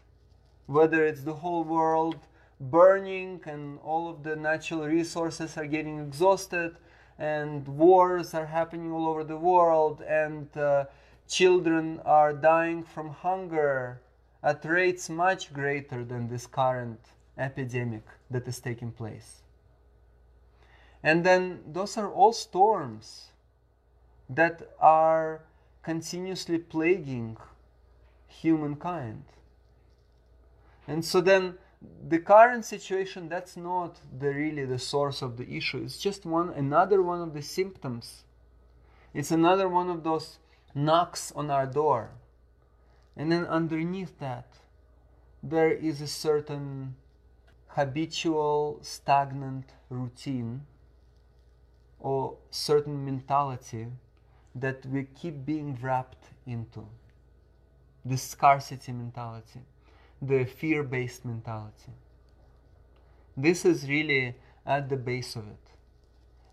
Whether 0.65 1.06
it's 1.06 1.24
the 1.24 1.36
whole 1.36 1.63
world 1.63 2.18
burning 2.60 3.42
and 3.46 3.80
all 3.80 4.10
of 4.10 4.24
the 4.24 4.36
natural 4.36 4.86
resources 4.86 5.58
are 5.58 5.65
getting 5.65 6.00
exhausted 6.00 6.76
and 7.18 7.68
wars 7.68 8.34
are 8.34 8.46
happening 8.46 8.92
all 8.92 9.08
over 9.08 9.24
the 9.24 9.38
world 9.38 10.02
and 10.02 10.56
uh, 10.58 10.86
children 11.30 12.02
are 12.04 12.34
dying 12.34 12.84
from 12.84 13.10
hunger 13.12 14.02
at 14.44 14.65
rates 14.65 15.10
much 15.10 15.54
greater 15.54 16.04
than 16.04 16.28
this 16.28 16.48
current 16.48 17.00
epidemic 17.38 18.04
that 18.30 18.48
is 18.48 18.60
taking 18.60 18.92
place. 18.92 19.42
And 21.04 21.24
then 21.24 21.62
those 21.65 21.98
are 21.98 22.12
all 22.12 22.34
storms 22.34 23.28
that 24.28 24.70
are 24.80 25.42
continuously 25.84 26.58
plaguing 26.58 27.38
humankind. 28.28 29.24
And 30.88 31.06
so 31.06 31.22
then 31.22 31.56
the 32.08 32.20
current 32.20 32.65
situation 32.65 33.30
that's 33.30 33.56
not 33.56 34.00
the 34.20 34.30
really 34.30 34.65
the 34.65 34.80
source 34.80 35.22
of 35.22 35.38
the 35.38 35.50
issue. 35.56 35.82
It's 35.84 35.98
just 35.98 36.26
one 36.26 36.50
another 36.50 37.02
one 37.02 37.22
of 37.22 37.34
the 37.34 37.42
symptoms. 37.42 38.24
It's 39.13 39.32
another 39.32 39.70
one 39.70 39.89
of 39.89 40.04
those 40.04 40.39
knocks 40.73 41.32
on 41.36 41.49
our 41.49 41.65
door. 41.65 42.12
And 43.15 43.32
then 43.32 43.45
underneath 43.45 44.19
that, 44.19 44.47
there 45.41 45.71
is 45.71 46.01
a 46.01 46.08
certain 46.08 46.95
habitual, 47.69 48.79
stagnant 48.82 49.73
routine 49.89 50.65
or 51.99 52.38
certain 52.49 53.05
mentality 53.05 53.88
that 54.55 54.86
we 54.86 55.03
keep 55.03 55.45
being 55.45 55.77
wrapped 55.82 56.25
into. 56.45 56.86
The 58.05 58.17
scarcity 58.17 58.91
mentality. 58.91 59.62
the 60.21 60.43
fear 60.45 60.84
based 60.84 61.23
mentality. 61.23 61.93
This 63.38 63.63
is 63.63 63.88
really 63.89 64.36
at 64.65 64.89
the 64.89 64.97
base 64.97 65.36
of 65.36 65.47
it. 65.47 65.65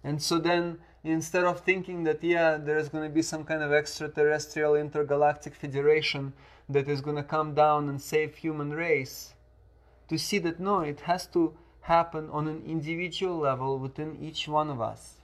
And 0.04 0.22
so 0.22 0.38
then, 0.38 0.78
instead 1.06 1.44
of 1.44 1.60
thinking 1.60 2.04
that, 2.04 2.22
yeah, 2.22 2.56
there's 2.56 2.88
going 2.88 3.04
to 3.04 3.14
be 3.14 3.22
some 3.22 3.44
kind 3.44 3.62
of 3.62 3.72
extraterrestrial 3.72 4.74
intergalactic 4.74 5.54
federation 5.54 6.32
that 6.68 6.88
is 6.88 7.00
going 7.00 7.16
to 7.16 7.22
come 7.22 7.54
down 7.54 7.88
and 7.88 8.00
save 8.00 8.34
human 8.34 8.72
race, 8.72 9.34
to 10.08 10.18
see 10.18 10.38
that 10.38 10.58
no, 10.58 10.80
it 10.80 11.00
has 11.00 11.26
to 11.28 11.54
happen 11.82 12.28
on 12.30 12.48
an 12.48 12.62
individual 12.66 13.38
level 13.38 13.78
within 13.78 14.18
each 14.20 14.48
one 14.48 14.70
of 14.70 14.80
us. 14.80 15.14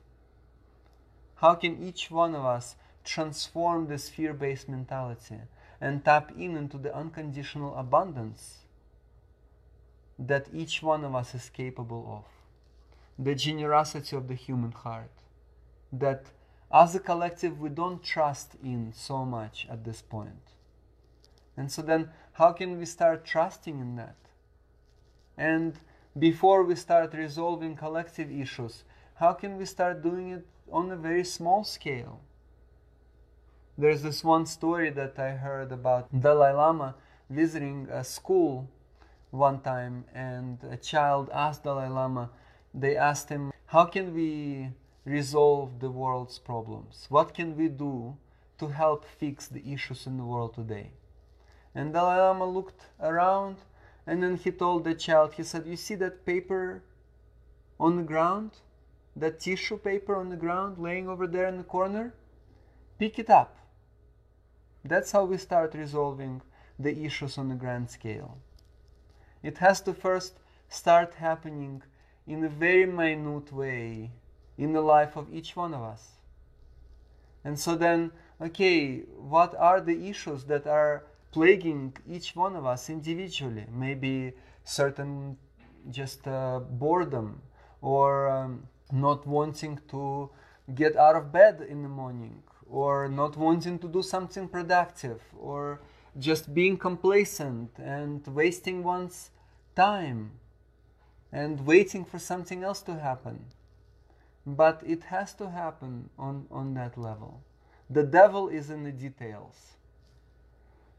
How 1.36 1.54
can 1.54 1.82
each 1.82 2.10
one 2.10 2.36
of 2.36 2.44
us 2.44 2.76
transform 3.04 3.88
this 3.88 4.08
fear 4.08 4.32
based 4.32 4.68
mentality 4.68 5.40
and 5.80 6.04
tap 6.04 6.30
in 6.38 6.56
into 6.56 6.78
the 6.78 6.94
unconditional 6.94 7.76
abundance 7.76 8.58
that 10.16 10.46
each 10.54 10.80
one 10.84 11.04
of 11.04 11.16
us 11.16 11.34
is 11.34 11.50
capable 11.50 12.06
of? 12.08 13.24
The 13.24 13.34
generosity 13.34 14.14
of 14.14 14.28
the 14.28 14.36
human 14.36 14.70
heart 14.70 15.10
that 15.92 16.26
as 16.72 16.94
a 16.94 17.00
collective 17.00 17.60
we 17.60 17.68
don't 17.68 18.02
trust 18.02 18.56
in 18.62 18.92
so 18.94 19.24
much 19.24 19.66
at 19.70 19.84
this 19.84 20.02
point. 20.02 20.54
And 21.56 21.70
so 21.70 21.82
then, 21.82 22.08
how 22.32 22.52
can 22.52 22.78
we 22.78 22.86
start 22.86 23.24
trusting 23.24 23.78
in 23.78 23.96
that? 23.96 24.16
And 25.36 25.78
before 26.18 26.62
we 26.64 26.74
start 26.74 27.12
resolving 27.12 27.76
collective 27.76 28.30
issues, 28.30 28.84
how 29.16 29.34
can 29.34 29.58
we 29.58 29.66
start 29.66 30.02
doing 30.02 30.30
it 30.30 30.46
on 30.70 30.90
a 30.90 30.96
very 30.96 31.24
small 31.24 31.64
scale? 31.64 32.20
There's 33.76 34.02
this 34.02 34.24
one 34.24 34.46
story 34.46 34.90
that 34.90 35.18
I 35.18 35.30
heard 35.30 35.72
about 35.72 36.08
Dalai 36.18 36.52
Lama 36.52 36.94
visiting 37.28 37.88
a 37.90 38.04
school 38.04 38.68
one 39.30 39.60
time, 39.60 40.04
and 40.14 40.58
a 40.70 40.76
child 40.76 41.30
asked 41.32 41.64
Dalai 41.64 41.88
Lama, 41.88 42.30
they 42.74 42.96
asked 42.96 43.30
him, 43.30 43.50
How 43.66 43.86
can 43.86 44.14
we 44.14 44.70
resolve 45.04 45.80
the 45.80 45.90
world's 45.90 46.38
problems? 46.38 47.06
What 47.08 47.34
can 47.34 47.56
we 47.56 47.68
do 47.68 48.16
to 48.58 48.68
help 48.68 49.04
fix 49.04 49.46
the 49.46 49.72
issues 49.72 50.06
in 50.06 50.16
the 50.16 50.24
world 50.24 50.54
today? 50.54 50.92
And 51.74 51.92
Dalai 51.92 52.18
Lama 52.18 52.46
looked 52.46 52.82
around 53.00 53.56
and 54.06 54.22
then 54.22 54.36
he 54.36 54.50
told 54.50 54.84
the 54.84 54.94
child, 54.94 55.34
he 55.34 55.42
said, 55.42 55.66
You 55.66 55.76
see 55.76 55.94
that 55.96 56.26
paper 56.26 56.82
on 57.78 57.96
the 57.96 58.02
ground? 58.02 58.52
That 59.14 59.40
tissue 59.40 59.76
paper 59.76 60.16
on 60.16 60.30
the 60.30 60.36
ground 60.36 60.78
laying 60.78 61.08
over 61.08 61.26
there 61.26 61.46
in 61.46 61.58
the 61.58 61.64
corner? 61.64 62.14
Pick 62.98 63.18
it 63.18 63.30
up. 63.30 63.56
That's 64.84 65.12
how 65.12 65.24
we 65.24 65.36
start 65.38 65.74
resolving 65.74 66.42
the 66.78 67.04
issues 67.04 67.38
on 67.38 67.50
a 67.50 67.54
grand 67.54 67.90
scale. 67.90 68.38
It 69.42 69.58
has 69.58 69.80
to 69.82 69.94
first 69.94 70.38
start 70.68 71.14
happening 71.14 71.82
in 72.26 72.44
a 72.44 72.48
very 72.48 72.86
minute 72.86 73.52
way 73.52 74.10
in 74.58 74.72
the 74.72 74.80
life 74.80 75.16
of 75.16 75.32
each 75.32 75.56
one 75.56 75.74
of 75.74 75.82
us. 75.82 76.08
And 77.44 77.58
so 77.58 77.74
then, 77.74 78.12
okay, 78.40 79.00
what 79.16 79.54
are 79.56 79.80
the 79.80 80.08
issues 80.08 80.44
that 80.44 80.66
are 80.66 81.04
plaguing 81.32 81.96
each 82.08 82.36
one 82.36 82.54
of 82.54 82.66
us 82.66 82.90
individually. 82.90 83.64
Maybe 83.72 84.34
certain 84.64 85.36
just 85.90 86.28
uh, 86.28 86.60
boredom 86.60 87.40
or 87.80 88.28
um, 88.28 88.68
not 88.92 89.26
wanting 89.26 89.80
to 89.88 90.30
get 90.74 90.94
out 90.96 91.16
of 91.16 91.32
bed 91.32 91.66
in 91.68 91.82
the 91.82 91.88
morning 91.88 92.42
or 92.70 93.08
not 93.08 93.36
wanting 93.36 93.78
to 93.80 93.88
do 93.88 94.02
something 94.02 94.46
productive 94.46 95.20
or 95.36 95.80
just 96.18 96.54
being 96.54 96.76
complacent 96.76 97.70
and 97.78 98.24
wasting 98.26 98.84
one's 98.84 99.30
time 99.74 100.32
and 101.32 101.66
waiting 101.66 102.04
for 102.04 102.18
something 102.18 102.62
else 102.62 102.82
to 102.82 102.94
happen. 102.94 103.46
But 104.46 104.82
it 104.84 105.04
has 105.04 105.34
to 105.34 105.50
happen 105.50 106.10
on, 106.18 106.46
on 106.50 106.74
that 106.74 106.98
level. 106.98 107.42
The 107.88 108.02
devil 108.02 108.48
is 108.48 108.70
in 108.70 108.82
the 108.82 108.92
details. 108.92 109.76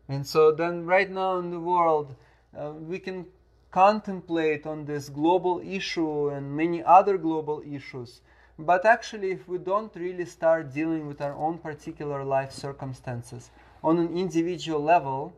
And 0.07 0.25
so 0.25 0.51
then 0.51 0.85
right 0.85 1.09
now 1.09 1.37
in 1.37 1.51
the 1.51 1.59
world, 1.59 2.15
uh, 2.57 2.71
we 2.71 2.99
can 2.99 3.25
contemplate 3.71 4.67
on 4.67 4.85
this 4.85 5.09
global 5.09 5.59
issue 5.65 6.29
and 6.29 6.55
many 6.55 6.83
other 6.83 7.17
global 7.17 7.63
issues. 7.67 8.21
But 8.59 8.85
actually, 8.85 9.31
if 9.31 9.47
we 9.47 9.57
don't 9.57 9.93
really 9.95 10.25
start 10.25 10.73
dealing 10.73 11.07
with 11.07 11.21
our 11.21 11.33
own 11.33 11.57
particular 11.57 12.23
life 12.23 12.51
circumstances 12.51 13.49
on 13.83 13.97
an 13.97 14.15
individual 14.15 14.81
level, 14.81 15.33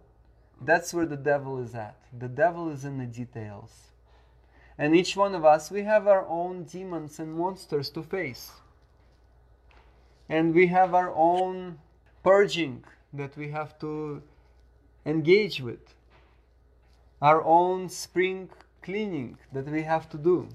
that's 0.62 0.94
where 0.94 1.06
the 1.06 1.18
devil 1.18 1.60
is 1.60 1.74
at. 1.76 1.96
The 2.18 2.28
devil 2.28 2.70
is 2.70 2.84
in 2.84 2.98
the 2.98 3.06
details. 3.06 3.72
And 4.78 4.96
each 4.96 5.16
one 5.16 5.34
of 5.36 5.46
us, 5.46 5.72
we 5.72 5.84
have 5.84 6.08
our 6.08 6.26
own 6.28 6.64
demons 6.64 7.20
and 7.20 7.34
monsters 7.34 7.90
to 7.92 8.04
face. 8.04 8.52
And 10.28 10.54
we 10.54 10.68
have 10.68 10.94
our 10.94 11.14
own 11.16 11.80
purging 12.24 12.84
that 13.14 13.38
we 13.38 13.52
have 13.52 13.80
to 13.80 14.22
engage 15.06 15.62
with, 15.62 15.94
our 17.22 17.44
own 17.44 17.88
spring 17.90 18.50
cleaning 18.82 19.38
that 19.54 19.66
we 19.66 19.84
have 19.84 20.10
to 20.10 20.18
do. 20.18 20.50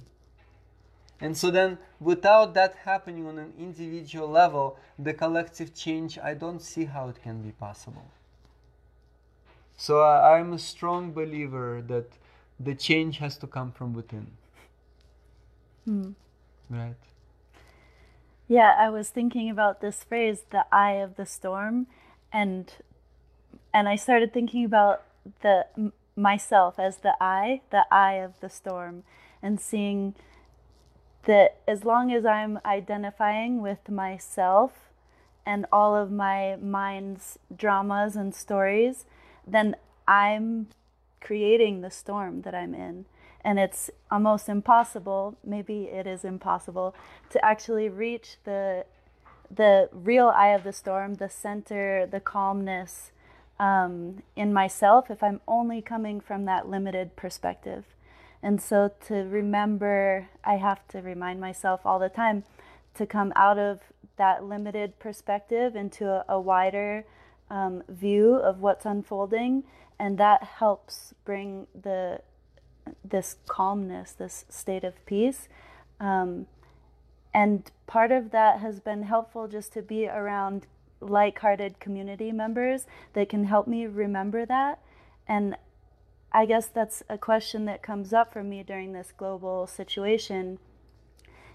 And 1.21 1.37
so 1.37 1.51
then, 1.51 1.79
without 2.01 2.55
that 2.55 2.75
happening 2.85 3.27
on 3.27 3.39
an 3.39 3.53
individual 3.59 4.29
level, 4.29 4.79
the 4.99 5.13
collective 5.13 5.75
change, 5.75 6.19
I 6.19 6.35
don't 6.35 6.61
see 6.61 6.87
how 6.87 7.09
it 7.09 7.23
can 7.23 7.43
be 7.43 7.53
possible. 7.53 8.11
So 9.77 10.03
I'm 10.03 10.53
a 10.53 10.59
strong 10.59 11.13
believer 11.13 11.83
that 11.89 12.11
the 12.63 12.75
change 12.75 13.19
has 13.19 13.37
to 13.39 13.47
come 13.47 13.73
from 13.73 13.95
within. 13.95 14.27
Hmm. 15.87 16.11
Right. 16.69 16.95
Yeah, 18.47 18.75
I 18.79 18.91
was 18.91 19.09
thinking 19.09 19.49
about 19.49 19.81
this 19.81 20.05
phrase, 20.05 20.43
the 20.51 20.67
eye 20.71 20.95
of 20.95 21.17
the 21.17 21.27
storm, 21.27 21.87
and 22.33 22.73
and 23.73 23.89
I 23.89 23.97
started 23.97 24.33
thinking 24.33 24.65
about 24.65 25.03
the 25.43 25.67
myself 26.17 26.79
as 26.79 26.99
the 26.99 27.15
eye, 27.21 27.63
the 27.71 27.87
eye 27.91 28.15
of 28.15 28.39
the 28.41 28.51
storm, 28.51 29.05
and 29.43 29.61
seeing 29.61 30.15
that 31.25 31.61
as 31.67 31.85
long 31.85 32.13
as 32.13 32.27
I'm 32.27 32.59
identifying 32.65 33.63
with 33.63 33.89
myself 33.89 34.73
and 35.47 35.67
all 35.73 35.95
of 35.95 36.11
my 36.11 36.57
mind's 36.57 37.39
dramas 37.55 38.17
and 38.17 38.35
stories, 38.35 39.05
then 39.47 39.77
I'm 40.07 40.69
creating 41.21 41.81
the 41.81 41.91
storm 41.91 42.43
that 42.43 42.55
I'm 42.55 42.75
in. 42.75 43.07
And 43.43 43.59
it's 43.59 43.91
almost 44.11 44.49
impossible, 44.49 45.37
maybe 45.45 45.85
it 45.85 46.07
is 46.07 46.25
impossible, 46.25 46.95
to 47.31 47.45
actually 47.45 47.89
reach 47.89 48.37
the 48.45 48.85
the 49.53 49.89
real 49.93 50.29
eye 50.29 50.55
of 50.55 50.63
the 50.63 50.73
storm, 50.73 51.15
the 51.15 51.29
center, 51.29 52.07
the 52.07 52.21
calmness, 52.21 53.11
um, 53.59 54.23
in 54.35 54.53
myself 54.53 55.11
if 55.11 55.23
I'm 55.23 55.41
only 55.47 55.83
coming 55.83 56.21
from 56.21 56.47
that 56.47 56.69
limited 56.69 57.15
perspective. 57.17 57.85
And 58.43 58.61
so 58.61 58.91
to 59.07 59.15
remember, 59.15 60.29
I 60.43 60.55
have 60.55 60.87
to 60.89 61.01
remind 61.01 61.41
myself 61.41 61.81
all 61.85 61.99
the 61.99 62.09
time 62.09 62.45
to 62.95 63.07
come 63.07 63.33
out 63.37 63.59
of 63.59 63.81
that 64.17 64.45
limited 64.45 64.99
perspective 64.99 65.77
into 65.77 66.09
a, 66.09 66.25
a 66.29 66.41
wider 66.41 67.05
um, 67.51 67.83
view 67.89 68.35
of 68.35 68.61
what's 68.61 68.87
unfolding, 68.87 69.65
and 70.01 70.17
that 70.17 70.43
helps 70.43 71.13
bring 71.27 71.67
the 71.81 72.23
this 73.05 73.37
calmness, 73.47 74.13
this 74.13 74.47
state 74.49 74.83
of 74.83 75.05
peace. 75.05 75.47
Um, 76.01 76.47
and 77.35 77.71
part 77.87 78.11
of 78.11 78.31
that 78.31 78.61
has 78.61 78.81
been 78.81 79.03
helpful 79.03 79.47
just 79.47 79.73
to 79.75 79.83
be 79.83 80.09
around 80.09 80.67
like-hearted 81.01 81.79
community 81.79 82.33
members 82.33 82.87
that 83.13 83.29
can 83.29 83.45
help 83.45 83.67
me 83.67 83.87
remember 83.87 84.45
that 84.45 84.79
and 85.27 85.57
i 86.31 86.45
guess 86.45 86.67
that's 86.67 87.03
a 87.09 87.17
question 87.17 87.65
that 87.65 87.83
comes 87.83 88.13
up 88.13 88.31
for 88.31 88.43
me 88.43 88.63
during 88.63 88.93
this 88.93 89.11
global 89.17 89.67
situation 89.67 90.59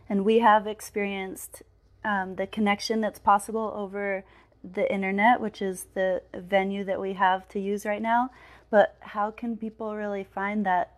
and 0.09 0.25
we 0.25 0.39
have 0.39 0.65
experienced 0.65 1.61
um, 2.03 2.37
the 2.37 2.47
connection 2.47 3.01
that's 3.01 3.19
possible 3.19 3.71
over 3.75 4.25
the 4.73 4.91
internet 4.91 5.39
which 5.39 5.61
is 5.61 5.87
the 5.93 6.21
venue 6.33 6.83
that 6.83 6.99
we 6.99 7.13
have 7.13 7.47
to 7.47 7.59
use 7.59 7.85
right 7.85 8.01
now 8.01 8.29
but 8.69 8.95
how 9.01 9.31
can 9.31 9.55
people 9.55 9.95
really 9.95 10.23
find 10.23 10.65
that 10.65 10.95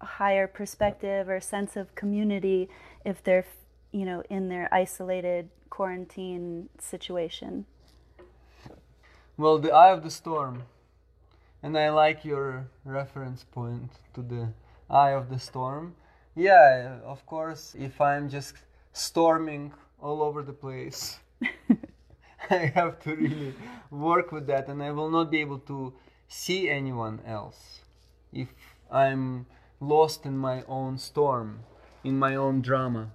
higher 0.00 0.46
perspective 0.46 1.28
or 1.28 1.40
sense 1.40 1.76
of 1.76 1.94
community 1.94 2.68
if 3.04 3.22
they're 3.22 3.46
you 3.92 4.04
know 4.04 4.22
in 4.28 4.48
their 4.48 4.72
isolated 4.72 5.48
quarantine 5.70 6.68
situation? 6.78 7.64
Well, 9.36 9.58
the 9.58 9.72
eye 9.72 9.92
of 9.92 10.02
the 10.02 10.10
storm. 10.10 10.64
And 11.62 11.76
I 11.76 11.90
like 11.90 12.24
your 12.24 12.66
reference 12.84 13.44
point 13.44 13.90
to 14.14 14.22
the 14.22 14.48
eye 14.88 15.10
of 15.10 15.28
the 15.28 15.38
storm. 15.38 15.94
Yeah, 16.36 16.98
of 17.04 17.24
course, 17.26 17.74
if 17.78 18.00
I'm 18.00 18.28
just 18.28 18.54
storming 18.92 19.72
all 20.00 20.22
over 20.22 20.42
the 20.42 20.52
place, 20.52 21.18
I 22.50 22.72
have 22.74 22.98
to 23.00 23.14
really 23.14 23.54
work 23.90 24.32
with 24.32 24.46
that 24.46 24.68
and 24.68 24.82
I 24.82 24.90
will 24.92 25.10
not 25.10 25.30
be 25.30 25.40
able 25.40 25.58
to 25.60 25.92
see 26.28 26.68
anyone 26.68 27.20
else. 27.26 27.80
if 28.32 28.48
I'm 28.90 29.46
lost 29.80 30.26
in 30.26 30.36
my 30.36 30.62
own 30.64 30.98
storm, 30.98 31.60
in 32.04 32.18
my 32.18 32.34
own 32.34 32.60
drama. 32.62 33.10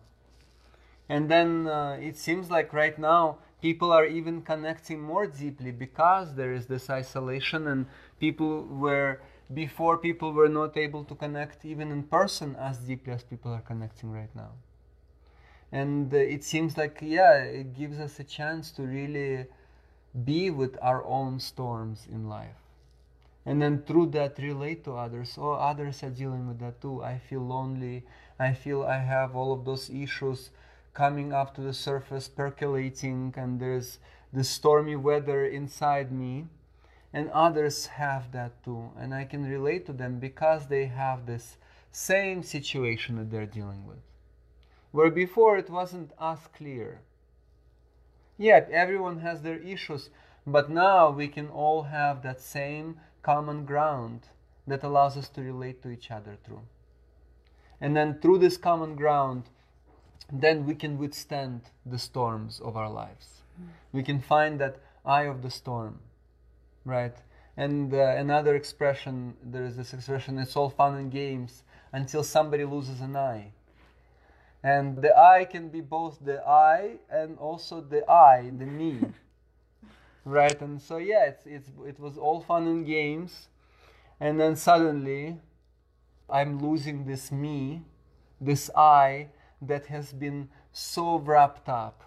And 1.10 1.30
then 1.30 1.68
uh, 1.68 1.98
it 2.02 2.18
seems 2.18 2.50
like 2.50 2.74
right 2.74 2.98
now 2.98 3.38
people 3.62 3.92
are 3.92 4.06
even 4.06 4.42
connecting 4.42 5.02
more 5.02 5.28
deeply 5.28 5.72
because 5.72 6.36
there 6.36 6.54
is 6.54 6.68
this 6.68 6.90
isolation 6.90 7.68
and 7.68 7.86
people 8.20 8.64
were 8.64 9.22
before 9.54 9.98
people 9.98 10.32
were 10.32 10.50
not 10.50 10.78
able 10.78 11.04
to 11.04 11.16
connect 11.16 11.66
even 11.66 11.92
in 11.92 12.04
person 12.04 12.56
as 12.56 12.78
deeply 12.80 13.14
as 13.14 13.24
people 13.24 13.52
are 13.52 13.62
connecting 13.62 14.12
right 14.12 14.34
now 14.36 14.52
and 15.74 16.14
it 16.14 16.44
seems 16.44 16.78
like 16.78 17.00
yeah 17.02 17.38
it 17.40 17.76
gives 17.76 18.00
us 18.00 18.20
a 18.20 18.24
chance 18.24 18.70
to 18.70 18.84
really 18.84 19.48
be 20.24 20.52
with 20.52 20.78
our 20.82 21.04
own 21.04 21.40
storms 21.40 22.08
in 22.12 22.30
life. 22.30 22.62
And 23.46 23.60
then 23.60 23.82
through 23.82 24.12
that 24.12 24.38
relate 24.38 24.84
to 24.86 24.96
others. 24.96 25.36
Oh 25.38 25.54
others 25.54 26.04
are 26.04 26.12
dealing 26.12 26.48
with 26.48 26.60
that 26.60 26.80
too. 26.80 27.04
I 27.04 27.18
feel 27.18 27.42
lonely. 27.42 28.04
I 28.40 28.54
feel 28.54 28.84
i 28.84 29.00
have 29.00 29.36
all 29.36 29.52
of 29.52 29.66
those 29.66 29.90
issues 29.90 30.52
coming 30.94 31.34
up 31.34 31.56
to 31.56 31.62
the 31.62 31.74
surface 31.74 32.28
percolating 32.28 33.34
and 33.36 33.60
there's 33.60 33.98
the 34.32 34.44
stormy 34.44 34.96
weather 34.96 35.44
inside 35.44 36.12
me. 36.12 36.46
And 37.12 37.32
others 37.32 37.88
have 37.88 38.32
that 38.32 38.64
too. 38.64 38.92
And 38.96 39.12
i 39.14 39.26
can 39.26 39.44
relate 39.44 39.88
to 39.88 39.94
them 39.94 40.20
because 40.20 40.68
they 40.68 40.86
have 40.86 41.26
this 41.26 41.58
same 41.92 42.44
situation 42.44 43.16
that 43.18 43.32
they're 43.32 43.48
dealing 43.48 43.88
with 43.88 44.13
where 44.94 45.10
before 45.10 45.58
it 45.58 45.72
wasn't 45.72 46.12
as 46.22 46.38
clear. 46.56 47.02
Yet 48.38 48.70
everyone 48.72 49.20
has 49.22 49.42
their 49.42 49.58
issues, 49.58 50.12
but 50.46 50.70
now 50.70 51.10
we 51.10 51.28
can 51.28 51.50
all 51.50 51.84
have 51.84 52.22
that 52.22 52.40
same 52.40 53.00
common 53.24 53.66
ground 53.66 54.28
that 54.68 54.84
allows 54.84 55.18
us 55.18 55.30
to 55.30 55.42
relate 55.42 55.82
to 55.82 55.90
each 55.90 56.12
other 56.12 56.38
through. 56.46 56.62
And 57.82 57.98
then 57.98 58.20
through 58.22 58.38
this 58.38 58.56
common 58.56 58.96
ground, 58.96 59.50
then 60.32 60.66
we 60.68 60.76
can 60.76 61.00
withstand 61.00 61.62
the 61.86 61.98
storms 61.98 62.62
of 62.64 62.78
our 62.78 62.90
lives. 62.90 63.42
We 63.92 64.04
can 64.04 64.22
find 64.22 64.60
that 64.60 64.78
eye 65.04 65.24
of 65.24 65.42
the 65.42 65.50
storm, 65.50 66.02
right? 66.86 67.16
And 67.58 67.94
uh, 67.94 68.16
another 68.18 68.56
expression, 68.56 69.34
there 69.44 69.66
is 69.66 69.76
this 69.76 69.94
expression, 69.94 70.38
it's 70.38 70.56
all 70.56 70.70
fun 70.70 70.96
and 70.96 71.12
games 71.12 71.64
until 71.92 72.24
somebody 72.24 72.64
loses 72.64 73.02
an 73.02 73.16
eye 73.16 73.54
and 74.64 75.02
the 75.02 75.18
I 75.18 75.46
can 75.46 75.70
be 75.70 75.82
both 75.82 76.20
the 76.24 76.42
I 76.48 77.00
and 77.10 77.38
also 77.38 77.82
the 77.82 78.10
I, 78.10 78.50
the 78.58 78.66
me. 78.66 79.02
right? 80.26 80.60
And 80.62 80.82
so 80.82 80.98
yeah, 80.98 81.26
it's, 81.26 81.46
it's 81.46 81.70
it 81.86 82.00
was 82.00 82.18
all 82.18 82.42
fun 82.42 82.68
and 82.68 82.86
games, 82.86 83.50
and 84.20 84.40
then 84.40 84.56
suddenly 84.56 85.38
I'm 86.30 86.60
losing 86.60 87.06
this 87.06 87.32
me, 87.32 87.84
this 88.40 88.70
I 88.76 89.28
that 89.62 89.88
has 89.88 90.14
been 90.14 90.50
so 90.72 91.18
wrapped 91.18 91.68
up 91.68 92.04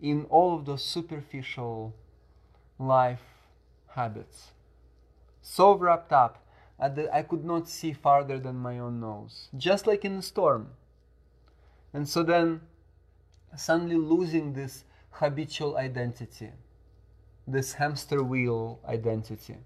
in 0.00 0.26
all 0.28 0.54
of 0.54 0.66
those 0.66 0.84
superficial 0.84 1.94
life 2.78 3.22
habits. 3.90 4.50
So 5.40 5.74
wrapped 5.74 6.12
up 6.12 6.44
uh, 6.80 6.88
that 6.88 7.14
I 7.14 7.22
could 7.22 7.44
not 7.44 7.68
see 7.68 7.92
farther 7.92 8.38
than 8.38 8.56
my 8.56 8.78
own 8.78 9.00
nose. 9.00 9.48
Just 9.56 9.86
like 9.86 10.04
in 10.04 10.16
a 10.16 10.22
storm 10.22 10.70
and 11.94 12.08
so 12.08 12.24
then, 12.24 12.60
suddenly 13.56 13.96
losing 13.96 14.52
this 14.52 14.84
habitual 15.10 15.76
identity, 15.76 16.50
this 17.46 17.74
hamster 17.74 18.22
wheel 18.22 18.80
identity. 18.86 19.56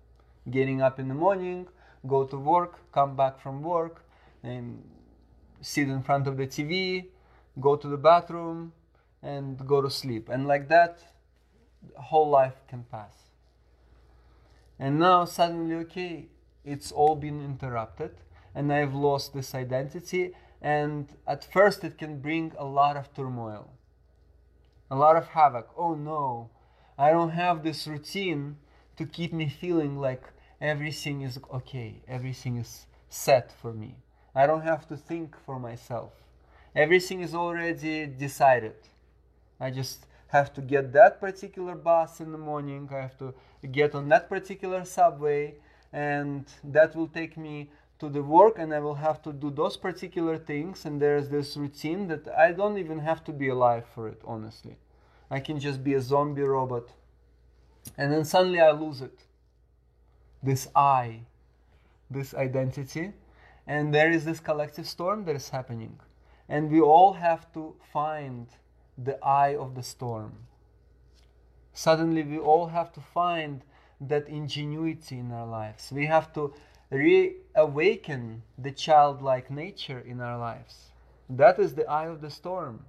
Getting 0.51 0.83
up 0.83 0.99
in 0.99 1.09
the 1.09 1.15
morning, 1.15 1.67
go 2.07 2.25
to 2.25 2.37
work, 2.37 2.93
come 2.93 3.17
back 3.17 3.41
from 3.41 3.63
work, 3.63 4.05
and 4.43 4.83
sit 5.63 5.89
in 5.89 6.03
front 6.03 6.27
of 6.27 6.37
the 6.37 6.47
TV, 6.47 7.07
go 7.61 7.77
to 7.77 7.89
the 7.89 7.97
bathroom, 7.97 8.73
and 9.23 9.67
go 9.67 9.81
to 9.81 9.91
sleep. 9.91 10.29
And 10.29 10.47
like 10.47 10.69
that, 10.69 11.03
whole 11.97 12.29
life 12.29 12.55
can 12.69 12.85
pass. 12.85 13.13
And 14.79 14.99
now 14.99 15.25
suddenly, 15.25 15.75
okay, 15.77 16.27
it's 16.65 16.93
all 16.93 17.17
been 17.17 17.43
interrupted, 17.43 18.13
and 18.55 18.73
I've 18.73 18.95
lost 18.95 19.33
this 19.33 19.55
identity, 19.55 20.35
and 20.61 21.09
at 21.27 21.45
first 21.45 21.85
it 21.85 21.99
can 21.99 22.21
bring 22.21 22.53
a 22.59 22.65
lot 22.65 22.97
of 22.97 23.13
turmoil, 23.15 23.71
a 24.91 24.97
lot 24.97 25.17
of 25.17 25.29
havoc. 25.29 25.69
Oh 25.77 25.95
no, 25.95 26.51
I 26.97 27.11
don't 27.11 27.31
have 27.31 27.63
this 27.63 27.87
routine 27.87 28.57
to 28.97 29.07
keep 29.07 29.33
me 29.33 29.49
feeling 29.49 29.99
like 29.99 30.25
everything 30.61 31.23
is 31.23 31.39
okay, 31.53 32.03
everything 32.09 32.57
is 32.57 32.87
set 33.09 33.53
for 33.53 33.73
me. 33.73 33.97
I 34.35 34.47
don't 34.47 34.63
have 34.63 34.87
to 34.89 34.97
think 34.97 35.37
for 35.45 35.59
myself. 35.59 36.13
Everything 36.75 37.21
is 37.21 37.35
already 37.35 38.07
decided. 38.07 38.77
I 39.61 39.71
just 39.71 40.07
have 40.29 40.53
to 40.55 40.61
get 40.61 40.93
that 40.93 41.21
particular 41.21 41.75
bus 41.75 42.21
in 42.21 42.33
the 42.33 42.39
morning, 42.39 42.89
I 42.93 42.97
have 42.97 43.19
to 43.19 43.35
get 43.73 43.95
on 43.95 44.09
that 44.11 44.29
particular 44.29 44.85
subway, 44.85 45.55
and 45.93 46.45
that 46.63 46.95
will 46.95 47.09
take 47.09 47.37
me 47.37 47.71
to 47.99 48.09
the 48.09 48.23
work 48.23 48.59
and 48.59 48.73
I 48.73 48.79
will 48.79 48.95
have 48.95 49.23
to 49.23 49.33
do 49.33 49.51
those 49.51 49.77
particular 49.77 50.39
things 50.39 50.85
and 50.85 51.01
there's 51.01 51.29
this 51.29 51.57
routine 51.57 52.09
that 52.09 52.29
I 52.29 52.53
don't 52.53 52.79
even 52.79 53.01
have 53.01 53.25
to 53.25 53.33
be 53.33 53.49
alive 53.49 53.85
for 53.95 54.09
it 54.09 54.21
honestly. 54.25 54.77
I 55.31 55.41
can 55.41 55.59
just 55.59 55.83
be 55.85 55.95
a 55.95 56.01
zombie 56.01 56.43
robot. 56.43 56.89
And 57.97 58.13
then 58.13 58.25
suddenly 58.25 58.61
I 58.61 58.71
lose 58.71 59.01
it. 59.01 59.19
This 60.43 60.69
I, 60.75 61.21
this 62.11 62.35
identity. 62.35 63.13
And 63.67 63.93
there 63.93 64.11
is 64.11 64.25
this 64.25 64.41
collective 64.41 64.89
storm 64.89 65.25
that 65.25 65.37
is 65.37 65.51
happening. 65.51 65.99
And 66.49 66.71
we 66.71 66.81
all 66.81 67.15
have 67.15 67.53
to 67.53 67.75
find 67.93 68.47
the 68.97 69.23
eye 69.25 69.55
of 69.55 69.75
the 69.75 69.83
storm. 69.83 70.33
Suddenly 71.75 72.23
we 72.23 72.39
all 72.39 72.69
have 72.69 72.93
to 72.95 73.01
find 73.01 73.63
that 74.01 74.29
ingenuity 74.29 75.19
in 75.19 75.31
our 75.33 75.47
lives. 75.47 75.93
We 75.93 76.07
have 76.07 76.33
to 76.35 76.55
reawaken 76.91 78.43
the 78.57 78.73
childlike 78.73 79.51
nature 79.51 79.99
in 79.99 80.21
our 80.21 80.39
lives. 80.39 80.93
That 81.29 81.59
is 81.59 81.75
the 81.75 81.89
eye 81.89 82.07
of 82.07 82.21
the 82.21 82.31
storm. 82.31 82.87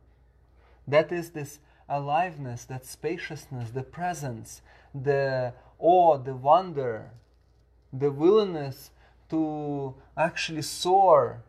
That 0.87 1.11
is 1.11 1.31
this 1.31 1.59
aliveness, 1.89 2.63
that 2.65 2.85
spaciousness, 2.85 3.71
the 3.71 3.83
presence, 3.83 4.61
the 4.93 5.53
awe, 5.77 6.17
the 6.17 6.35
wonder, 6.35 7.11
the 7.91 8.11
willingness 8.11 8.91
to 9.29 9.95
actually 10.17 10.61
soar 10.61 11.43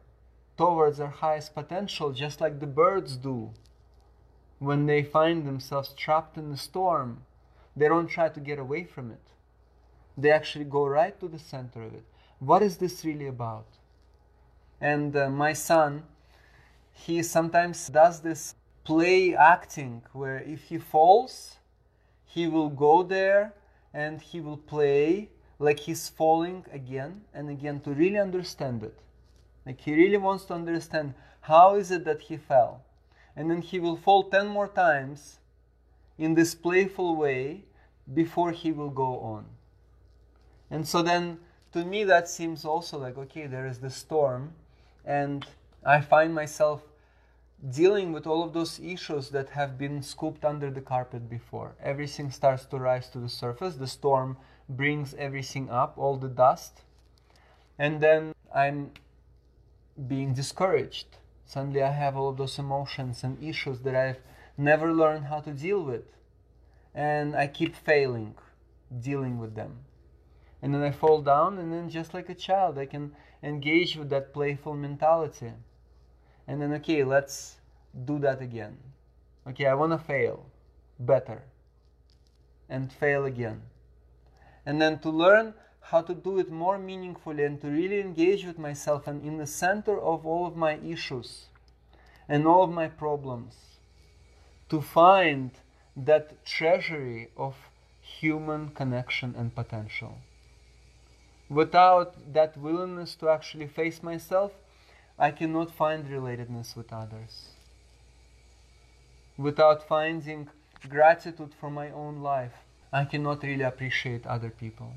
towards 0.57 0.99
their 0.99 1.09
highest 1.09 1.55
potential, 1.55 2.13
just 2.13 2.41
like 2.41 2.61
the 2.61 2.67
birds 2.67 3.17
do. 3.17 3.51
When 4.59 4.87
they 4.87 5.03
find 5.03 5.47
themselves 5.47 5.95
trapped 5.95 6.37
in 6.37 6.51
the 6.51 6.57
storm, 6.57 7.23
they 7.77 7.89
don't 7.89 8.09
try 8.09 8.29
to 8.29 8.41
get 8.41 8.59
away 8.59 8.85
from 8.85 9.11
it. 9.11 9.23
They 10.19 10.31
actually 10.31 10.67
go 10.67 10.87
right 10.87 11.19
to 11.21 11.29
the 11.29 11.39
center 11.39 11.83
of 11.83 11.95
it 11.95 12.05
what 12.41 12.63
is 12.63 12.79
this 12.79 13.05
really 13.05 13.27
about? 13.27 13.67
And 14.81 15.15
uh, 15.15 15.29
my 15.31 15.53
son, 15.53 16.05
he 16.93 17.23
sometimes 17.23 17.89
does 17.89 18.21
this 18.21 18.55
play 18.85 19.35
acting 19.35 20.03
where 20.13 20.39
if 20.39 20.65
he 20.65 20.79
falls, 20.79 21.57
he 22.25 22.47
will 22.47 22.71
go 22.71 23.03
there 23.03 23.55
and 23.93 24.21
he 24.21 24.41
will 24.41 24.57
play 24.57 25.29
like 25.59 25.81
he's 25.81 26.09
falling 26.09 26.65
again 26.73 27.21
and 27.35 27.51
again 27.51 27.81
to 27.81 27.91
really 27.91 28.19
understand 28.19 28.83
it. 28.83 28.99
Like 29.67 29.81
he 29.81 29.95
really 29.95 30.17
wants 30.17 30.45
to 30.47 30.55
understand 30.55 31.15
how 31.43 31.75
is 31.75 31.91
it 31.91 32.05
that 32.07 32.23
he 32.23 32.39
fell. 32.39 32.83
And 33.37 33.51
then 33.51 33.61
he 33.61 33.79
will 33.79 33.97
fall 33.97 34.25
10 34.25 34.49
more 34.49 34.69
times 34.69 35.39
in 36.19 36.35
this 36.35 36.55
playful 36.55 37.17
way 37.17 37.65
before 38.13 38.53
he 38.53 38.73
will 38.73 38.91
go 38.91 39.21
on. 39.21 39.45
And 40.71 40.87
so 40.87 41.03
then 41.03 41.39
to 41.73 41.85
me 41.85 42.05
that 42.05 42.29
seems 42.29 42.65
also 42.65 42.99
like 42.99 43.17
okay 43.17 43.47
there 43.47 43.67
is 43.67 43.79
the 43.79 43.91
storm 43.91 44.53
and 45.05 45.47
i 45.85 46.01
find 46.01 46.35
myself 46.35 46.83
dealing 47.69 48.13
with 48.13 48.27
all 48.27 48.43
of 48.43 48.53
those 48.53 48.81
issues 48.81 49.29
that 49.31 49.51
have 49.51 49.77
been 49.77 50.03
scooped 50.03 50.45
under 50.45 50.71
the 50.71 50.81
carpet 50.81 51.29
before. 51.29 51.75
Everything 51.83 52.31
starts 52.31 52.65
to 52.65 52.79
rise 52.79 53.11
to 53.11 53.19
the 53.19 53.29
surface 53.29 53.75
the 53.77 53.87
storm 53.87 54.37
brings 54.69 55.15
everything 55.15 55.69
up 55.69 55.99
all 55.99 56.17
the 56.17 56.29
dust 56.29 56.83
and 57.79 58.01
then 58.01 58.35
i'm 58.55 58.91
being 60.09 60.33
discouraged. 60.33 61.19
Suddenly 61.45 61.83
i 61.83 61.91
have 61.91 62.17
all 62.17 62.31
of 62.31 62.37
those 62.37 62.59
emotions 62.59 63.25
and 63.25 63.43
issues 63.43 63.81
that 63.81 63.95
i've 63.95 64.21
never 64.57 64.93
learned 64.93 65.27
how 65.27 65.41
to 65.41 65.51
deal 65.51 65.83
with 65.83 66.05
and 66.95 67.37
i 67.37 67.47
keep 67.47 67.75
failing 67.75 68.35
dealing 69.01 69.39
with 69.39 69.55
them 69.55 69.79
and 70.63 70.75
then 70.75 70.83
I 70.83 70.91
fall 70.91 71.23
down, 71.23 71.59
and 71.59 71.73
then 71.73 71.89
just 71.89 72.15
like 72.15 72.29
a 72.29 72.35
child, 72.35 72.79
I 72.79 72.87
can 72.87 73.13
engage 73.43 73.97
with 73.97 74.11
that 74.11 74.33
playful 74.33 74.75
mentality. 74.75 75.53
And 76.47 76.61
then, 76.61 76.73
okay, 76.75 77.05
let's 77.05 77.57
do 78.05 78.19
that 78.21 78.43
again. 78.43 78.77
Okay, 79.49 79.67
I 79.67 79.75
want 79.75 79.93
to 79.93 79.99
fail 79.99 80.47
better 80.99 81.43
and 82.69 82.93
fail 82.93 83.25
again. 83.25 83.63
And 84.67 84.81
then 84.81 84.99
to 85.01 85.11
learn 85.11 85.55
how 85.81 86.03
to 86.03 86.15
do 86.15 86.39
it 86.39 86.51
more 86.51 86.79
meaningfully 86.79 87.45
and 87.45 87.61
to 87.61 87.69
really 87.69 88.01
engage 88.01 88.45
with 88.45 88.59
myself 88.59 89.07
and 89.07 89.25
in 89.25 89.39
the 89.39 89.47
center 89.47 89.99
of 89.99 90.27
all 90.27 90.47
of 90.47 90.57
my 90.57 90.75
issues 90.77 91.47
and 92.29 92.47
all 92.47 92.63
of 92.63 92.71
my 92.71 92.87
problems 92.87 93.55
to 94.69 94.81
find 94.81 95.51
that 95.97 96.45
treasury 96.45 97.31
of 97.37 97.57
human 98.01 98.69
connection 98.69 99.35
and 99.37 99.55
potential. 99.55 100.19
Without 101.51 102.33
that 102.33 102.57
willingness 102.57 103.17
to 103.17 103.29
actually 103.29 103.67
face 103.67 104.05
myself, 104.05 104.53
I 105.19 105.33
cannot 105.33 105.75
find 105.75 106.07
relatedness 106.07 106.77
with 106.77 106.93
others. 106.93 107.49
Without 109.37 109.87
finding 109.87 110.49
gratitude 110.89 111.53
for 111.61 111.69
my 111.69 111.91
own 111.91 112.23
life, 112.23 112.53
I 112.93 113.05
cannot 113.05 113.43
really 113.43 113.65
appreciate 113.65 114.27
other 114.27 114.51
people. 114.51 114.95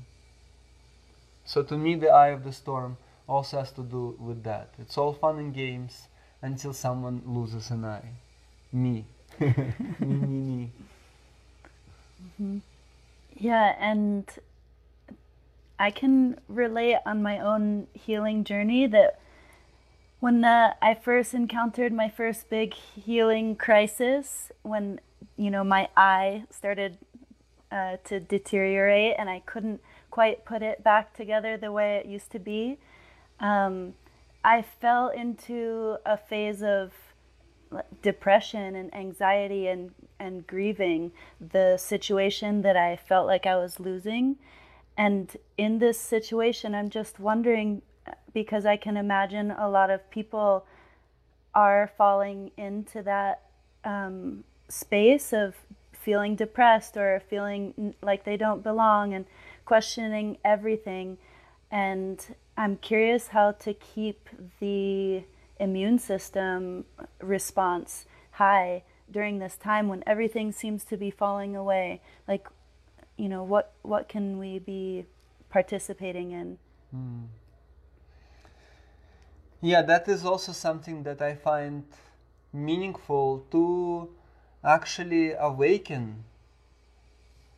So 1.44 1.62
to 1.64 1.76
me, 1.76 1.96
the 1.96 2.10
eye 2.10 2.28
of 2.28 2.44
the 2.44 2.52
storm 2.52 2.98
also 3.28 3.58
has 3.58 3.72
to 3.72 3.82
do 3.82 4.16
with 4.20 4.44
that. 4.44 4.70
It's 4.78 4.96
all 4.96 5.12
fun 5.12 5.38
and 5.38 5.52
games 5.52 6.06
until 6.40 6.72
someone 6.72 7.22
loses 7.26 7.70
an 7.70 7.84
eye. 7.84 8.10
Me. 8.72 9.04
me, 9.40 9.54
me, 10.00 10.16
me. 10.26 10.70
Mm-hmm. 12.22 12.58
Yeah, 13.36 13.74
and 13.78 14.26
I 15.78 15.90
can 15.90 16.40
relate 16.48 16.98
on 17.04 17.22
my 17.22 17.38
own 17.38 17.88
healing 17.92 18.44
journey 18.44 18.86
that 18.86 19.20
when 20.20 20.44
uh, 20.44 20.74
I 20.80 20.94
first 20.94 21.34
encountered 21.34 21.92
my 21.92 22.08
first 22.08 22.48
big 22.48 22.74
healing 22.74 23.56
crisis, 23.56 24.50
when 24.62 25.00
you 25.36 25.50
know 25.50 25.64
my 25.64 25.88
eye 25.96 26.44
started 26.50 26.98
uh, 27.70 27.96
to 28.04 28.20
deteriorate 28.20 29.16
and 29.18 29.28
I 29.28 29.40
couldn't 29.40 29.80
quite 30.10 30.44
put 30.44 30.62
it 30.62 30.84
back 30.84 31.12
together 31.14 31.56
the 31.56 31.72
way 31.72 31.96
it 31.96 32.06
used 32.06 32.30
to 32.30 32.38
be, 32.38 32.78
um, 33.40 33.94
I 34.44 34.62
fell 34.62 35.08
into 35.08 35.96
a 36.06 36.16
phase 36.16 36.62
of 36.62 36.92
depression 38.02 38.76
and 38.76 38.94
anxiety 38.94 39.66
and, 39.66 39.90
and 40.20 40.46
grieving 40.46 41.12
the 41.40 41.76
situation 41.76 42.62
that 42.62 42.76
I 42.76 42.96
felt 42.96 43.26
like 43.26 43.46
I 43.46 43.56
was 43.56 43.80
losing. 43.80 44.36
And 44.96 45.36
in 45.58 45.78
this 45.78 45.98
situation, 45.98 46.74
I'm 46.74 46.90
just 46.90 47.18
wondering 47.18 47.82
because 48.32 48.66
I 48.66 48.76
can 48.76 48.96
imagine 48.96 49.50
a 49.50 49.68
lot 49.68 49.90
of 49.90 50.08
people 50.10 50.66
are 51.54 51.90
falling 51.96 52.50
into 52.56 53.02
that 53.02 53.42
um, 53.84 54.44
space 54.68 55.32
of 55.32 55.54
feeling 55.92 56.36
depressed 56.36 56.96
or 56.96 57.22
feeling 57.28 57.94
like 58.02 58.24
they 58.24 58.36
don't 58.36 58.62
belong 58.62 59.14
and 59.14 59.24
questioning 59.64 60.36
everything. 60.44 61.16
And 61.70 62.24
I'm 62.56 62.76
curious 62.76 63.28
how 63.28 63.52
to 63.52 63.74
keep 63.74 64.28
the 64.60 65.24
immune 65.58 65.98
system 65.98 66.84
response 67.20 68.06
high 68.32 68.82
during 69.10 69.38
this 69.38 69.56
time 69.56 69.88
when 69.88 70.02
everything 70.06 70.50
seems 70.52 70.84
to 70.84 70.96
be 70.96 71.10
falling 71.10 71.54
away 71.54 72.00
like 72.26 72.48
you 73.16 73.28
know 73.28 73.42
what 73.42 73.72
what 73.82 74.08
can 74.08 74.38
we 74.38 74.58
be 74.58 75.04
participating 75.50 76.32
in 76.32 76.58
mm. 76.94 77.26
yeah 79.60 79.82
that 79.82 80.08
is 80.08 80.24
also 80.24 80.52
something 80.52 81.02
that 81.02 81.22
i 81.22 81.34
find 81.34 81.84
meaningful 82.52 83.46
to 83.50 84.08
actually 84.64 85.32
awaken 85.32 86.24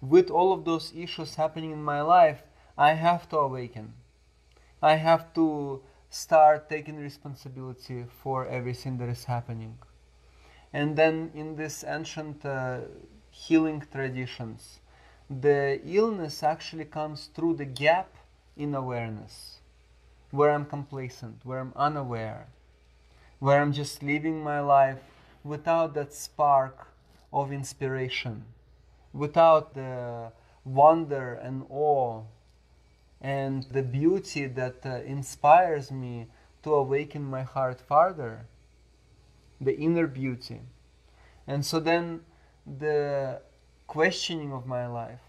with 0.01 0.31
all 0.31 0.53
of 0.53 0.65
those 0.65 0.93
issues 0.95 1.37
happening 1.37 1.71
in 1.71 1.83
my 1.83 2.01
life 2.01 2.43
i 2.77 2.93
have 2.93 3.29
to 3.29 3.37
awaken 3.37 3.95
i 4.83 4.95
have 4.97 5.33
to 5.33 5.83
start 6.11 6.69
taking 6.69 6.97
responsibility 6.97 8.05
for 8.23 8.47
everything 8.47 8.97
that 8.99 9.09
is 9.09 9.25
happening. 9.25 9.79
And 10.73 10.97
then 10.97 11.31
in 11.35 11.57
these 11.57 11.85
ancient 11.87 12.45
uh, 12.45 12.81
healing 13.31 13.83
traditions, 13.93 14.81
the 15.29 15.81
illness 15.85 16.43
actually 16.43 16.85
comes 16.85 17.31
through 17.35 17.55
the 17.55 17.64
gap 17.64 18.14
in 18.57 18.74
awareness, 18.74 19.59
where 20.31 20.51
I'm 20.51 20.66
complacent, 20.66 21.41
where 21.45 21.61
I'm 21.61 21.72
unaware, 21.77 22.47
where 23.39 23.61
I'm 23.61 23.72
just 23.72 24.03
living 24.03 24.43
my 24.43 24.61
life 24.61 24.99
without 25.45 25.95
that 25.95 26.12
spark 26.14 26.89
of 27.33 27.53
inspiration, 27.53 28.45
without 29.12 29.74
the 29.74 30.33
wonder 30.64 31.35
and 31.35 31.64
awe 31.68 32.22
and 33.20 33.64
the 33.72 33.83
beauty 33.83 34.47
that 34.47 34.85
uh, 34.85 35.01
inspires 35.05 35.91
me 35.91 36.27
to 36.62 36.74
awaken 36.74 37.24
my 37.24 37.43
heart 37.43 37.81
farther, 37.81 38.47
the 39.61 39.77
inner 39.77 40.07
beauty. 40.07 40.61
And 41.47 41.64
so 41.64 41.81
then 41.81 42.20
the 42.66 43.41
questioning 43.87 44.53
of 44.53 44.66
my 44.66 44.87
life 44.87 45.20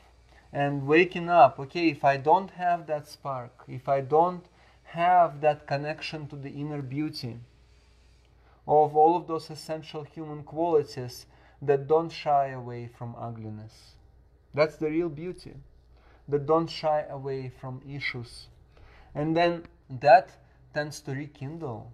and 0.52 0.88
waking 0.88 1.30
up 1.30 1.60
okay, 1.60 1.90
if 1.90 2.04
I 2.04 2.18
don't 2.18 2.52
have 2.52 2.88
that 2.88 3.08
spark, 3.08 3.64
if 3.68 3.88
I 3.88 4.02
don't 4.02 4.46
have 4.84 5.42
that 5.42 5.68
connection 5.68 6.28
to 6.28 6.36
the 6.36 6.50
inner 6.50 6.82
beauty 6.82 7.40
of 8.68 8.96
all 8.96 9.16
of 9.16 9.28
those 9.28 9.50
essential 9.50 10.04
human 10.04 10.44
qualities 10.44 11.26
that 11.62 11.88
don't 11.88 12.12
shy 12.12 12.48
away 12.50 12.90
from 12.98 13.16
ugliness, 13.18 13.94
that's 14.54 14.78
the 14.78 14.90
real 14.90 15.10
beauty 15.10 15.54
that 16.28 16.46
don't 16.46 16.70
shy 16.70 17.06
away 17.10 17.52
from 17.60 17.82
issues. 17.88 18.48
And 19.16 19.36
then 19.36 19.64
that 19.90 20.32
tends 20.74 21.00
to 21.02 21.12
rekindle 21.12 21.94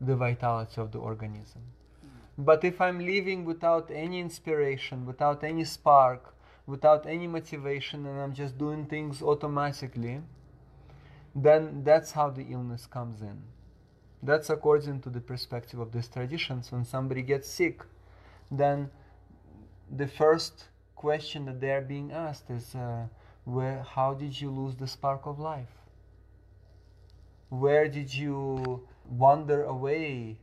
the 0.00 0.16
vitality 0.16 0.80
of 0.80 0.92
the 0.92 0.98
organism. 0.98 1.62
But 2.38 2.64
if 2.64 2.80
I'm 2.80 2.98
living 2.98 3.44
without 3.44 3.90
any 3.92 4.20
inspiration, 4.20 5.06
without 5.06 5.44
any 5.44 5.64
spark, 5.64 6.34
without 6.66 7.06
any 7.06 7.26
motivation, 7.26 8.06
and 8.06 8.20
I'm 8.20 8.32
just 8.32 8.56
doing 8.58 8.86
things 8.86 9.22
automatically, 9.22 10.20
then 11.34 11.84
that's 11.84 12.12
how 12.12 12.30
the 12.30 12.42
illness 12.50 12.86
comes 12.86 13.20
in. 13.20 13.42
That's 14.22 14.50
according 14.50 15.00
to 15.02 15.10
the 15.10 15.20
perspective 15.20 15.80
of 15.80 15.92
these 15.92 16.08
traditions. 16.08 16.72
When 16.72 16.84
somebody 16.84 17.22
gets 17.22 17.48
sick, 17.48 17.82
then 18.50 18.90
the 19.90 20.06
first 20.06 20.68
question 20.94 21.46
that 21.46 21.60
they're 21.60 21.80
being 21.80 22.12
asked 22.12 22.50
is, 22.50 22.74
uh, 22.74 23.06
where 23.44 23.82
how 23.82 24.14
did 24.14 24.40
you 24.40 24.50
lose 24.50 24.76
the 24.76 24.86
spark 24.86 25.26
of 25.26 25.38
life 25.38 25.80
where 27.50 27.88
did 27.88 28.14
you 28.14 28.80
wander 29.08 29.64
away 29.64 30.38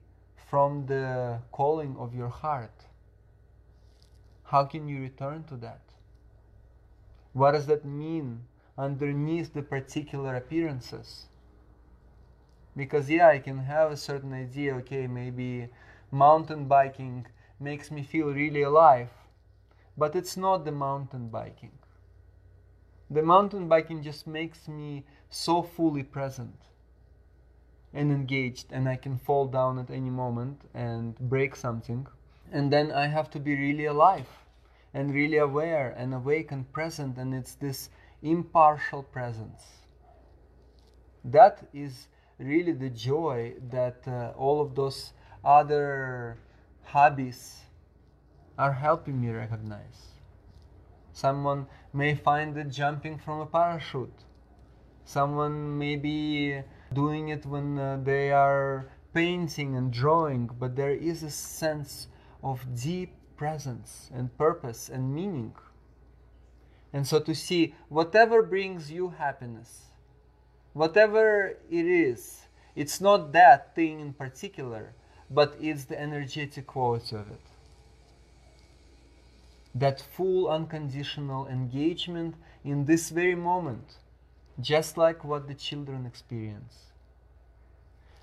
from 0.50 0.86
the 0.86 1.40
calling 1.52 1.96
of 1.98 2.16
your 2.16 2.30
heart. 2.30 2.86
How 4.46 4.66
can 4.66 4.88
you 4.88 5.02
return 5.02 5.44
to 5.46 5.58
that? 5.58 5.82
What 7.34 7.52
does 7.52 7.68
that 7.68 7.86
mean 7.86 8.46
underneath 8.78 9.54
the 9.54 9.62
particular 9.62 10.36
appearances? 10.36 11.26
Because 12.76 13.10
yeah 13.10 13.30
i 13.30 13.40
can 13.40 13.58
have 13.58 13.92
a 13.92 13.98
certain 13.98 14.34
idea 14.34 14.76
okay 14.76 15.08
maybe 15.08 15.68
mountain 16.12 16.66
biking 16.66 17.26
makes 17.60 17.90
me 17.90 18.04
feel 18.04 18.28
really 18.28 18.62
alive 18.62 19.10
but 19.98 20.16
it's 20.16 20.38
not 20.38 20.64
the 20.64 20.72
mountain 20.72 21.28
biking. 21.28 21.72
The 23.10 23.24
mountain 23.24 23.68
biking 23.68 24.04
just 24.04 24.28
makes 24.28 24.68
me 24.68 25.06
so 25.30 25.64
fully 25.64 26.04
present 26.04 26.56
and 27.94 28.12
engaged, 28.12 28.68
and 28.72 28.88
I 28.88 28.96
can 28.96 29.18
fall 29.18 29.48
down 29.48 29.80
at 29.80 29.90
any 29.90 30.10
moment 30.10 30.62
and 30.74 31.18
break 31.18 31.56
something. 31.56 32.08
And 32.52 32.72
then 32.72 32.92
I 32.92 33.08
have 33.08 33.30
to 33.32 33.40
be 33.40 33.56
really 33.56 33.86
alive 33.86 34.28
and 34.94 35.14
really 35.14 35.38
aware 35.38 35.94
and 35.98 36.14
awake 36.14 36.52
and 36.52 36.72
present, 36.72 37.18
and 37.18 37.34
it's 37.34 37.56
this 37.56 37.90
impartial 38.22 39.04
presence. 39.04 39.62
That 41.24 41.68
is 41.74 42.08
really 42.40 42.72
the 42.72 42.90
joy 42.90 43.54
that 43.72 44.08
uh, 44.08 44.32
all 44.38 44.62
of 44.62 44.76
those 44.76 45.14
other 45.44 46.38
hobbies 46.84 47.58
are 48.58 48.74
helping 48.74 49.22
me 49.22 49.30
recognize. 49.30 50.14
Someone 51.14 51.68
may 51.94 52.16
find 52.16 52.58
it 52.58 52.70
jumping 52.70 53.18
from 53.18 53.40
a 53.40 53.46
parachute. 53.46 54.24
Someone 55.06 55.78
may 55.78 55.96
be 55.96 56.62
doing 56.94 57.30
it 57.30 57.46
when 57.46 57.78
uh, 57.78 58.00
they 58.04 58.32
are 58.32 58.88
painting 59.14 59.76
and 59.76 59.92
drawing, 59.92 60.50
but 60.60 60.76
there 60.76 60.94
is 60.94 61.24
a 61.24 61.32
sense 61.32 62.08
of 62.44 62.66
deep 62.82 63.14
presence 63.36 64.10
and 64.14 64.36
purpose 64.38 64.90
and 64.90 65.14
meaning. 65.14 65.54
And 66.94 67.06
so 67.06 67.20
to 67.20 67.36
see 67.36 67.76
whatever 67.90 68.42
brings 68.42 68.92
you 68.92 69.10
happiness, 69.10 69.86
whatever 70.74 71.58
it 71.70 71.86
is, 71.86 72.48
it's 72.76 73.02
not 73.02 73.32
that 73.34 73.76
thing 73.76 74.00
in 74.00 74.14
particular, 74.14 74.94
but 75.30 75.56
it's 75.60 75.86
the 75.86 76.00
energetic 76.00 76.68
quality 76.68 77.16
of 77.16 77.30
it 77.30 77.42
that 79.80 80.02
full 80.02 80.50
unconditional 80.50 81.48
engagement 81.48 82.36
in 82.64 82.86
this 82.86 83.10
very 83.10 83.36
moment 83.36 83.98
just 84.60 84.98
like 84.98 85.24
what 85.24 85.48
the 85.48 85.54
children 85.54 86.06
experience. 86.06 86.92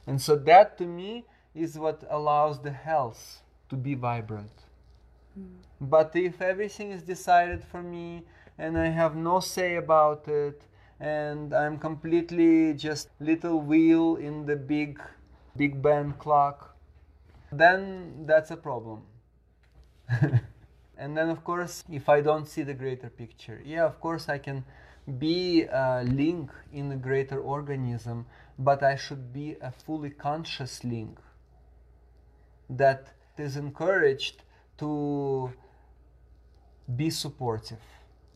And 0.06 0.20
so 0.20 0.36
that 0.36 0.76
to 0.78 0.86
me 0.86 1.24
is 1.54 1.78
what 1.78 2.04
allows 2.10 2.60
the 2.60 2.72
health 2.72 3.42
to 3.70 3.76
be 3.76 3.94
vibrant. 3.94 4.52
Mm. 5.38 5.56
But 5.80 6.14
if 6.14 6.42
everything 6.42 6.90
is 6.90 7.02
decided 7.02 7.64
for 7.64 7.82
me 7.82 8.24
and 8.58 8.76
I 8.78 8.88
have 8.88 9.16
no 9.16 9.40
say 9.40 9.76
about 9.76 10.28
it 10.28 10.62
and 11.00 11.54
I'm 11.54 11.78
completely 11.78 12.74
just 12.74 13.08
little 13.20 13.60
wheel 13.60 14.16
in 14.16 14.46
the 14.46 14.56
big 14.56 15.00
Big 15.56 15.80
Ben 15.80 16.14
clock, 16.14 16.76
then 17.52 18.26
that's 18.26 18.50
a 18.50 18.56
problem. 18.56 19.02
and 20.98 21.16
then 21.16 21.30
of 21.30 21.44
course 21.44 21.84
if 21.90 22.08
I 22.08 22.20
don't 22.20 22.46
see 22.46 22.62
the 22.62 22.74
greater 22.74 23.08
picture, 23.08 23.62
yeah, 23.64 23.84
of 23.84 24.00
course 24.00 24.28
I 24.28 24.38
can 24.38 24.64
be 25.18 25.64
a 25.64 26.02
link 26.04 26.50
in 26.72 26.90
a 26.90 26.96
greater 26.96 27.40
organism, 27.40 28.26
but 28.58 28.82
I 28.82 28.96
should 28.96 29.32
be 29.32 29.56
a 29.60 29.70
fully 29.70 30.10
conscious 30.10 30.82
link 30.82 31.18
that 32.70 33.08
is 33.36 33.56
encouraged 33.56 34.42
to 34.78 35.52
be 36.96 37.10
supportive 37.10 37.80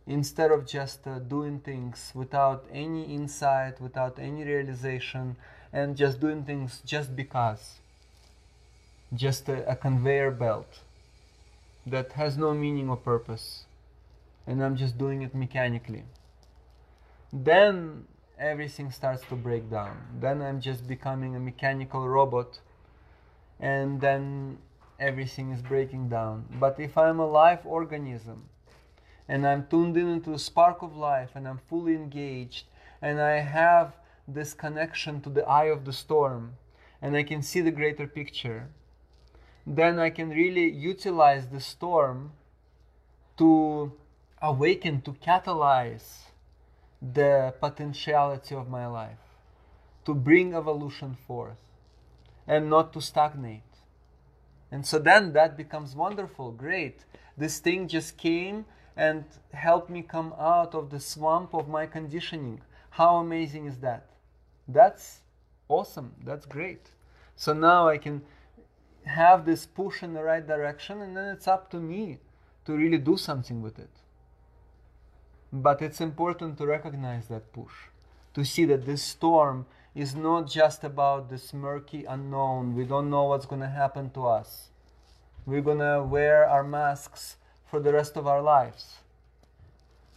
instead 0.07 0.51
of 0.51 0.67
just 0.67 1.07
uh, 1.07 1.19
doing 1.19 1.61
things 1.61 2.13
without 2.15 2.65
any 2.73 3.05
insight, 3.15 3.81
without 3.81 4.19
any 4.19 4.43
realization, 4.43 5.37
and 5.73 5.97
just 5.97 6.21
doing 6.21 6.45
things 6.45 6.81
just 6.85 7.15
because. 7.15 7.75
Just 9.15 9.49
a, 9.49 9.71
a 9.71 9.77
conveyor 9.77 10.31
belt 10.33 10.81
that 11.87 12.13
has 12.13 12.37
no 12.37 12.53
meaning 12.53 12.91
or 12.91 12.97
purpose, 12.97 13.65
and 14.47 14.63
I'm 14.63 14.77
just 14.77 14.99
doing 14.99 15.23
it 15.23 15.35
mechanically. 15.35 16.05
Then 17.33 18.05
everything 18.39 18.91
starts 18.91 19.23
to 19.29 19.35
break 19.35 19.71
down. 19.71 19.97
Then 20.21 20.43
I'm 20.43 20.61
just 20.61 20.87
becoming 20.87 21.37
a 21.37 21.41
mechanical 21.41 22.09
robot, 22.09 22.61
and 23.61 24.01
then 24.01 24.59
everything 24.99 25.51
is 25.51 25.63
breaking 25.63 26.09
down. 26.09 26.47
But 26.59 26.81
if 26.81 26.97
I'm 26.97 27.21
a 27.21 27.27
live 27.27 27.67
organism, 27.67 28.49
and 29.29 29.47
I'm 29.47 29.67
tuned 29.67 29.97
in 29.97 30.09
into 30.09 30.31
the 30.31 30.39
spark 30.39 30.83
of 30.83 30.97
life 30.97 31.31
and 31.35 31.47
I'm 31.47 31.61
fully 31.69 31.95
engaged 31.95 32.65
and 33.03 33.21
I 33.21 33.41
have 33.41 33.93
this 34.27 34.55
connection 34.55 35.21
to 35.21 35.31
the 35.31 35.45
eye 35.45 35.67
of 35.67 35.85
the 35.85 35.93
storm 35.93 36.55
and 37.03 37.15
I 37.15 37.23
can 37.23 37.43
see 37.43 37.61
the 37.61 37.71
greater 37.71 38.07
picture, 38.07 38.71
then 39.67 39.99
I 39.99 40.11
can 40.11 40.31
really 40.31 40.69
utilize 40.71 41.49
the 41.49 41.61
storm 41.61 42.33
to 43.37 43.93
awaken, 44.43 45.03
to 45.03 45.13
catalyze 45.13 46.28
the 47.01 47.55
potentiality 47.61 48.55
of 48.55 48.69
my 48.69 48.87
life, 48.87 49.19
to 50.05 50.15
bring 50.15 50.55
evolution 50.55 51.17
forth 51.27 51.59
and 52.47 52.69
not 52.69 52.93
to 52.93 53.01
stagnate. 53.01 53.63
And 54.71 54.87
so 54.87 54.99
then 54.99 55.33
that 55.33 55.57
becomes 55.57 55.95
wonderful, 55.95 56.53
great. 56.53 57.05
This 57.37 57.59
thing 57.59 57.89
just 57.89 58.17
came 58.17 58.65
and 58.97 59.25
helped 59.53 59.89
me 59.91 60.03
come 60.03 60.35
out 60.39 60.75
of 60.75 60.91
the 60.91 61.01
swamp 61.01 61.55
of 61.55 61.69
my 61.69 61.87
conditioning. 61.87 62.61
How 62.91 63.17
amazing 63.17 63.67
is 63.67 63.79
that? 63.79 64.11
That's 64.67 65.21
awesome. 65.69 66.15
That's 66.25 66.47
great. 66.47 66.91
So 67.37 67.53
now 67.53 67.89
I 67.89 67.99
can 67.99 68.23
have 69.05 69.47
this 69.47 69.65
push 69.65 70.03
in 70.03 70.13
the 70.15 70.23
right 70.23 70.47
direction, 70.47 71.01
and 71.01 71.17
then 71.17 71.27
it's 71.27 71.47
up 71.47 71.71
to 71.71 71.79
me 71.79 72.19
to 72.65 72.73
really 72.73 72.99
do 72.99 73.17
something 73.17 73.63
with 73.63 73.79
it. 73.79 73.91
But 75.53 75.81
it's 75.81 76.01
important 76.01 76.59
to 76.59 76.67
recognize 76.67 77.29
that 77.29 77.53
push, 77.53 77.73
to 78.35 78.45
see 78.45 78.65
that 78.67 78.85
this 78.85 79.03
storm 79.03 79.67
is 79.95 80.15
not 80.15 80.47
just 80.47 80.85
about 80.85 81.31
this 81.31 81.55
murky 81.55 82.05
unknown. 82.05 82.75
We 82.75 82.85
don't 82.85 83.11
know 83.11 83.25
what's 83.25 83.47
going 83.47 83.63
to 83.63 83.69
happen 83.69 84.11
to 84.11 84.27
us. 84.27 84.69
We're 85.47 85.63
going 85.63 85.79
to 85.79 86.03
wear 86.03 86.47
our 86.47 86.63
masks 86.63 87.37
for 87.65 87.81
the 87.81 87.93
rest 87.93 88.17
of 88.17 88.27
our 88.27 88.43
lives. 88.43 88.99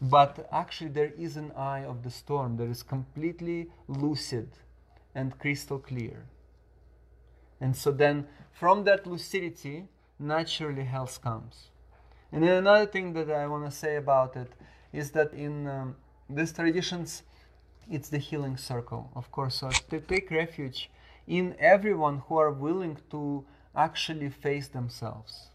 But 0.02 0.48
actually, 0.52 0.90
there 0.90 1.14
is 1.18 1.38
an 1.38 1.52
eye 1.56 1.86
of 1.86 2.04
the 2.04 2.10
storm 2.10 2.58
that 2.58 2.68
is 2.68 2.84
completely 2.84 3.70
lucid 3.88 4.50
and 5.14 5.38
crystal 5.38 5.80
clear. 5.80 6.26
And 7.60 7.76
so 7.76 7.92
then, 7.92 8.28
from 8.52 8.84
that 8.86 9.06
lucidity, 9.06 9.88
naturally 10.20 10.86
health 10.86 11.22
comes. 11.22 11.70
And 12.32 12.44
then 12.44 12.58
another 12.58 12.86
thing 12.86 13.14
that 13.14 13.30
I 13.30 13.46
want 13.48 13.66
to 13.66 13.72
say 13.72 13.96
about 13.96 14.36
it 14.36 14.52
is 14.94 15.12
that 15.12 15.34
in 15.34 15.68
um, 15.68 15.96
these 16.30 16.54
traditions, 16.54 17.24
it's 17.89 18.10
the 18.10 18.18
healing 18.18 18.58
circle, 18.58 19.12
of 19.16 19.32
course. 19.32 19.56
So 19.56 19.70
to 19.89 20.00
take 20.00 20.32
refuge 20.32 20.89
in 21.28 21.56
everyone 21.60 22.24
who 22.28 22.38
are 22.38 22.52
willing 22.52 22.98
to 23.12 23.46
actually 23.76 24.30
face 24.30 24.68
themselves 24.68 25.52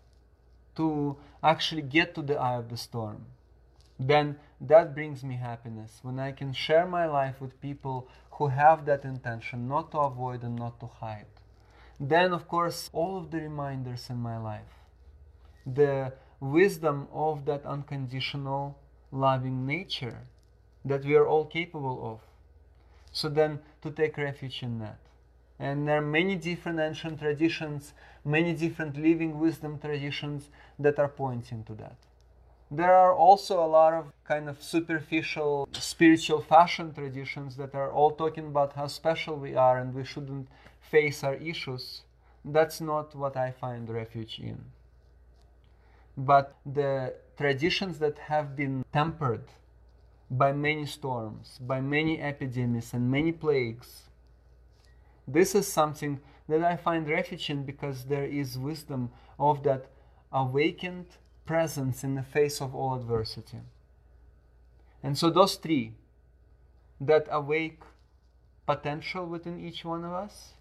to 0.76 1.16
actually 1.42 1.82
get 1.82 2.14
to 2.14 2.22
the 2.22 2.36
eye 2.36 2.54
of 2.54 2.68
the 2.68 2.76
storm, 2.76 3.24
then 3.98 4.36
that 4.60 4.94
brings 4.94 5.24
me 5.24 5.36
happiness. 5.36 5.98
When 6.02 6.18
I 6.18 6.32
can 6.32 6.52
share 6.52 6.86
my 6.86 7.06
life 7.06 7.40
with 7.40 7.60
people 7.60 8.08
who 8.32 8.48
have 8.48 8.84
that 8.84 9.04
intention, 9.04 9.68
not 9.68 9.90
to 9.92 9.98
avoid 9.98 10.42
and 10.42 10.54
not 10.54 10.78
to 10.80 10.86
hide. 10.86 11.26
Then, 11.98 12.32
of 12.32 12.46
course, 12.46 12.90
all 12.92 13.16
of 13.16 13.30
the 13.30 13.38
reminders 13.38 14.10
in 14.10 14.18
my 14.18 14.36
life, 14.36 14.84
the 15.66 16.12
wisdom 16.40 17.08
of 17.12 17.46
that 17.46 17.64
unconditional 17.64 18.78
loving 19.12 19.66
nature 19.66 20.26
that 20.84 21.04
we 21.04 21.14
are 21.14 21.26
all 21.26 21.44
capable 21.44 22.00
of. 22.12 22.20
So 23.12 23.28
then, 23.28 23.60
to 23.82 23.90
take 23.90 24.16
refuge 24.16 24.62
in 24.62 24.78
that. 24.80 24.98
And 25.58 25.88
there 25.88 25.98
are 25.98 26.02
many 26.02 26.34
different 26.36 26.80
ancient 26.80 27.18
traditions, 27.18 27.94
many 28.24 28.52
different 28.52 28.96
living 28.96 29.38
wisdom 29.38 29.78
traditions 29.78 30.50
that 30.78 30.98
are 30.98 31.08
pointing 31.08 31.64
to 31.64 31.74
that. 31.74 31.96
There 32.70 32.92
are 32.92 33.14
also 33.14 33.64
a 33.64 33.66
lot 33.66 33.94
of 33.94 34.12
kind 34.24 34.48
of 34.48 34.62
superficial 34.62 35.68
spiritual 35.72 36.40
fashion 36.40 36.92
traditions 36.92 37.56
that 37.56 37.74
are 37.74 37.92
all 37.92 38.10
talking 38.10 38.48
about 38.48 38.72
how 38.72 38.88
special 38.88 39.36
we 39.36 39.54
are 39.54 39.78
and 39.78 39.94
we 39.94 40.04
shouldn't 40.04 40.48
face 40.80 41.22
our 41.22 41.34
issues. 41.34 42.02
That's 42.44 42.80
not 42.80 43.14
what 43.14 43.36
I 43.36 43.52
find 43.52 43.88
refuge 43.88 44.40
in. 44.40 44.64
But 46.16 46.56
the 46.64 47.14
traditions 47.36 47.98
that 47.98 48.18
have 48.18 48.56
been 48.56 48.84
tempered 48.92 49.44
by 50.30 50.52
many 50.52 50.86
storms, 50.86 51.58
by 51.60 51.80
many 51.80 52.20
epidemics 52.20 52.92
and 52.92 53.10
many 53.10 53.32
plagues, 53.32 54.02
this 55.28 55.54
is 55.54 55.66
something 55.66 56.20
that 56.48 56.62
I 56.62 56.76
find 56.76 57.08
refuge 57.08 57.50
in 57.50 57.64
because 57.64 58.04
there 58.04 58.24
is 58.24 58.58
wisdom 58.58 59.10
of 59.38 59.62
that 59.64 59.86
awakened 60.32 61.06
presence 61.44 62.04
in 62.04 62.14
the 62.14 62.22
face 62.22 62.60
of 62.60 62.74
all 62.74 62.94
adversity. 62.94 63.58
And 65.02 65.16
so, 65.16 65.30
those 65.30 65.56
three 65.56 65.92
that 67.00 67.26
awake 67.30 67.82
potential 68.66 69.26
within 69.26 69.60
each 69.60 69.84
one 69.84 70.04
of 70.04 70.12
us, 70.12 70.54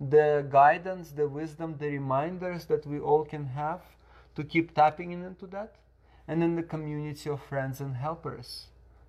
the 0.00 0.46
guidance, 0.48 1.10
the 1.10 1.28
wisdom, 1.28 1.76
the 1.78 1.88
reminders 1.88 2.66
that 2.66 2.86
we 2.86 3.00
all 3.00 3.24
can 3.24 3.46
have 3.46 3.80
to 4.36 4.44
keep 4.44 4.74
tapping 4.74 5.12
into 5.12 5.46
that, 5.48 5.74
and 6.28 6.44
in 6.44 6.54
the 6.54 6.62
community 6.62 7.30
of 7.30 7.42
friends 7.42 7.80
and 7.80 7.96
helpers 7.96 8.66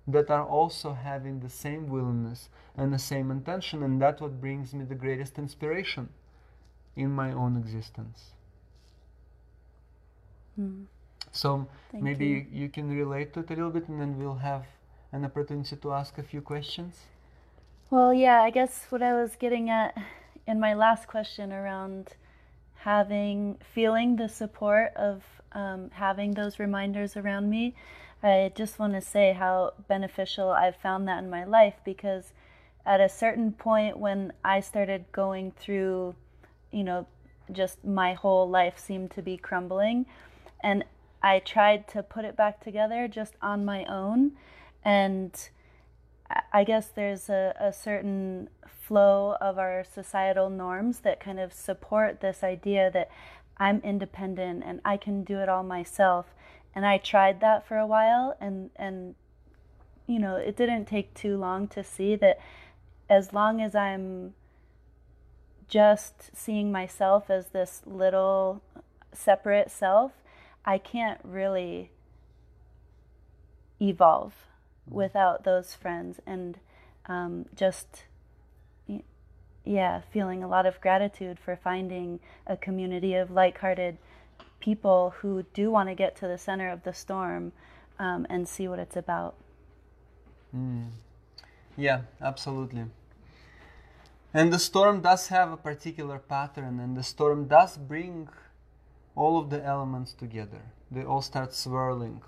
that 0.08 0.30
are 0.30 0.44
also 0.44 0.94
having 0.94 1.40
the 1.40 1.48
same 1.48 1.88
willingness 1.88 2.48
and 2.76 2.92
the 2.92 2.98
same 2.98 3.30
intention, 3.30 3.82
and 3.82 4.00
that's 4.00 4.20
what 4.20 4.40
brings 4.40 4.72
me 4.72 4.84
the 4.84 4.94
greatest 4.94 5.38
inspiration 5.38 6.08
in 6.96 7.10
my 7.10 7.32
own 7.32 7.56
existence. 7.56 8.32
Mm. 10.58 10.86
So 11.32 11.68
Thank 11.92 12.02
maybe 12.02 12.26
you. 12.26 12.46
you 12.50 12.68
can 12.68 12.90
relate 12.90 13.34
to 13.34 13.40
it 13.40 13.50
a 13.50 13.54
little 13.54 13.70
bit, 13.70 13.88
and 13.88 14.00
then 14.00 14.18
we'll 14.18 14.36
have 14.36 14.66
an 15.12 15.24
opportunity 15.24 15.76
to 15.76 15.92
ask 15.92 16.18
a 16.18 16.22
few 16.22 16.40
questions. 16.40 16.96
Well, 17.90 18.14
yeah, 18.14 18.42
I 18.42 18.50
guess 18.50 18.86
what 18.90 19.02
I 19.02 19.12
was 19.14 19.36
getting 19.36 19.68
at 19.68 19.96
in 20.46 20.58
my 20.58 20.74
last 20.74 21.06
question 21.06 21.52
around 21.52 22.14
having 22.82 23.58
feeling 23.74 24.16
the 24.16 24.28
support 24.28 24.92
of 24.96 25.22
um, 25.52 25.90
having 25.92 26.32
those 26.32 26.58
reminders 26.58 27.16
around 27.16 27.50
me. 27.50 27.74
I 28.22 28.52
just 28.54 28.78
want 28.78 28.94
to 28.94 29.00
say 29.00 29.32
how 29.32 29.74
beneficial 29.88 30.50
I've 30.50 30.76
found 30.76 31.08
that 31.08 31.22
in 31.22 31.30
my 31.30 31.44
life 31.44 31.74
because 31.84 32.32
at 32.86 33.00
a 33.00 33.08
certain 33.08 33.52
point 33.52 33.98
when 33.98 34.32
I 34.44 34.60
started 34.60 35.04
going 35.12 35.52
through, 35.52 36.14
you 36.70 36.84
know, 36.84 37.06
just 37.52 37.84
my 37.84 38.14
whole 38.14 38.48
life 38.48 38.78
seemed 38.78 39.10
to 39.12 39.22
be 39.22 39.36
crumbling 39.36 40.06
and 40.62 40.84
I 41.22 41.40
tried 41.40 41.88
to 41.88 42.02
put 42.02 42.24
it 42.24 42.36
back 42.36 42.62
together 42.62 43.08
just 43.08 43.34
on 43.42 43.64
my 43.64 43.84
own. 43.84 44.32
And 44.84 45.32
I 46.52 46.64
guess 46.64 46.88
there's 46.88 47.28
a, 47.28 47.54
a 47.58 47.72
certain 47.72 48.48
flow 48.66 49.36
of 49.40 49.58
our 49.58 49.84
societal 49.84 50.50
norms 50.50 51.00
that 51.00 51.20
kind 51.20 51.40
of 51.40 51.52
support 51.52 52.20
this 52.20 52.42
idea 52.44 52.90
that 52.92 53.10
I'm 53.56 53.80
independent 53.84 54.62
and 54.64 54.80
I 54.84 54.96
can 54.96 55.24
do 55.24 55.38
it 55.38 55.48
all 55.48 55.62
myself. 55.62 56.26
And 56.74 56.86
I 56.86 56.98
tried 56.98 57.40
that 57.40 57.66
for 57.66 57.78
a 57.78 57.86
while 57.86 58.36
and 58.40 58.70
and 58.76 59.14
you 60.06 60.18
know, 60.18 60.36
it 60.36 60.56
didn't 60.56 60.86
take 60.86 61.14
too 61.14 61.36
long 61.36 61.68
to 61.68 61.84
see 61.84 62.16
that 62.16 62.40
as 63.08 63.32
long 63.32 63.60
as 63.60 63.76
I'm 63.76 64.34
just 65.68 66.36
seeing 66.36 66.72
myself 66.72 67.30
as 67.30 67.48
this 67.48 67.82
little 67.86 68.60
separate 69.12 69.70
self, 69.70 70.12
I 70.64 70.78
can't 70.78 71.20
really 71.22 71.92
evolve 73.80 74.49
without 74.90 75.44
those 75.44 75.74
friends 75.74 76.20
and 76.26 76.58
um, 77.06 77.46
just 77.54 78.04
yeah 79.64 80.00
feeling 80.12 80.42
a 80.42 80.48
lot 80.48 80.66
of 80.66 80.80
gratitude 80.80 81.38
for 81.38 81.56
finding 81.56 82.18
a 82.46 82.56
community 82.56 83.14
of 83.14 83.30
like-hearted 83.30 83.96
people 84.58 85.14
who 85.20 85.44
do 85.54 85.70
want 85.70 85.88
to 85.88 85.94
get 85.94 86.16
to 86.16 86.26
the 86.26 86.38
center 86.38 86.70
of 86.70 86.82
the 86.82 86.92
storm 86.92 87.52
um, 87.98 88.26
and 88.30 88.48
see 88.48 88.68
what 88.68 88.78
it's 88.78 88.96
about. 88.96 89.34
Mm. 90.54 90.88
yeah 91.76 92.00
absolutely. 92.20 92.84
And 94.32 94.52
the 94.52 94.58
storm 94.58 95.00
does 95.00 95.28
have 95.28 95.50
a 95.50 95.56
particular 95.56 96.18
pattern 96.18 96.78
and 96.80 96.96
the 96.96 97.02
storm 97.02 97.46
does 97.46 97.76
bring 97.76 98.28
all 99.16 99.38
of 99.38 99.50
the 99.50 99.64
elements 99.64 100.12
together. 100.12 100.62
They 100.90 101.04
all 101.04 101.22
start 101.22 101.52
swirling 101.52 102.22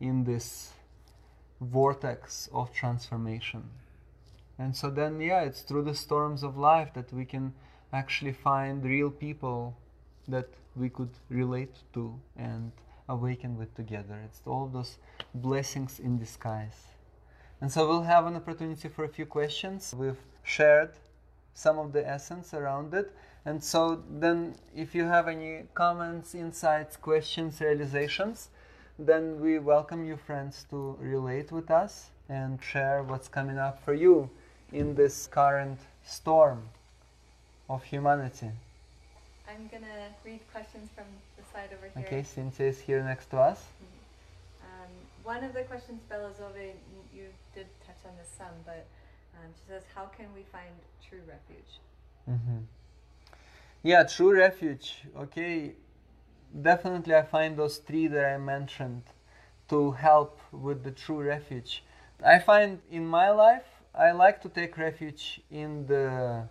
in 0.00 0.24
this 0.24 0.72
vortex 1.60 2.48
of 2.52 2.72
transformation. 2.72 3.64
And 4.58 4.74
so 4.74 4.90
then, 4.90 5.20
yeah, 5.20 5.42
it's 5.42 5.62
through 5.62 5.84
the 5.84 5.94
storms 5.94 6.42
of 6.42 6.56
life 6.56 6.92
that 6.94 7.12
we 7.12 7.24
can 7.24 7.54
actually 7.92 8.32
find 8.32 8.84
real 8.84 9.10
people 9.10 9.76
that 10.26 10.48
we 10.76 10.88
could 10.88 11.10
relate 11.30 11.76
to 11.94 12.18
and 12.36 12.72
awaken 13.08 13.56
with 13.56 13.74
together. 13.74 14.20
It's 14.24 14.42
all 14.46 14.66
those 14.66 14.98
blessings 15.34 15.98
in 15.98 16.18
disguise. 16.18 16.88
And 17.60 17.72
so 17.72 17.88
we'll 17.88 18.02
have 18.02 18.26
an 18.26 18.36
opportunity 18.36 18.88
for 18.88 19.04
a 19.04 19.08
few 19.08 19.26
questions. 19.26 19.94
We've 19.96 20.20
shared 20.42 20.90
some 21.54 21.78
of 21.78 21.92
the 21.92 22.06
essence 22.06 22.54
around 22.54 22.94
it. 22.94 23.12
And 23.44 23.62
so 23.62 24.02
then, 24.08 24.56
if 24.76 24.94
you 24.94 25.04
have 25.04 25.26
any 25.26 25.64
comments, 25.74 26.34
insights, 26.34 26.96
questions, 26.96 27.60
realizations, 27.60 28.50
then 28.98 29.40
we 29.40 29.58
welcome 29.60 30.04
you, 30.04 30.16
friends, 30.16 30.66
to 30.70 30.96
relate 31.00 31.52
with 31.52 31.70
us 31.70 32.10
and 32.28 32.62
share 32.62 33.02
what's 33.04 33.28
coming 33.28 33.56
up 33.56 33.82
for 33.84 33.94
you 33.94 34.28
in 34.72 34.94
this 34.94 35.28
current 35.28 35.78
storm 36.04 36.62
of 37.70 37.82
humanity. 37.84 38.50
I'm 39.48 39.68
going 39.68 39.84
to 39.84 40.28
read 40.28 40.40
questions 40.52 40.90
from 40.94 41.04
the 41.36 41.44
side 41.52 41.70
over 41.76 41.88
here. 41.94 42.06
Okay, 42.06 42.22
Cynthia 42.22 42.66
is 42.66 42.80
here 42.80 43.02
next 43.02 43.30
to 43.30 43.38
us. 43.38 43.60
Mm-hmm. 43.60 44.82
Um, 44.82 44.90
one 45.22 45.44
of 45.44 45.54
the 45.54 45.62
questions, 45.62 46.00
Belazove, 46.10 46.72
you 47.14 47.24
did 47.54 47.66
touch 47.86 47.96
on 48.04 48.12
this 48.18 48.28
some, 48.36 48.46
but 48.66 48.84
um, 49.34 49.48
she 49.54 49.72
says, 49.72 49.84
How 49.94 50.06
can 50.06 50.26
we 50.34 50.42
find 50.52 50.74
true 51.08 51.20
refuge? 51.26 51.78
Mm-hmm. 52.28 52.58
Yeah, 53.84 54.02
true 54.02 54.34
refuge. 54.34 55.04
Okay, 55.16 55.72
definitely 56.62 57.14
I 57.14 57.22
find 57.22 57.56
those 57.56 57.78
three 57.78 58.06
that 58.08 58.24
I 58.24 58.38
mentioned 58.38 59.02
to 59.68 59.92
help 59.92 60.40
with 60.52 60.84
the 60.84 60.90
true 60.90 61.22
refuge. 61.22 61.84
I 62.24 62.38
find 62.38 62.80
in 62.90 63.06
my 63.06 63.30
life 63.30 63.64
I 63.94 64.12
like 64.12 64.40
to 64.42 64.48
take 64.48 64.76
refuge 64.78 65.40
in 65.50 65.86
the 65.86 66.48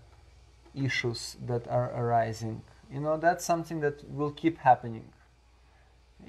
issues 0.76 1.38
that 1.46 1.68
are 1.68 1.92
arising. 1.92 2.62
You 2.92 3.02
know, 3.02 3.18
that's 3.18 3.44
something 3.46 3.80
that 3.82 4.10
will 4.10 4.32
keep 4.32 4.60
happening. 4.60 5.10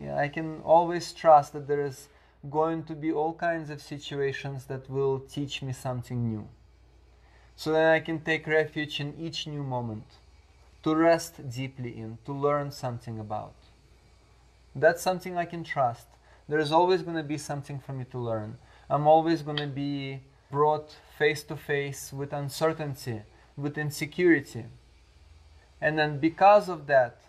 Yeah, 0.00 0.16
I 0.16 0.28
can 0.28 0.60
always 0.62 1.12
trust 1.12 1.52
that 1.52 1.66
there 1.66 1.84
is 1.84 2.08
going 2.50 2.84
to 2.84 2.94
be 2.94 3.12
all 3.12 3.34
kinds 3.34 3.70
of 3.70 3.80
situations 3.82 4.66
that 4.66 4.88
will 4.88 5.20
teach 5.20 5.62
me 5.62 5.72
something 5.72 6.28
new. 6.28 6.48
So 7.56 7.72
then 7.72 7.92
I 7.92 8.00
can 8.00 8.20
take 8.20 8.46
refuge 8.46 9.00
in 9.00 9.18
each 9.18 9.46
new 9.46 9.62
moment 9.62 10.04
to 10.82 10.94
rest 10.94 11.48
deeply 11.50 11.96
in, 11.96 12.18
to 12.24 12.32
learn 12.32 12.70
something 12.70 13.18
about. 13.18 13.54
That's 14.74 15.02
something 15.02 15.36
I 15.36 15.44
can 15.44 15.64
trust. 15.64 16.06
There's 16.48 16.72
always 16.72 17.02
going 17.02 17.16
to 17.16 17.22
be 17.22 17.38
something 17.38 17.78
for 17.78 17.92
me 17.92 18.04
to 18.10 18.18
learn. 18.18 18.58
I'm 18.88 19.06
always 19.06 19.42
going 19.42 19.58
to 19.58 19.66
be 19.66 20.20
brought 20.50 20.96
face 21.18 21.42
to 21.44 21.56
face 21.56 22.12
with 22.12 22.32
uncertainty, 22.32 23.22
with 23.56 23.76
insecurity. 23.76 24.64
And 25.80 25.98
then 25.98 26.18
because 26.18 26.68
of 26.68 26.86
that, 26.86 27.20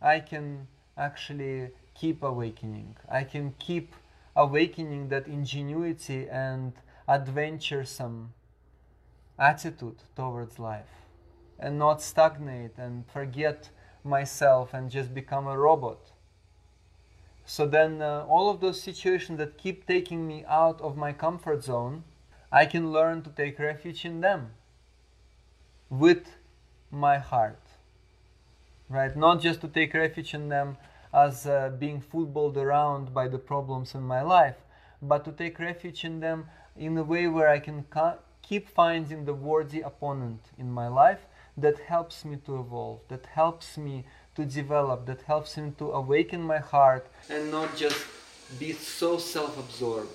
I 0.00 0.20
can 0.20 0.68
actually 0.96 1.70
keep 1.94 2.22
awakening. 2.22 2.96
I 3.08 3.24
can 3.24 3.54
keep 3.58 3.94
awakening 4.36 5.08
that 5.08 5.26
ingenuity 5.26 6.28
and 6.28 6.72
adventuresome 7.08 8.32
attitude 9.38 9.96
towards 10.14 10.58
life 10.58 10.99
and 11.60 11.78
not 11.78 12.02
stagnate 12.02 12.76
and 12.78 13.04
forget 13.06 13.70
myself 14.02 14.74
and 14.74 14.90
just 14.90 15.14
become 15.14 15.46
a 15.46 15.56
robot. 15.56 16.10
So 17.44 17.66
then, 17.66 18.00
uh, 18.00 18.24
all 18.28 18.48
of 18.48 18.60
those 18.60 18.80
situations 18.80 19.38
that 19.38 19.58
keep 19.58 19.86
taking 19.86 20.26
me 20.26 20.44
out 20.48 20.80
of 20.80 20.96
my 20.96 21.12
comfort 21.12 21.62
zone, 21.64 22.04
I 22.50 22.64
can 22.64 22.92
learn 22.92 23.22
to 23.22 23.30
take 23.30 23.58
refuge 23.58 24.04
in 24.04 24.20
them 24.20 24.52
with 25.88 26.36
my 26.90 27.18
heart. 27.18 27.60
Right? 28.88 29.16
Not 29.16 29.40
just 29.40 29.60
to 29.60 29.68
take 29.68 29.94
refuge 29.94 30.34
in 30.34 30.48
them 30.48 30.78
as 31.12 31.46
uh, 31.46 31.70
being 31.78 32.00
footballed 32.00 32.56
around 32.56 33.12
by 33.12 33.28
the 33.28 33.38
problems 33.38 33.94
in 33.94 34.02
my 34.02 34.22
life, 34.22 34.56
but 35.02 35.24
to 35.24 35.32
take 35.32 35.58
refuge 35.58 36.04
in 36.04 36.20
them 36.20 36.46
in 36.76 36.96
a 36.96 37.02
way 37.02 37.26
where 37.26 37.48
I 37.48 37.58
can 37.58 37.84
ca- 37.90 38.18
keep 38.42 38.68
finding 38.68 39.24
the 39.24 39.34
worthy 39.34 39.80
opponent 39.80 40.40
in 40.58 40.70
my 40.70 40.88
life 40.88 41.26
that 41.56 41.78
helps 41.78 42.24
me 42.24 42.36
to 42.46 42.60
evolve, 42.60 43.00
that 43.08 43.26
helps 43.26 43.76
me 43.76 44.04
to 44.36 44.44
develop, 44.44 45.06
that 45.06 45.22
helps 45.22 45.56
me 45.56 45.72
to 45.78 45.92
awaken 45.92 46.42
my 46.42 46.58
heart 46.58 47.06
and 47.28 47.50
not 47.50 47.76
just 47.76 48.06
be 48.58 48.72
so 48.72 49.18
self 49.18 49.58
absorbed. 49.58 50.08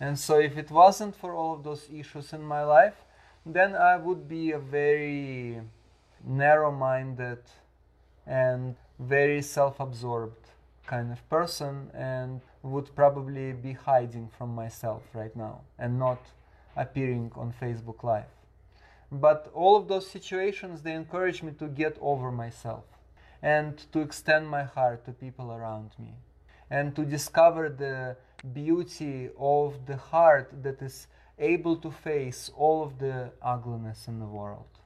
And 0.00 0.18
so, 0.18 0.38
if 0.38 0.56
it 0.56 0.70
wasn't 0.70 1.16
for 1.16 1.34
all 1.34 1.54
of 1.54 1.64
those 1.64 1.88
issues 1.92 2.32
in 2.32 2.42
my 2.42 2.62
life, 2.62 2.94
then 3.44 3.74
I 3.74 3.96
would 3.96 4.28
be 4.28 4.52
a 4.52 4.58
very 4.58 5.60
narrow 6.24 6.70
minded 6.70 7.42
and 8.26 8.76
very 8.98 9.42
self 9.42 9.80
absorbed 9.80 10.48
kind 10.86 11.12
of 11.12 11.28
person 11.28 11.90
and 11.94 12.40
would 12.62 12.94
probably 12.94 13.52
be 13.52 13.72
hiding 13.72 14.28
from 14.36 14.54
myself 14.54 15.02
right 15.12 15.34
now 15.36 15.60
and 15.78 15.98
not 15.98 16.20
appearing 16.76 17.30
on 17.36 17.52
Facebook 17.60 18.02
Live. 18.02 18.37
But 19.10 19.50
all 19.54 19.76
of 19.76 19.88
those 19.88 20.06
situations, 20.06 20.82
they 20.82 20.92
encourage 20.92 21.42
me 21.42 21.52
to 21.52 21.66
get 21.66 21.96
over 22.00 22.30
myself 22.30 22.84
and 23.42 23.78
to 23.92 24.00
extend 24.00 24.48
my 24.48 24.64
heart 24.64 25.04
to 25.06 25.12
people 25.12 25.52
around 25.52 25.92
me 25.98 26.14
and 26.70 26.94
to 26.96 27.04
discover 27.04 27.68
the 27.68 28.16
beauty 28.52 29.30
of 29.38 29.86
the 29.86 29.96
heart 29.96 30.50
that 30.62 30.82
is 30.82 31.06
able 31.38 31.76
to 31.76 31.90
face 31.90 32.50
all 32.56 32.82
of 32.82 32.98
the 32.98 33.30
ugliness 33.42 34.08
in 34.08 34.18
the 34.18 34.26
world. 34.26 34.78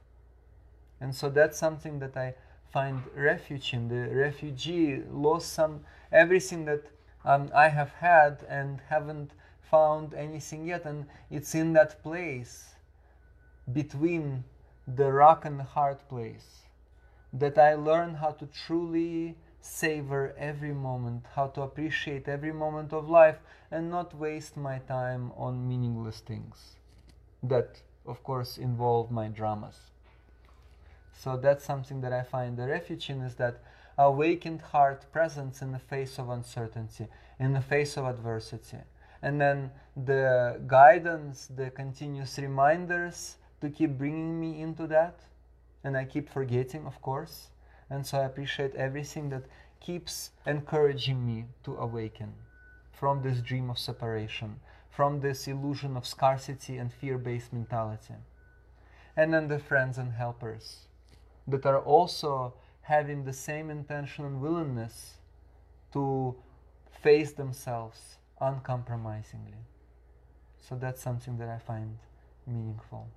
And 1.01 1.13
so 1.13 1.29
that's 1.29 1.57
something 1.57 1.99
that 1.99 2.15
I 2.15 2.35
find 2.71 3.03
refuge 3.15 3.73
in. 3.73 3.89
The 3.89 4.15
refugee 4.15 5.03
lost 5.11 5.51
some 5.51 5.81
everything 6.11 6.65
that 6.65 6.83
um, 7.25 7.51
I 7.53 7.69
have 7.69 7.89
had 7.89 8.45
and 8.47 8.79
haven't 8.87 9.31
found 9.59 10.13
anything 10.13 10.67
yet, 10.67 10.85
and 10.85 11.05
it's 11.29 11.55
in 11.55 11.73
that 11.73 12.01
place 12.03 12.72
between 13.71 14.43
the 14.87 15.11
rock 15.11 15.45
and 15.45 15.61
hard 15.61 16.07
place 16.09 16.63
that 17.31 17.57
I 17.57 17.73
learn 17.75 18.15
how 18.15 18.31
to 18.31 18.45
truly 18.45 19.35
savor 19.61 20.35
every 20.37 20.73
moment, 20.73 21.25
how 21.35 21.47
to 21.47 21.61
appreciate 21.61 22.27
every 22.27 22.51
moment 22.51 22.91
of 22.91 23.09
life 23.09 23.39
and 23.71 23.89
not 23.89 24.15
waste 24.15 24.57
my 24.57 24.79
time 24.79 25.31
on 25.37 25.67
meaningless 25.67 26.19
things 26.19 26.75
that, 27.41 27.81
of 28.05 28.23
course, 28.23 28.57
involve 28.57 29.09
my 29.09 29.27
dramas. 29.27 29.91
So 31.17 31.37
that's 31.37 31.63
something 31.63 32.01
that 32.01 32.11
I 32.11 32.23
find 32.23 32.57
the 32.57 32.67
refuge 32.67 33.09
in 33.09 33.21
is 33.21 33.35
that 33.35 33.63
awakened 33.97 34.61
heart 34.61 35.05
presence 35.11 35.61
in 35.61 35.71
the 35.71 35.79
face 35.79 36.19
of 36.19 36.29
uncertainty, 36.29 37.07
in 37.39 37.53
the 37.53 37.61
face 37.61 37.97
of 37.97 38.05
adversity. 38.05 38.77
And 39.21 39.39
then 39.39 39.71
the 39.95 40.61
guidance, 40.67 41.47
the 41.55 41.69
continuous 41.69 42.37
reminders 42.37 43.37
to 43.63 43.69
keep 43.69 43.97
bringing 43.97 44.41
me 44.41 44.61
into 44.61 44.85
that 44.87 45.21
and 45.85 45.95
I 45.95 46.03
keep 46.03 46.29
forgetting, 46.29 46.85
of 46.85 47.01
course. 47.01 47.47
And 47.89 48.05
so 48.05 48.19
I 48.19 48.25
appreciate 48.25 48.75
everything 48.75 49.29
that 49.29 49.45
keeps 49.79 50.31
encouraging 50.45 51.25
me 51.25 51.45
to 51.63 51.77
awaken 51.77 52.33
from 52.91 53.21
this 53.23 53.39
dream 53.39 53.69
of 53.69 53.79
separation, 53.79 54.59
from 54.89 55.21
this 55.21 55.47
illusion 55.47 55.95
of 55.95 56.05
scarcity 56.05 56.77
and 56.77 56.91
fear 56.91 57.17
based 57.17 57.53
mentality. 57.53 58.15
And 59.15 59.33
then 59.33 59.47
the 59.47 59.59
friends 59.59 59.97
and 59.97 60.11
helpers 60.11 60.87
that 61.47 61.65
are 61.65 61.79
also 61.79 62.55
having 62.81 63.23
the 63.23 63.33
same 63.33 63.69
intention 63.69 64.25
and 64.25 64.41
willingness 64.41 65.19
to 65.93 66.35
face 67.01 67.31
themselves 67.31 68.17
uncompromisingly 68.41 69.63
So 70.59 70.75
that's 70.75 71.01
something 71.01 71.37
that 71.37 71.47
I 71.47 71.59
find 71.59 71.97
meaningful. 72.45 73.07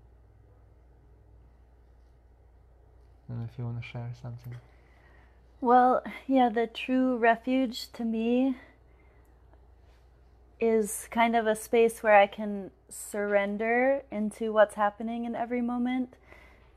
Know 3.28 3.44
if 3.44 3.58
you 3.58 3.64
want 3.64 3.82
to 3.82 3.86
share 3.86 4.10
something. 4.22 4.54
Well, 5.60 6.02
yeah, 6.28 6.48
the 6.48 6.66
true 6.66 7.16
refuge 7.16 7.90
to 7.92 8.04
me 8.04 8.56
is 10.60 11.08
kind 11.10 11.34
of 11.34 11.46
a 11.46 11.56
space 11.56 12.02
where 12.02 12.16
I 12.16 12.28
can 12.28 12.70
surrender 12.88 14.02
into 14.12 14.52
what's 14.52 14.76
happening 14.76 15.24
in 15.24 15.34
every 15.34 15.60
moment 15.60 16.14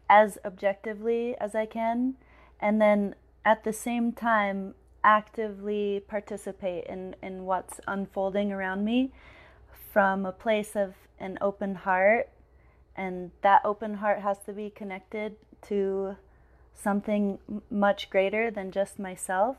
as 0.10 0.40
objectively 0.44 1.36
as 1.40 1.54
I 1.54 1.68
can, 1.68 2.16
and 2.60 2.82
then 2.82 3.14
at 3.46 3.64
the 3.64 3.74
same 3.74 4.12
time 4.12 4.74
actively 5.04 6.04
participate 6.08 6.86
in, 6.86 7.16
in 7.22 7.46
what's 7.46 7.80
unfolding 7.88 8.52
around 8.52 8.84
me 8.84 9.12
from 9.94 10.26
a 10.26 10.32
place 10.32 10.76
of 10.76 10.96
an 11.20 11.38
open 11.42 11.76
heart. 11.76 12.30
And 12.96 13.32
that 13.42 13.62
open 13.64 13.96
heart 13.96 14.22
has 14.22 14.40
to 14.46 14.52
be 14.52 14.70
connected 14.70 15.36
to 15.68 16.18
something 16.82 17.40
much 17.70 18.10
greater 18.10 18.50
than 18.50 18.72
just 18.72 19.00
myself. 19.00 19.58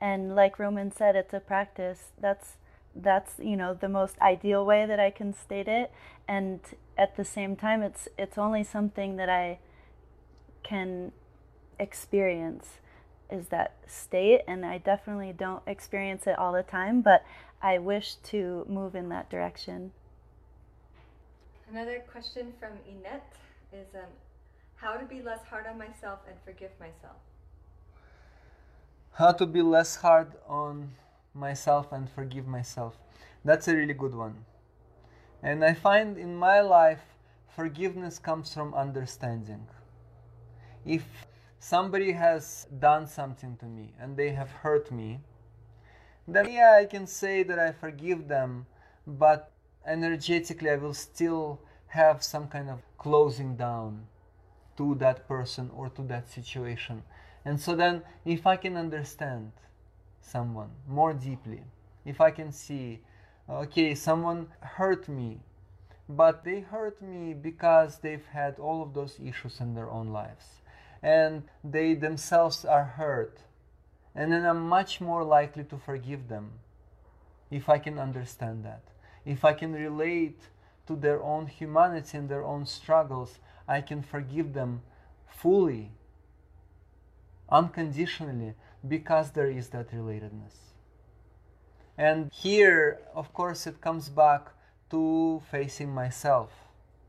And 0.00 0.34
like 0.34 0.58
Roman 0.58 0.90
said, 0.92 1.16
it's 1.16 1.32
a 1.32 1.40
practice. 1.40 2.10
That's 2.20 2.56
that's 2.94 3.34
you 3.38 3.56
know 3.56 3.72
the 3.72 3.88
most 3.88 4.18
ideal 4.20 4.66
way 4.66 4.84
that 4.84 5.00
I 5.00 5.10
can 5.10 5.32
state 5.32 5.68
it. 5.68 5.92
And 6.28 6.60
at 6.98 7.16
the 7.16 7.24
same 7.24 7.56
time, 7.56 7.82
it's 7.82 8.08
it's 8.18 8.36
only 8.36 8.64
something 8.64 9.16
that 9.16 9.28
I 9.28 9.58
can 10.62 11.12
experience 11.78 12.78
is 13.30 13.48
that 13.48 13.74
state 13.86 14.42
and 14.46 14.64
I 14.64 14.78
definitely 14.78 15.32
don't 15.32 15.62
experience 15.66 16.26
it 16.26 16.38
all 16.38 16.52
the 16.52 16.62
time, 16.62 17.00
but 17.00 17.24
I 17.62 17.78
wish 17.78 18.16
to 18.24 18.66
move 18.68 18.94
in 18.94 19.08
that 19.08 19.30
direction. 19.30 19.92
Another 21.70 22.02
question 22.10 22.52
from 22.60 22.72
Inette 22.86 23.36
is 23.72 23.86
um, 23.94 24.10
how 24.82 24.94
to 24.94 25.04
be 25.04 25.22
less 25.22 25.44
hard 25.48 25.64
on 25.68 25.78
myself 25.78 26.18
and 26.28 26.36
forgive 26.44 26.72
myself. 26.80 27.16
How 29.12 29.30
to 29.30 29.46
be 29.46 29.62
less 29.62 29.94
hard 29.94 30.32
on 30.48 30.90
myself 31.34 31.92
and 31.92 32.10
forgive 32.10 32.48
myself. 32.48 32.98
That's 33.44 33.68
a 33.68 33.76
really 33.76 33.94
good 33.94 34.14
one. 34.14 34.44
And 35.40 35.64
I 35.64 35.74
find 35.74 36.18
in 36.18 36.34
my 36.34 36.60
life, 36.60 37.02
forgiveness 37.54 38.18
comes 38.18 38.52
from 38.52 38.74
understanding. 38.74 39.68
If 40.84 41.04
somebody 41.60 42.10
has 42.12 42.66
done 42.80 43.06
something 43.06 43.56
to 43.58 43.66
me 43.66 43.92
and 44.00 44.16
they 44.16 44.30
have 44.30 44.50
hurt 44.50 44.90
me, 44.90 45.20
then 46.26 46.50
yeah, 46.50 46.76
I 46.80 46.86
can 46.86 47.06
say 47.06 47.44
that 47.44 47.58
I 47.58 47.70
forgive 47.70 48.26
them, 48.26 48.66
but 49.06 49.52
energetically 49.86 50.70
I 50.70 50.76
will 50.76 50.94
still 50.94 51.60
have 51.86 52.24
some 52.24 52.48
kind 52.48 52.68
of 52.68 52.80
closing 52.98 53.54
down 53.54 54.06
to 54.76 54.94
that 54.96 55.28
person 55.28 55.70
or 55.74 55.88
to 55.90 56.02
that 56.02 56.28
situation. 56.28 57.02
And 57.44 57.60
so 57.60 57.74
then, 57.74 58.02
if 58.24 58.46
I 58.46 58.56
can 58.56 58.76
understand 58.76 59.52
someone 60.20 60.70
more 60.88 61.12
deeply, 61.12 61.62
if 62.04 62.20
I 62.20 62.30
can 62.30 62.52
see, 62.52 63.00
okay, 63.48 63.94
someone 63.94 64.48
hurt 64.60 65.08
me, 65.08 65.40
but 66.08 66.44
they 66.44 66.60
hurt 66.60 67.00
me 67.02 67.34
because 67.34 67.98
they've 67.98 68.26
had 68.32 68.58
all 68.58 68.82
of 68.82 68.94
those 68.94 69.18
issues 69.20 69.60
in 69.60 69.74
their 69.74 69.90
own 69.90 70.08
lives 70.08 70.62
and 71.02 71.42
they 71.64 71.94
themselves 71.94 72.64
are 72.64 72.84
hurt. 72.84 73.38
And 74.14 74.32
then 74.32 74.44
I'm 74.44 74.68
much 74.68 75.00
more 75.00 75.24
likely 75.24 75.64
to 75.64 75.78
forgive 75.78 76.28
them 76.28 76.52
if 77.50 77.68
I 77.68 77.78
can 77.78 77.98
understand 77.98 78.64
that. 78.64 78.82
If 79.24 79.44
I 79.44 79.52
can 79.52 79.72
relate 79.72 80.40
to 80.86 80.96
their 80.96 81.22
own 81.22 81.46
humanity 81.46 82.18
and 82.18 82.28
their 82.28 82.44
own 82.44 82.66
struggles, 82.66 83.38
I 83.68 83.80
can 83.80 84.02
forgive 84.02 84.52
them 84.52 84.82
fully, 85.26 85.92
unconditionally, 87.48 88.54
because 88.86 89.30
there 89.30 89.50
is 89.50 89.68
that 89.68 89.90
relatedness. 89.90 90.56
And 91.96 92.30
here, 92.32 93.00
of 93.14 93.32
course, 93.32 93.66
it 93.66 93.80
comes 93.80 94.08
back 94.08 94.48
to 94.90 95.42
facing 95.50 95.94
myself. 95.94 96.50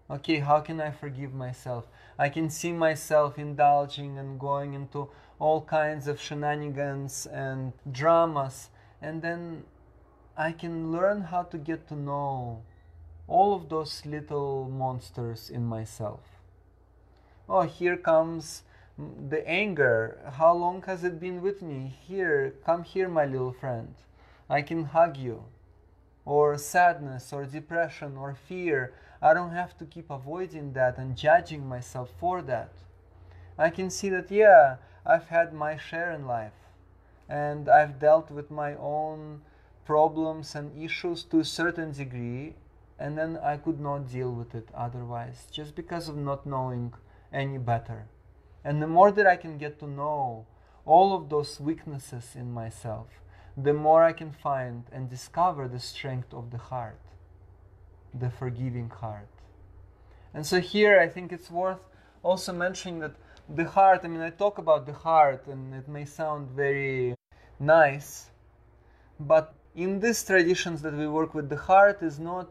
Okay, 0.09 0.39
how 0.39 0.59
can 0.59 0.81
I 0.81 0.91
forgive 0.91 1.33
myself? 1.33 1.87
I 2.19 2.29
can 2.29 2.49
see 2.49 2.71
myself 2.71 3.39
indulging 3.39 4.17
and 4.19 4.39
going 4.39 4.73
into 4.73 5.09
all 5.39 5.61
kinds 5.61 6.07
of 6.07 6.21
shenanigans 6.21 7.25
and 7.25 7.73
dramas, 7.91 8.69
and 9.01 9.21
then 9.21 9.63
I 10.37 10.51
can 10.51 10.91
learn 10.91 11.21
how 11.21 11.43
to 11.43 11.57
get 11.57 11.87
to 11.87 11.95
know 11.95 12.63
all 13.27 13.53
of 13.55 13.69
those 13.69 14.05
little 14.05 14.69
monsters 14.69 15.49
in 15.49 15.65
myself. 15.65 16.32
Oh, 17.55 17.61
here 17.61 17.97
comes 17.97 18.63
the 18.97 19.47
anger. 19.47 20.17
How 20.37 20.55
long 20.55 20.81
has 20.87 21.03
it 21.03 21.19
been 21.19 21.39
with 21.39 21.61
me? 21.61 21.95
Here, 22.01 22.55
come 22.65 22.83
here, 22.83 23.07
my 23.07 23.25
little 23.25 23.51
friend. 23.51 23.93
I 24.49 24.63
can 24.63 24.85
hug 24.85 25.17
you. 25.17 25.43
Or 26.25 26.57
sadness, 26.57 27.31
or 27.31 27.45
depression, 27.45 28.17
or 28.17 28.33
fear. 28.33 28.95
I 29.21 29.35
don't 29.35 29.51
have 29.51 29.77
to 29.77 29.85
keep 29.85 30.09
avoiding 30.09 30.73
that 30.73 30.97
and 30.97 31.15
judging 31.15 31.69
myself 31.69 32.09
for 32.19 32.41
that. 32.41 32.71
I 33.55 33.69
can 33.69 33.91
see 33.91 34.09
that, 34.09 34.31
yeah, 34.31 34.77
I've 35.05 35.27
had 35.27 35.53
my 35.53 35.77
share 35.77 36.11
in 36.11 36.25
life 36.25 36.57
and 37.29 37.69
I've 37.69 37.99
dealt 37.99 38.31
with 38.31 38.49
my 38.49 38.73
own 38.77 39.41
problems 39.85 40.55
and 40.55 40.75
issues 40.83 41.23
to 41.25 41.41
a 41.41 41.45
certain 41.45 41.91
degree, 41.91 42.55
and 42.97 43.15
then 43.15 43.37
I 43.37 43.57
could 43.57 43.79
not 43.79 44.09
deal 44.09 44.31
with 44.31 44.55
it 44.55 44.69
otherwise 44.73 45.45
just 45.51 45.75
because 45.75 46.09
of 46.09 46.17
not 46.17 46.47
knowing 46.47 46.95
any 47.34 47.57
better. 47.57 48.07
And 48.63 48.81
the 48.81 48.88
more 48.88 49.11
that 49.11 49.27
I 49.27 49.36
can 49.36 49.57
get 49.57 49.79
to 49.79 49.88
know 49.88 50.45
all 50.86 51.15
of 51.15 51.29
those 51.29 51.59
weaknesses 51.59 52.36
in 52.36 52.53
myself, 52.53 53.07
the 53.57 53.73
more 53.73 54.03
I 54.03 54.13
can 54.13 54.31
find 54.31 54.84
and 54.91 55.09
discover 55.09 55.67
the 55.67 55.79
strength 55.79 56.34
of 56.34 56.51
the 56.51 56.57
heart 56.57 56.99
the 58.13 58.29
forgiving 58.29 58.89
heart. 58.89 59.29
And 60.34 60.45
so 60.45 60.59
here 60.59 60.99
I 60.99 61.07
think 61.07 61.31
it's 61.31 61.49
worth 61.49 61.79
also 62.21 62.53
mentioning 62.53 62.99
that 62.99 63.15
the 63.49 63.65
heart, 63.65 64.01
I 64.03 64.07
mean, 64.07 64.21
I 64.21 64.29
talk 64.29 64.57
about 64.57 64.86
the 64.86 64.93
heart 64.93 65.47
and 65.47 65.73
it 65.73 65.88
may 65.88 66.05
sound 66.05 66.49
very 66.51 67.15
nice, 67.59 68.29
but 69.19 69.53
in 69.75 69.99
these 69.99 70.23
traditions 70.23 70.81
that 70.84 70.93
we 70.93 71.07
work 71.07 71.34
with, 71.34 71.49
the 71.49 71.57
heart 71.57 72.01
is 72.01 72.19
not 72.19 72.49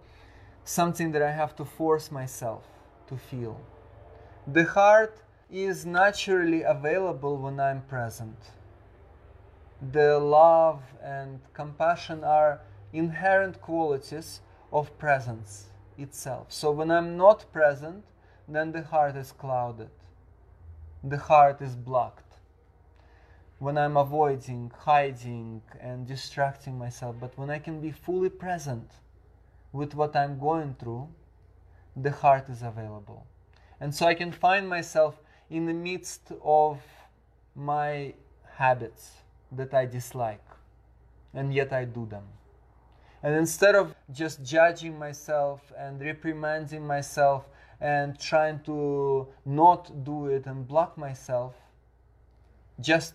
something 0.65 1.13
that 1.13 1.23
I 1.23 1.31
have 1.31 1.57
to 1.57 1.65
force 1.65 2.11
myself 2.11 2.65
to 3.09 3.17
feel. 3.17 3.61
The 4.47 4.65
heart 4.65 5.23
is 5.49 5.87
naturally 5.87 6.63
available 6.63 7.37
when 7.37 7.61
I'm 7.61 7.83
present. 7.83 8.37
The 9.93 10.19
love 10.19 10.83
and 11.01 11.39
compassion 11.55 12.25
are 12.25 12.61
inherent 12.93 13.61
qualities 13.61 14.41
of 14.73 14.99
presence 14.99 15.71
itself. 15.97 16.47
So 16.49 16.73
when 16.73 16.91
I'm 16.91 17.17
not 17.17 17.53
present, 17.53 18.05
then 18.49 18.73
the 18.73 18.83
heart 18.83 19.15
is 19.15 19.31
clouded. 19.31 19.91
The 21.05 21.19
heart 21.19 21.63
is 21.63 21.77
blocked. 21.77 22.39
When 23.61 23.79
I'm 23.79 23.97
avoiding, 23.97 24.73
hiding, 24.77 25.63
and 25.81 26.05
distracting 26.05 26.77
myself, 26.77 27.15
but 27.21 27.39
when 27.39 27.49
I 27.49 27.61
can 27.61 27.81
be 27.81 27.93
fully 27.93 28.29
present 28.29 28.91
with 29.71 29.95
what 29.95 30.17
I'm 30.17 30.41
going 30.41 30.75
through, 30.81 31.09
the 31.95 32.11
heart 32.11 32.49
is 32.49 32.63
available. 32.63 33.27
And 33.83 33.93
so 33.93 34.07
I 34.07 34.15
can 34.15 34.31
find 34.31 34.69
myself 34.69 35.21
in 35.51 35.67
the 35.67 35.73
midst 35.73 36.31
of 36.45 36.79
my 37.57 38.15
habits 38.55 39.11
that 39.51 39.75
I 39.75 39.87
dislike, 39.87 40.47
and 41.35 41.53
yet 41.53 41.73
I 41.73 41.85
do 41.85 42.07
them. 42.07 42.23
And 43.25 43.35
instead 43.35 43.75
of 43.75 43.97
just 44.13 44.45
judging 44.45 44.97
myself 44.97 45.73
and 45.77 46.01
reprimanding 46.01 46.87
myself 46.87 47.49
and 47.81 48.17
trying 48.21 48.61
to 48.61 49.27
not 49.45 50.05
do 50.05 50.27
it 50.27 50.47
and 50.47 50.65
block 50.65 50.97
myself, 50.97 51.55
just 52.79 53.15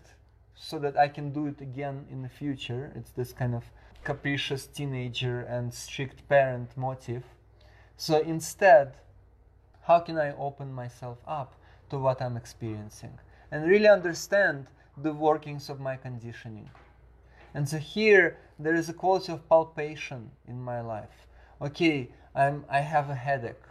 so 0.53 0.79
that 0.79 0.97
I 0.97 1.07
can 1.07 1.31
do 1.31 1.47
it 1.47 1.61
again 1.61 2.05
in 2.11 2.23
the 2.23 2.29
future, 2.29 2.91
it's 2.93 3.11
this 3.11 3.31
kind 3.31 3.55
of 3.55 3.63
capricious 4.03 4.67
teenager 4.67 5.43
and 5.43 5.73
strict 5.73 6.27
parent 6.27 6.75
motive. 6.75 7.23
So 7.95 8.19
instead, 8.19 8.97
how 9.87 9.99
can 9.99 10.17
I 10.17 10.35
open 10.35 10.73
myself 10.73 11.17
up 11.25 11.55
to 11.89 11.97
what 11.97 12.21
I'm 12.21 12.35
experiencing 12.35 13.17
and 13.51 13.65
really 13.65 13.87
understand 13.87 14.67
the 14.97 15.13
workings 15.13 15.69
of 15.69 15.79
my 15.79 15.95
conditioning? 15.95 16.69
And 17.53 17.67
so 17.69 17.77
here 17.77 18.37
there 18.59 18.75
is 18.75 18.89
a 18.89 18.93
quality 18.93 19.31
of 19.31 19.47
palpation 19.47 20.31
in 20.45 20.61
my 20.61 20.81
life. 20.81 21.27
Okay, 21.61 22.09
I'm, 22.35 22.65
I 22.69 22.81
have 22.81 23.09
a 23.09 23.15
headache. 23.15 23.63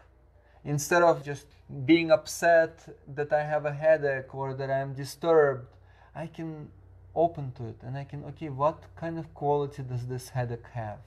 Instead 0.65 1.03
of 1.03 1.23
just 1.23 1.47
being 1.85 2.11
upset 2.11 2.89
that 3.15 3.31
I 3.33 3.45
have 3.45 3.67
a 3.67 3.75
headache 3.75 4.35
or 4.35 4.55
that 4.55 4.71
I'm 4.71 4.95
disturbed, 4.95 5.69
I 6.15 6.29
can 6.29 6.71
open 7.15 7.53
to 7.59 7.67
it 7.67 7.77
and 7.83 7.95
I 7.95 8.05
can, 8.05 8.25
okay, 8.25 8.49
what 8.49 8.83
kind 8.97 9.19
of 9.19 9.35
quality 9.35 9.83
does 9.83 10.07
this 10.07 10.31
headache 10.31 10.71
have? 10.73 11.01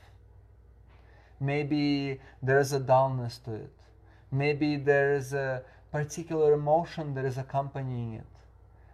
Maybe 1.40 2.20
there's 2.44 2.74
a 2.74 2.80
dullness 2.80 3.40
to 3.46 3.56
it. 3.56 3.79
Maybe 4.32 4.76
there's 4.76 5.34
a 5.34 5.64
particular 5.92 6.54
emotion 6.54 7.14
that 7.16 7.26
is 7.26 7.38
accompanying 7.38 8.14
it. 8.14 8.28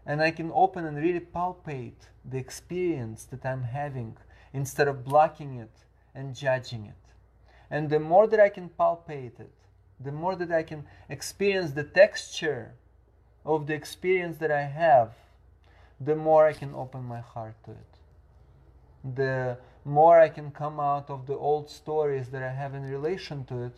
And 0.05 0.21
I 0.21 0.31
can 0.31 0.51
open 0.53 0.85
and 0.85 0.97
really 0.97 1.19
palpate 1.19 2.09
the 2.23 2.37
experience 2.37 3.25
that 3.25 3.45
I'm 3.45 3.63
having 3.63 4.17
instead 4.53 4.87
of 4.87 5.03
blocking 5.03 5.57
it 5.57 5.71
and 6.13 6.35
judging 6.35 6.85
it. 6.85 6.95
And 7.69 7.89
the 7.89 7.99
more 7.99 8.27
that 8.27 8.39
I 8.39 8.49
can 8.49 8.69
palpate 8.69 9.39
it, 9.39 9.51
the 9.99 10.11
more 10.11 10.35
that 10.35 10.51
I 10.51 10.63
can 10.63 10.85
experience 11.09 11.71
the 11.71 11.83
texture 11.83 12.73
of 13.45 13.67
the 13.67 13.73
experience 13.73 14.37
that 14.37 14.51
I 14.51 14.63
have, 14.63 15.13
the 15.99 16.15
more 16.15 16.45
I 16.45 16.53
can 16.53 16.73
open 16.73 17.03
my 17.03 17.19
heart 17.19 17.55
to 17.65 17.71
it. 17.71 19.15
The 19.15 19.57
more 19.83 20.19
I 20.19 20.29
can 20.29 20.51
come 20.51 20.79
out 20.79 21.09
of 21.09 21.27
the 21.27 21.35
old 21.35 21.69
stories 21.69 22.29
that 22.29 22.43
I 22.43 22.51
have 22.51 22.73
in 22.73 22.83
relation 22.83 23.45
to 23.45 23.63
it 23.63 23.77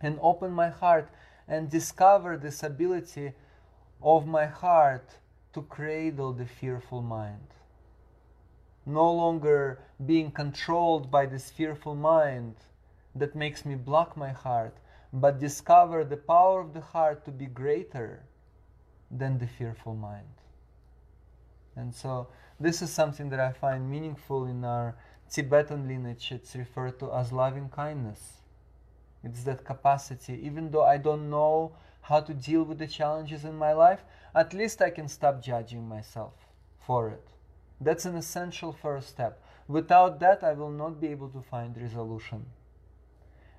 and 0.00 0.18
open 0.22 0.52
my 0.52 0.68
heart 0.68 1.08
and 1.46 1.70
discover 1.70 2.36
this 2.36 2.62
ability 2.62 3.32
of 4.02 4.26
my 4.26 4.46
heart 4.46 5.10
to 5.52 5.62
cradle 5.62 6.32
the 6.32 6.46
fearful 6.46 7.02
mind. 7.02 7.48
No 8.86 9.12
longer 9.12 9.80
being 10.04 10.30
controlled 10.30 11.10
by 11.10 11.26
this 11.26 11.50
fearful 11.50 11.94
mind 11.94 12.54
that 13.14 13.34
makes 13.34 13.64
me 13.64 13.74
block 13.74 14.16
my 14.16 14.30
heart, 14.30 14.76
but 15.12 15.40
discover 15.40 16.04
the 16.04 16.16
power 16.16 16.60
of 16.60 16.72
the 16.72 16.80
heart 16.80 17.24
to 17.24 17.30
be 17.30 17.46
greater 17.46 18.22
than 19.10 19.38
the 19.38 19.46
fearful 19.46 19.94
mind. 19.94 20.26
And 21.76 21.94
so, 21.94 22.28
this 22.58 22.82
is 22.82 22.90
something 22.90 23.30
that 23.30 23.40
I 23.40 23.52
find 23.52 23.90
meaningful 23.90 24.46
in 24.46 24.64
our 24.64 24.96
Tibetan 25.30 25.88
lineage. 25.88 26.30
It's 26.30 26.54
referred 26.54 26.98
to 27.00 27.12
as 27.12 27.32
loving 27.32 27.68
kindness. 27.68 28.39
It's 29.22 29.44
that 29.44 29.64
capacity. 29.64 30.40
Even 30.42 30.70
though 30.70 30.84
I 30.84 30.96
don't 30.96 31.30
know 31.30 31.72
how 32.02 32.20
to 32.20 32.34
deal 32.34 32.62
with 32.62 32.78
the 32.78 32.86
challenges 32.86 33.44
in 33.44 33.56
my 33.56 33.72
life, 33.72 34.04
at 34.34 34.54
least 34.54 34.80
I 34.80 34.90
can 34.90 35.08
stop 35.08 35.42
judging 35.42 35.88
myself 35.88 36.34
for 36.78 37.08
it. 37.10 37.28
That's 37.80 38.04
an 38.04 38.16
essential 38.16 38.72
first 38.72 39.08
step. 39.08 39.42
Without 39.68 40.20
that, 40.20 40.42
I 40.42 40.52
will 40.52 40.70
not 40.70 41.00
be 41.00 41.08
able 41.08 41.28
to 41.30 41.40
find 41.40 41.76
resolution. 41.80 42.46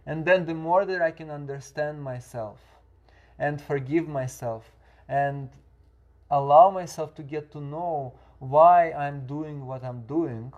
And 0.05 0.25
then 0.25 0.45
the 0.45 0.53
more 0.53 0.85
that 0.85 1.01
I 1.01 1.11
can 1.11 1.29
understand 1.29 2.03
myself 2.03 2.59
and 3.37 3.61
forgive 3.61 4.07
myself 4.07 4.71
and 5.07 5.49
allow 6.29 6.71
myself 6.71 7.13
to 7.15 7.23
get 7.23 7.51
to 7.51 7.61
know 7.61 8.13
why 8.39 8.91
I'm 8.91 9.27
doing 9.27 9.65
what 9.65 9.83
I'm 9.83 10.01
doing, 10.07 10.53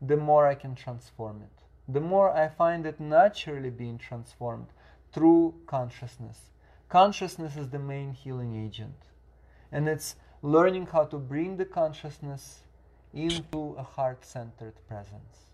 the 0.00 0.16
more 0.16 0.46
I 0.46 0.54
can 0.54 0.74
transform 0.74 1.42
it. 1.42 1.53
The 1.88 2.00
more 2.00 2.30
I 2.30 2.48
find 2.48 2.86
it 2.86 2.98
naturally 2.98 3.70
being 3.70 3.98
transformed 3.98 4.68
through 5.12 5.54
consciousness. 5.66 6.50
Consciousness 6.88 7.56
is 7.56 7.68
the 7.68 7.78
main 7.78 8.12
healing 8.12 8.54
agent. 8.56 9.10
And 9.70 9.88
it's 9.88 10.16
learning 10.42 10.86
how 10.86 11.04
to 11.04 11.18
bring 11.18 11.56
the 11.56 11.64
consciousness 11.64 12.62
into 13.12 13.74
a 13.78 13.82
heart 13.82 14.24
centered 14.24 14.74
presence. 14.88 15.50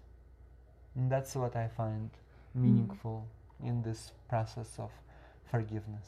And 0.95 1.11
that's 1.11 1.35
what 1.35 1.57
I 1.57 1.69
find 1.69 2.11
meaningful 2.55 3.27
mm. 3.63 3.69
in 3.69 3.83
this 3.83 4.13
process 4.29 4.75
of 4.79 4.91
forgiveness. 5.51 6.07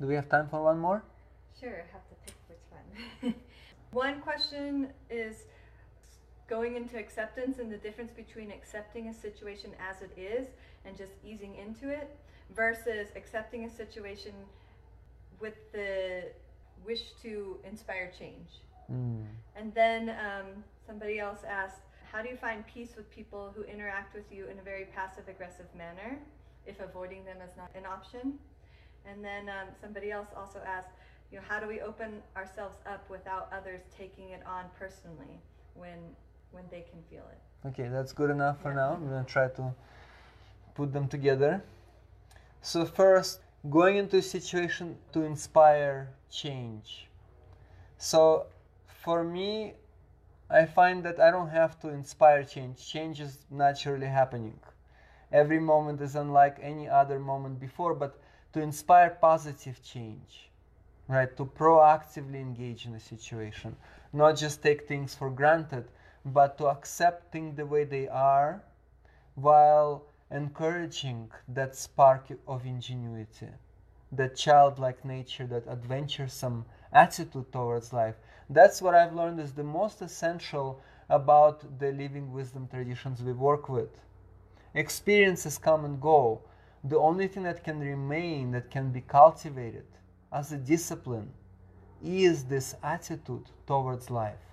Do 0.00 0.06
we 0.06 0.14
have 0.14 0.28
time 0.28 0.48
for 0.48 0.62
one 0.62 0.78
more? 0.78 1.02
Sure, 1.60 1.70
I 1.70 1.92
have 1.92 2.08
to 2.08 2.14
pick 2.26 2.34
which 2.48 2.58
one. 2.70 3.34
one 3.92 4.20
question 4.20 4.88
is 5.10 5.44
going 6.48 6.76
into 6.76 6.98
acceptance 6.98 7.58
and 7.58 7.70
the 7.70 7.76
difference 7.76 8.12
between 8.12 8.50
accepting 8.50 9.08
a 9.08 9.14
situation 9.14 9.70
as 9.90 10.02
it 10.02 10.12
is 10.18 10.48
and 10.84 10.96
just 10.96 11.12
easing 11.24 11.54
into 11.56 11.88
it 11.88 12.16
versus 12.54 13.08
accepting 13.16 13.64
a 13.64 13.70
situation 13.70 14.32
with 15.40 15.54
the 15.72 16.24
wish 16.84 17.12
to 17.22 17.56
inspire 17.68 18.10
change. 18.18 18.48
Mm. 18.90 19.24
And 19.56 19.74
then 19.74 20.10
um, 20.10 20.64
somebody 20.86 21.18
else 21.18 21.40
asked, 21.48 21.82
how 22.10 22.22
do 22.22 22.28
you 22.28 22.36
find 22.36 22.66
peace 22.66 22.90
with 22.96 23.10
people 23.10 23.52
who 23.56 23.62
interact 23.62 24.14
with 24.14 24.24
you 24.30 24.46
in 24.48 24.58
a 24.58 24.62
very 24.62 24.84
passive 24.94 25.28
aggressive 25.28 25.66
manner 25.76 26.18
if 26.66 26.78
avoiding 26.80 27.24
them 27.24 27.38
is 27.42 27.56
not 27.56 27.70
an 27.74 27.86
option? 27.86 28.34
And 29.06 29.24
then 29.24 29.48
um, 29.48 29.68
somebody 29.80 30.10
else 30.10 30.28
also 30.36 30.60
asked, 30.66 30.90
you 31.30 31.38
know, 31.38 31.44
how 31.48 31.58
do 31.58 31.66
we 31.66 31.80
open 31.80 32.22
ourselves 32.36 32.76
up 32.86 33.08
without 33.08 33.50
others 33.52 33.80
taking 33.96 34.30
it 34.30 34.42
on 34.46 34.66
personally 34.78 35.40
when 35.74 35.98
when 36.52 36.64
they 36.70 36.82
can 36.82 37.02
feel 37.10 37.24
it? 37.30 37.68
Okay, 37.68 37.88
that's 37.88 38.12
good 38.12 38.30
enough 38.30 38.60
for 38.60 38.70
yeah. 38.70 38.76
now. 38.76 38.92
I'm 38.94 39.08
gonna 39.08 39.24
try 39.24 39.48
to 39.48 39.74
put 40.74 40.92
them 40.92 41.08
together. 41.08 41.62
So 42.60 42.84
first, 42.84 43.40
going 43.70 43.96
into 43.96 44.18
a 44.18 44.22
situation 44.22 44.96
to 45.12 45.22
inspire 45.22 46.10
change. 46.30 47.08
So 47.98 48.46
for 48.86 49.24
me, 49.24 49.74
I 50.50 50.66
find 50.66 51.02
that 51.04 51.18
I 51.18 51.30
don't 51.30 51.48
have 51.48 51.80
to 51.80 51.88
inspire 51.88 52.44
change. 52.44 52.86
Change 52.86 53.20
is 53.20 53.38
naturally 53.50 54.06
happening. 54.06 54.58
Every 55.32 55.58
moment 55.58 56.00
is 56.00 56.14
unlike 56.14 56.58
any 56.60 56.88
other 56.88 57.18
moment 57.18 57.58
before, 57.58 57.94
but 57.94 58.18
to 58.52 58.60
inspire 58.60 59.10
positive 59.10 59.82
change, 59.82 60.50
right? 61.08 61.34
To 61.38 61.46
proactively 61.46 62.40
engage 62.40 62.84
in 62.84 62.94
a 62.94 63.00
situation, 63.00 63.76
not 64.12 64.36
just 64.36 64.62
take 64.62 64.86
things 64.86 65.14
for 65.14 65.30
granted, 65.30 65.88
but 66.24 66.58
to 66.58 66.66
accept 66.66 67.32
things 67.32 67.56
the 67.56 67.66
way 67.66 67.84
they 67.84 68.08
are 68.08 68.62
while 69.34 70.04
encouraging 70.30 71.30
that 71.48 71.74
spark 71.74 72.28
of 72.46 72.64
ingenuity, 72.66 73.48
that 74.10 74.36
childlike 74.36 75.04
nature, 75.04 75.46
that 75.46 75.66
adventuresome 75.66 76.64
attitude 76.92 77.50
towards 77.52 77.92
life 77.92 78.16
that's 78.52 78.82
what 78.82 78.94
I've 78.94 79.14
learned 79.14 79.40
is 79.40 79.52
the 79.52 79.64
most 79.64 80.02
essential 80.02 80.80
about 81.08 81.78
the 81.78 81.92
living 81.92 82.32
wisdom 82.32 82.68
traditions 82.68 83.22
we 83.22 83.32
work 83.32 83.68
with. 83.68 84.00
Experiences 84.74 85.58
come 85.58 85.84
and 85.84 86.00
go. 86.00 86.42
The 86.84 86.98
only 86.98 87.28
thing 87.28 87.44
that 87.44 87.64
can 87.64 87.80
remain, 87.80 88.50
that 88.52 88.70
can 88.70 88.90
be 88.90 89.00
cultivated 89.00 89.86
as 90.32 90.52
a 90.52 90.56
discipline, 90.56 91.30
is 92.04 92.44
this 92.44 92.74
attitude 92.82 93.48
towards 93.66 94.10
life. 94.10 94.51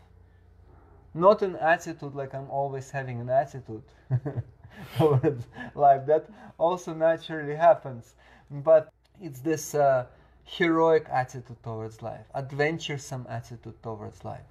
Not 1.13 1.41
an 1.41 1.55
attitude 1.55 2.15
like 2.15 2.33
I'm 2.33 2.49
always 2.49 2.91
having 2.91 3.19
an 3.19 3.29
attitude 3.29 3.83
towards 4.97 5.47
life. 5.75 6.05
That 6.05 6.29
also 6.57 6.93
naturally 6.93 7.55
happens. 7.55 8.15
But 8.51 8.91
it's 9.21 9.39
this 9.39 9.75
uh, 9.75 10.05
heroic 10.45 11.07
attitude 11.09 11.61
towards 11.63 12.01
life, 12.01 12.25
adventuresome 12.33 13.25
attitude 13.29 13.81
towards 13.83 14.23
life. 14.23 14.45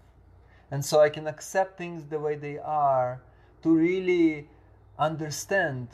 And 0.70 0.84
so 0.84 1.00
I 1.00 1.08
can 1.08 1.26
accept 1.26 1.78
things 1.78 2.04
the 2.06 2.18
way 2.18 2.36
they 2.36 2.58
are 2.58 3.20
to 3.62 3.70
really 3.70 4.48
understand 4.98 5.88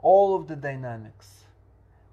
all 0.00 0.36
of 0.36 0.48
the 0.48 0.56
dynamics. 0.56 1.44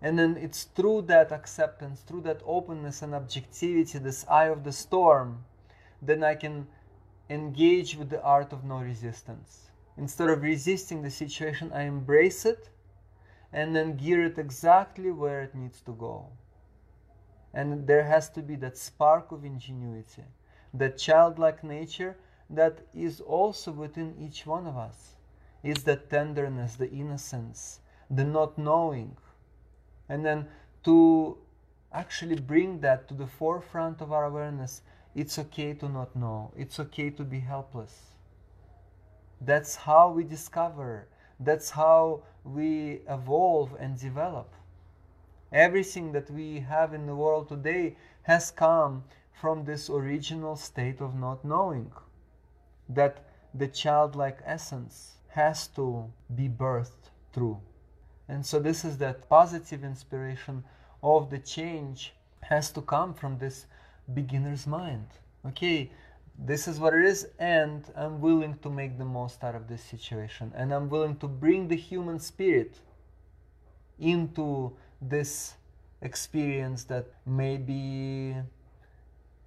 And 0.02 0.18
then 0.18 0.38
it's 0.38 0.64
through 0.64 1.04
that 1.04 1.32
acceptance, 1.32 2.02
through 2.02 2.22
that 2.22 2.42
openness 2.46 3.02
and 3.02 3.14
objectivity, 3.14 4.00
this 4.00 4.26
eye 4.30 4.46
of 4.46 4.64
the 4.64 4.72
storm, 4.72 5.44
then 6.02 6.24
I 6.24 6.36
can 6.36 6.68
engage 7.30 7.96
with 7.96 8.10
the 8.10 8.22
art 8.22 8.54
of 8.54 8.64
no 8.64 8.80
resistance. 8.80 9.72
Instead 9.98 10.30
of 10.30 10.42
resisting 10.42 11.02
the 11.02 11.10
situation, 11.10 11.72
I 11.74 11.84
embrace 11.84 12.46
it 12.46 12.70
and 13.52 13.76
then 13.76 13.98
gear 13.98 14.24
it 14.24 14.38
exactly 14.38 15.12
where 15.12 15.42
it 15.42 15.56
needs 15.56 15.82
to 15.82 15.92
go. 15.94 16.28
And 17.54 17.88
there 17.88 18.04
has 18.04 18.30
to 18.32 18.42
be 18.42 18.56
that 18.58 18.78
spark 18.78 19.32
of 19.32 19.44
ingenuity, 19.44 20.24
that 20.74 20.98
childlike 20.98 21.64
nature 21.64 22.16
that 22.50 22.80
is 22.94 23.22
also 23.22 23.72
within 23.72 24.16
each 24.20 24.46
one 24.46 24.68
of 24.68 24.78
us. 24.78 25.16
Is 25.62 25.84
that 25.84 26.10
tenderness, 26.10 26.76
the 26.76 26.90
innocence, 26.90 27.82
the 28.10 28.24
not 28.24 28.58
knowing. 28.58 29.18
And 30.08 30.26
then 30.26 30.48
to 30.86 31.38
actually 31.92 32.36
bring 32.36 32.80
that 32.80 33.08
to 33.10 33.14
the 33.14 33.28
forefront 33.28 34.00
of 34.00 34.14
our 34.14 34.26
awareness, 34.26 34.82
it's 35.16 35.40
okay 35.40 35.74
to 35.74 35.90
not 35.90 36.16
know, 36.16 36.52
it's 36.56 36.80
okay 36.80 37.10
to 37.12 37.24
be 37.24 37.40
helpless. 37.40 38.12
That's 39.42 39.76
how 39.76 40.12
we 40.12 40.24
discover, 40.24 41.08
that's 41.40 41.72
how 41.72 42.24
we 42.44 43.02
evolve 43.08 43.76
and 43.80 44.00
develop. 44.00 44.54
Everything 45.52 46.12
that 46.12 46.30
we 46.30 46.60
have 46.60 46.94
in 46.94 47.08
the 47.08 47.16
world 47.16 47.50
today 47.50 47.96
has 48.24 48.52
come 48.52 49.04
from 49.34 49.66
this 49.66 49.90
original 49.90 50.56
state 50.56 51.02
of 51.02 51.16
not 51.16 51.44
knowing. 51.44 51.92
That 52.88 53.26
the 53.54 53.68
childlike 53.68 54.40
essence 54.46 55.16
has 55.30 55.68
to 55.70 56.12
be 56.36 56.50
birthed 56.50 57.10
through. 57.34 57.60
And 58.28 58.46
so, 58.46 58.60
this 58.60 58.86
is 58.86 58.98
that 58.98 59.30
positive 59.30 59.84
inspiration 59.84 60.64
of 61.02 61.30
the 61.30 61.40
change 61.40 62.14
has 62.42 62.72
to 62.72 62.82
come 62.82 63.14
from 63.14 63.38
this 63.38 63.66
beginner's 64.14 64.68
mind. 64.68 65.08
Okay, 65.46 65.92
this 66.38 66.68
is 66.68 66.80
what 66.80 66.94
it 66.94 67.06
is, 67.06 67.28
and 67.40 67.86
I'm 67.96 68.22
willing 68.22 68.58
to 68.60 68.70
make 68.70 68.98
the 68.98 69.06
most 69.06 69.44
out 69.44 69.56
of 69.56 69.68
this 69.68 69.84
situation, 69.84 70.52
and 70.56 70.74
I'm 70.74 70.90
willing 70.90 71.18
to 71.18 71.28
bring 71.28 71.68
the 71.68 71.76
human 71.76 72.20
spirit 72.20 72.78
into 74.00 74.74
this 75.02 75.56
experience 76.02 76.86
that 76.86 77.08
may 77.26 77.58
be 77.58 78.36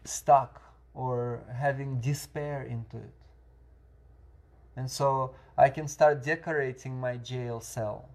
stuck 0.05 0.63
or 0.95 1.43
having 1.55 2.01
despair 2.01 2.63
into 2.63 2.99
it. 2.99 3.15
And 4.77 4.91
so 4.91 5.35
I 5.57 5.69
can 5.69 5.89
start 5.89 6.23
decorating 6.23 7.01
my 7.01 7.17
jail 7.17 7.61
cell 7.61 8.09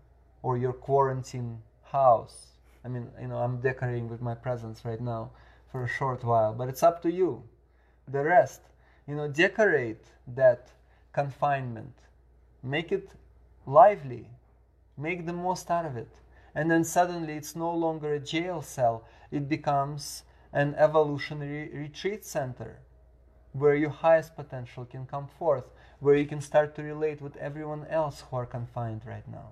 or 0.44 0.58
your 0.58 0.74
quarantine 0.74 1.60
house. 1.84 2.48
I 2.86 2.90
mean, 2.90 3.10
you 3.20 3.28
know, 3.28 3.38
I'm 3.38 3.60
decorating 3.60 4.08
with 4.08 4.22
my 4.22 4.36
presence 4.36 4.86
right 4.86 5.02
now 5.02 5.32
for 5.72 5.84
a 5.84 5.88
short 5.88 6.24
while, 6.24 6.54
but 6.54 6.70
it's 6.70 6.84
up 6.84 7.02
to 7.04 7.12
you. 7.12 7.44
The 8.08 8.24
rest, 8.24 8.62
you 9.08 9.16
know, 9.16 9.28
decorate 9.28 10.06
that 10.36 10.72
confinement, 11.14 11.94
make 12.64 12.92
it 12.92 13.12
lively, 13.66 14.30
make 14.98 15.26
the 15.26 15.34
most 15.34 15.70
out 15.70 15.86
of 15.86 15.98
it. 15.98 16.12
And 16.56 16.72
then 16.72 16.84
suddenly 16.84 17.34
it's 17.34 17.56
no 17.56 17.74
longer 17.74 18.14
a 18.14 18.20
jail 18.20 18.62
cell, 18.62 19.06
it 19.32 19.48
becomes 19.48 20.24
an 20.54 20.74
evolutionary 20.76 21.70
retreat 21.70 22.26
center 22.26 22.80
where 23.54 23.76
your 23.76 23.90
highest 23.90 24.36
potential 24.36 24.86
can 24.86 25.06
come 25.06 25.28
forth, 25.28 25.66
where 26.00 26.16
you 26.16 26.26
can 26.26 26.42
start 26.42 26.76
to 26.76 26.84
relate 26.84 27.22
with 27.22 27.36
everyone 27.38 27.86
else 27.88 28.24
who 28.30 28.36
are 28.36 28.46
confined 28.46 29.02
right 29.06 29.28
now. 29.28 29.50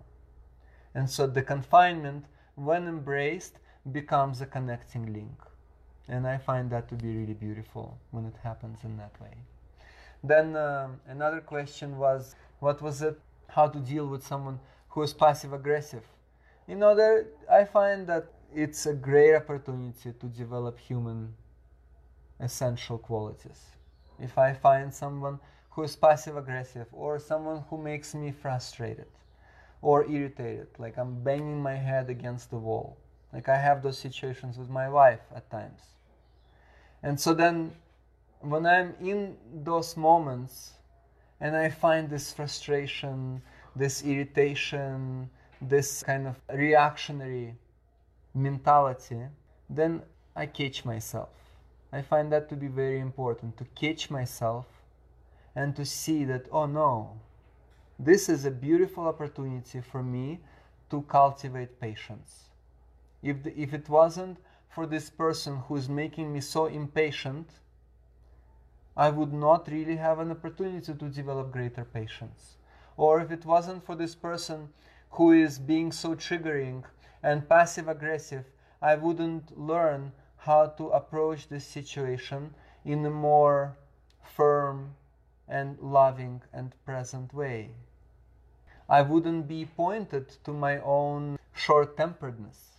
And 0.94 1.10
so 1.10 1.28
the 1.28 1.42
confinement, 1.42 2.26
when 2.56 2.88
embraced, 2.88 3.60
becomes 3.92 4.42
a 4.42 4.46
connecting 4.46 5.12
link. 5.14 5.38
And 6.08 6.28
I 6.28 6.38
find 6.38 6.70
that 6.72 6.88
to 6.90 6.96
be 6.96 7.16
really 7.16 7.34
beautiful 7.34 7.98
when 8.12 8.26
it 8.26 8.36
happens 8.44 8.80
in 8.84 8.98
that 8.98 9.20
way. 9.20 9.36
Then 10.24 10.56
um, 10.56 11.00
another 11.08 11.40
question 11.40 11.98
was 11.98 12.36
what 12.60 12.82
was 12.82 13.02
it? 13.02 13.20
How 13.48 13.68
to 13.68 13.80
deal 13.80 14.08
with 14.08 14.26
someone 14.26 14.60
who 14.90 15.02
is 15.04 15.14
passive 15.14 15.54
aggressive? 15.54 16.04
You 16.68 16.76
know, 16.76 16.96
there, 16.96 17.28
I 17.52 17.64
find 17.66 18.08
that 18.08 18.26
it's 18.54 18.86
a 18.86 18.94
great 18.94 19.36
opportunity 19.36 20.14
to 20.20 20.26
develop 20.28 20.80
human 20.80 21.34
essential 22.40 22.98
qualities. 22.98 23.62
If 24.20 24.38
I 24.38 24.54
find 24.54 24.94
someone 24.94 25.40
who 25.72 25.84
is 25.84 25.96
passive 25.96 26.38
aggressive 26.38 26.88
or 26.92 27.20
someone 27.20 27.64
who 27.70 27.78
makes 27.78 28.16
me 28.16 28.32
frustrated 28.32 29.08
or 29.82 30.10
irritated, 30.10 30.68
like 30.80 30.98
I'm 30.98 31.22
banging 31.24 31.62
my 31.62 31.76
head 31.76 32.10
against 32.10 32.50
the 32.50 32.58
wall, 32.58 32.98
like 33.34 33.50
I 33.50 33.58
have 33.58 33.84
those 33.84 33.98
situations 33.98 34.58
with 34.58 34.70
my 34.70 34.90
wife 34.90 35.22
at 35.36 35.50
times. 35.52 35.95
And 37.06 37.20
so 37.20 37.36
then 37.36 37.72
when 38.42 38.66
I'm 38.66 38.96
in 39.00 39.38
those 39.64 39.96
moments 39.96 40.74
and 41.40 41.56
I 41.56 41.70
find 41.70 42.10
this 42.10 42.34
frustration, 42.34 43.44
this 43.76 44.04
irritation, 44.04 45.30
this 45.62 46.02
kind 46.02 46.26
of 46.26 46.36
reactionary 46.52 47.54
mentality, 48.34 49.22
then 49.70 50.02
I 50.36 50.48
catch 50.48 50.84
myself. 50.84 51.30
I 51.94 52.02
find 52.02 52.32
that 52.32 52.50
to 52.50 52.56
be 52.56 52.68
very 52.68 53.00
important 53.00 53.56
to 53.58 53.66
catch 53.76 54.10
myself 54.10 54.66
and 55.56 55.76
to 55.76 55.86
see 55.86 56.26
that, 56.26 56.48
oh 56.52 56.66
no, 56.66 57.12
this 58.00 58.30
is 58.30 58.46
a 58.46 58.52
beautiful 58.52 59.08
opportunity 59.08 59.80
for 59.80 60.02
me 60.02 60.40
to 60.90 61.04
cultivate 61.04 61.80
patience. 61.80 62.50
If, 63.22 63.44
the, 63.44 63.56
if 63.58 63.76
it 63.76 63.88
wasn't 63.90 64.40
for 64.76 64.86
this 64.86 65.10
person 65.10 65.56
who 65.56 65.78
is 65.78 65.88
making 65.88 66.34
me 66.34 66.42
so 66.42 66.66
impatient, 66.66 67.50
I 68.98 69.10
would 69.10 69.32
not 69.32 69.70
really 69.70 69.96
have 69.96 70.20
an 70.20 70.32
opportunity 70.32 70.94
to 70.94 71.10
develop 71.10 71.54
greater 71.54 71.86
patience. 71.86 72.58
Or 72.98 73.22
if 73.22 73.32
it 73.32 73.46
wasn't 73.46 73.86
for 73.86 73.96
this 73.96 74.16
person 74.16 74.68
who 75.12 75.32
is 75.32 75.60
being 75.60 75.94
so 75.94 76.14
triggering 76.14 76.84
and 77.24 77.48
passive 77.48 77.88
aggressive, 77.88 78.44
I 78.82 78.96
wouldn't 78.96 79.58
learn 79.58 80.12
how 80.40 80.68
to 80.78 80.90
approach 80.90 81.48
this 81.48 81.66
situation 81.66 82.54
in 82.84 83.06
a 83.06 83.10
more 83.10 83.78
firm 84.24 84.96
and 85.48 85.80
loving 85.80 86.42
and 86.52 86.76
present 86.86 87.34
way. 87.34 87.70
I 88.90 89.04
wouldn't 89.04 89.48
be 89.48 89.66
pointed 89.66 90.28
to 90.44 90.52
my 90.52 90.80
own 90.80 91.40
short 91.54 91.96
temperedness. 91.96 92.75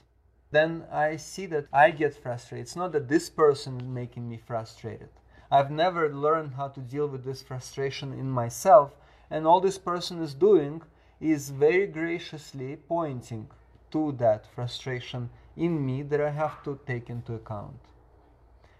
Then 0.57 0.87
I 0.91 1.17
see 1.17 1.45
that 1.49 1.67
I 1.71 1.91
get 1.91 2.15
frustrated. 2.15 2.63
It's 2.63 2.77
not 2.77 2.93
that 2.93 3.09
this 3.09 3.29
person 3.29 3.79
is 3.79 3.87
making 3.87 4.27
me 4.27 4.39
frustrated. 4.39 5.11
I've 5.51 5.71
never 5.71 6.09
learned 6.09 6.55
how 6.55 6.69
to 6.69 6.81
deal 6.81 7.09
with 7.09 7.25
this 7.25 7.43
frustration 7.43 8.15
in 8.15 8.31
myself, 8.31 8.93
and 9.31 9.47
all 9.47 9.61
this 9.61 9.77
person 9.77 10.23
is 10.23 10.33
doing 10.33 10.81
is 11.21 11.51
very 11.51 11.87
graciously 11.87 12.77
pointing 12.89 13.51
to 13.91 14.13
that 14.13 14.47
frustration 14.47 15.29
in 15.59 15.85
me 15.85 16.03
that 16.05 16.23
I 16.23 16.31
have 16.31 16.63
to 16.63 16.81
take 16.87 17.11
into 17.11 17.35
account. 17.35 17.81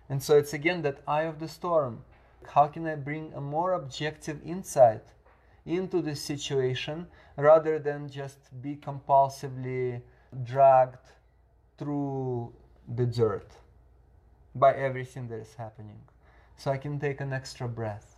And 0.09 0.23
so 0.23 0.39
it's 0.39 0.55
again 0.55 0.81
that 0.81 1.03
eye 1.07 1.25
of 1.25 1.41
the 1.41 1.49
storm. 1.49 2.05
How 2.55 2.69
can 2.69 2.87
I 2.87 2.95
bring 2.95 3.35
a 3.35 3.41
more 3.43 3.75
objective 3.75 4.41
insight 4.47 5.13
into 5.67 6.01
this 6.01 6.23
situation 6.23 7.09
rather 7.37 7.79
than 7.79 8.09
just 8.09 8.39
be 8.63 8.77
compulsively 8.77 10.01
dragged 10.43 11.07
through 11.79 12.53
the 12.95 13.07
dirt 13.07 13.51
by 14.55 14.73
everything 14.73 15.29
that 15.29 15.41
is 15.41 15.55
happening? 15.55 15.99
So 16.57 16.71
I 16.71 16.79
can 16.79 16.99
take 16.99 17.21
an 17.21 17.33
extra 17.33 17.69
breath. 17.69 18.17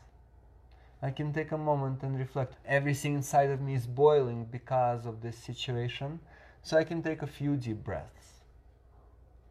I 1.02 1.10
can 1.10 1.32
take 1.32 1.52
a 1.52 1.58
moment 1.58 2.02
and 2.02 2.18
reflect. 2.18 2.56
Everything 2.66 3.14
inside 3.14 3.50
of 3.50 3.60
me 3.60 3.74
is 3.74 3.86
boiling 3.86 4.46
because 4.50 5.06
of 5.06 5.22
this 5.22 5.36
situation 5.36 6.20
so 6.62 6.76
I 6.76 6.84
can 6.84 7.02
take 7.02 7.22
a 7.22 7.26
few 7.26 7.56
deep 7.56 7.84
breaths. 7.84 8.42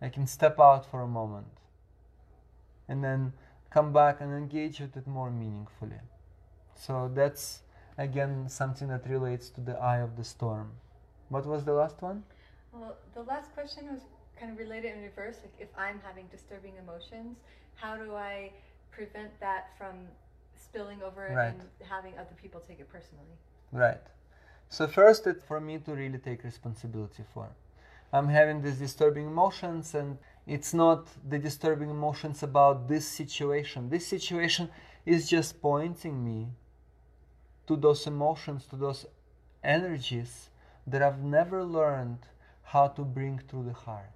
I 0.01 0.09
can 0.09 0.27
step 0.27 0.59
out 0.59 0.85
for 0.89 1.01
a 1.01 1.07
moment 1.07 1.47
and 2.87 3.03
then 3.03 3.33
come 3.69 3.91
back 3.91 4.21
and 4.21 4.31
engage 4.33 4.79
with 4.79 4.95
it 4.95 5.07
more 5.07 5.31
meaningfully. 5.31 6.01
So 6.75 7.09
that's 7.13 7.61
again 7.97 8.47
something 8.49 8.87
that 8.89 9.09
relates 9.09 9.49
to 9.49 9.61
the 9.61 9.77
eye 9.77 9.99
of 9.99 10.15
the 10.15 10.23
storm. 10.23 10.71
What 11.29 11.45
was 11.45 11.63
the 11.65 11.73
last 11.73 12.01
one? 12.01 12.23
Well, 12.79 12.97
the 13.15 13.23
last 13.23 13.53
question 13.53 13.87
was 13.91 14.01
kind 14.39 14.51
of 14.51 14.57
related 14.57 14.93
in 14.95 15.01
reverse. 15.01 15.37
Like, 15.41 15.53
if 15.59 15.69
I'm 15.77 15.99
having 16.05 16.25
disturbing 16.27 16.73
emotions, 16.77 17.37
how 17.75 17.97
do 17.97 18.15
I 18.15 18.51
prevent 18.91 19.31
that 19.39 19.69
from 19.77 19.95
spilling 20.55 21.01
over 21.01 21.33
right. 21.35 21.47
and 21.47 21.61
having 21.87 22.13
other 22.17 22.35
people 22.41 22.61
take 22.67 22.79
it 22.79 22.89
personally? 22.91 23.35
Right. 23.71 24.01
So 24.69 24.87
first, 24.87 25.25
it's 25.27 25.43
for 25.43 25.59
me 25.59 25.79
to 25.79 25.91
really 25.93 26.17
take 26.19 26.43
responsibility 26.43 27.23
for. 27.33 27.47
I'm 28.13 28.27
having 28.27 28.61
these 28.61 28.77
disturbing 28.77 29.27
emotions, 29.27 29.95
and 29.95 30.17
it's 30.45 30.73
not 30.73 31.07
the 31.29 31.39
disturbing 31.39 31.89
emotions 31.89 32.43
about 32.43 32.87
this 32.87 33.07
situation. 33.07 33.89
This 33.89 34.05
situation 34.07 34.69
is 35.05 35.29
just 35.29 35.61
pointing 35.61 36.23
me 36.23 36.47
to 37.67 37.75
those 37.75 38.07
emotions, 38.07 38.65
to 38.67 38.75
those 38.75 39.05
energies 39.63 40.49
that 40.85 41.01
I've 41.01 41.21
never 41.21 41.63
learned 41.63 42.19
how 42.71 42.85
to 42.85 43.01
bring 43.01 43.39
through 43.39 43.63
the 43.63 43.71
heart 43.71 44.11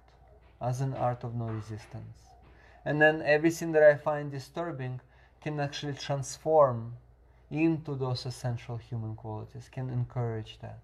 as 0.60 0.82
an 0.82 0.92
art 0.92 1.24
of 1.24 1.34
no 1.34 1.46
resistance. 1.46 2.28
And 2.84 3.00
then 3.00 3.22
everything 3.22 3.72
that 3.72 3.82
I 3.82 3.94
find 3.94 4.30
disturbing 4.30 5.00
can 5.40 5.58
actually 5.58 5.94
transform 5.94 6.92
into 7.50 7.94
those 7.94 8.26
essential 8.26 8.76
human 8.76 9.14
qualities, 9.14 9.70
can 9.72 9.88
encourage 9.88 10.58
that. 10.60 10.80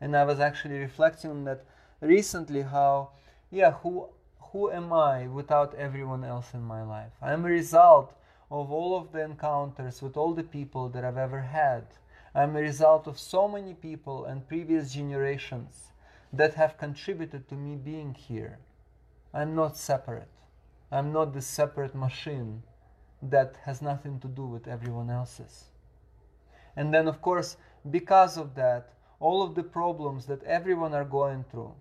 And 0.00 0.16
I 0.16 0.24
was 0.24 0.40
actually 0.40 0.78
reflecting 0.78 1.30
on 1.30 1.44
that 1.44 1.64
recently 2.00 2.62
how, 2.62 3.10
yeah, 3.50 3.72
who, 3.72 4.08
who 4.50 4.70
am 4.70 4.90
I 4.90 5.26
without 5.26 5.74
everyone 5.74 6.24
else 6.24 6.54
in 6.54 6.62
my 6.62 6.82
life? 6.82 7.12
I'm 7.20 7.44
a 7.44 7.48
result 7.48 8.14
of 8.50 8.72
all 8.72 8.96
of 8.96 9.12
the 9.12 9.22
encounters 9.22 10.00
with 10.00 10.16
all 10.16 10.32
the 10.32 10.42
people 10.42 10.88
that 10.90 11.04
I've 11.04 11.18
ever 11.18 11.40
had. 11.40 11.84
I'm 12.34 12.56
a 12.56 12.60
result 12.60 13.06
of 13.06 13.18
so 13.18 13.48
many 13.48 13.74
people 13.74 14.24
and 14.24 14.48
previous 14.48 14.94
generations 14.94 15.90
that 16.36 16.54
have 16.54 16.76
contributed 16.76 17.48
to 17.48 17.54
me 17.54 17.76
being 17.76 18.14
here. 18.14 18.58
I'm 19.32 19.54
not 19.54 19.76
separate. 19.76 20.28
I'm 20.90 21.12
not 21.12 21.32
this 21.32 21.46
separate 21.46 21.94
machine 21.94 22.62
that 23.22 23.56
has 23.64 23.80
nothing 23.80 24.20
to 24.20 24.28
do 24.28 24.44
with 24.44 24.66
everyone 24.68 25.10
else's. 25.10 25.64
And 26.76 26.92
then, 26.92 27.06
of 27.08 27.22
course, 27.22 27.56
because 27.90 28.36
of 28.36 28.54
that, 28.56 28.92
all 29.20 29.42
of 29.42 29.54
the 29.54 29.62
problems 29.62 30.26
that 30.26 30.42
everyone 30.42 30.92
are 30.92 31.04
going 31.04 31.44
through, 31.50 31.74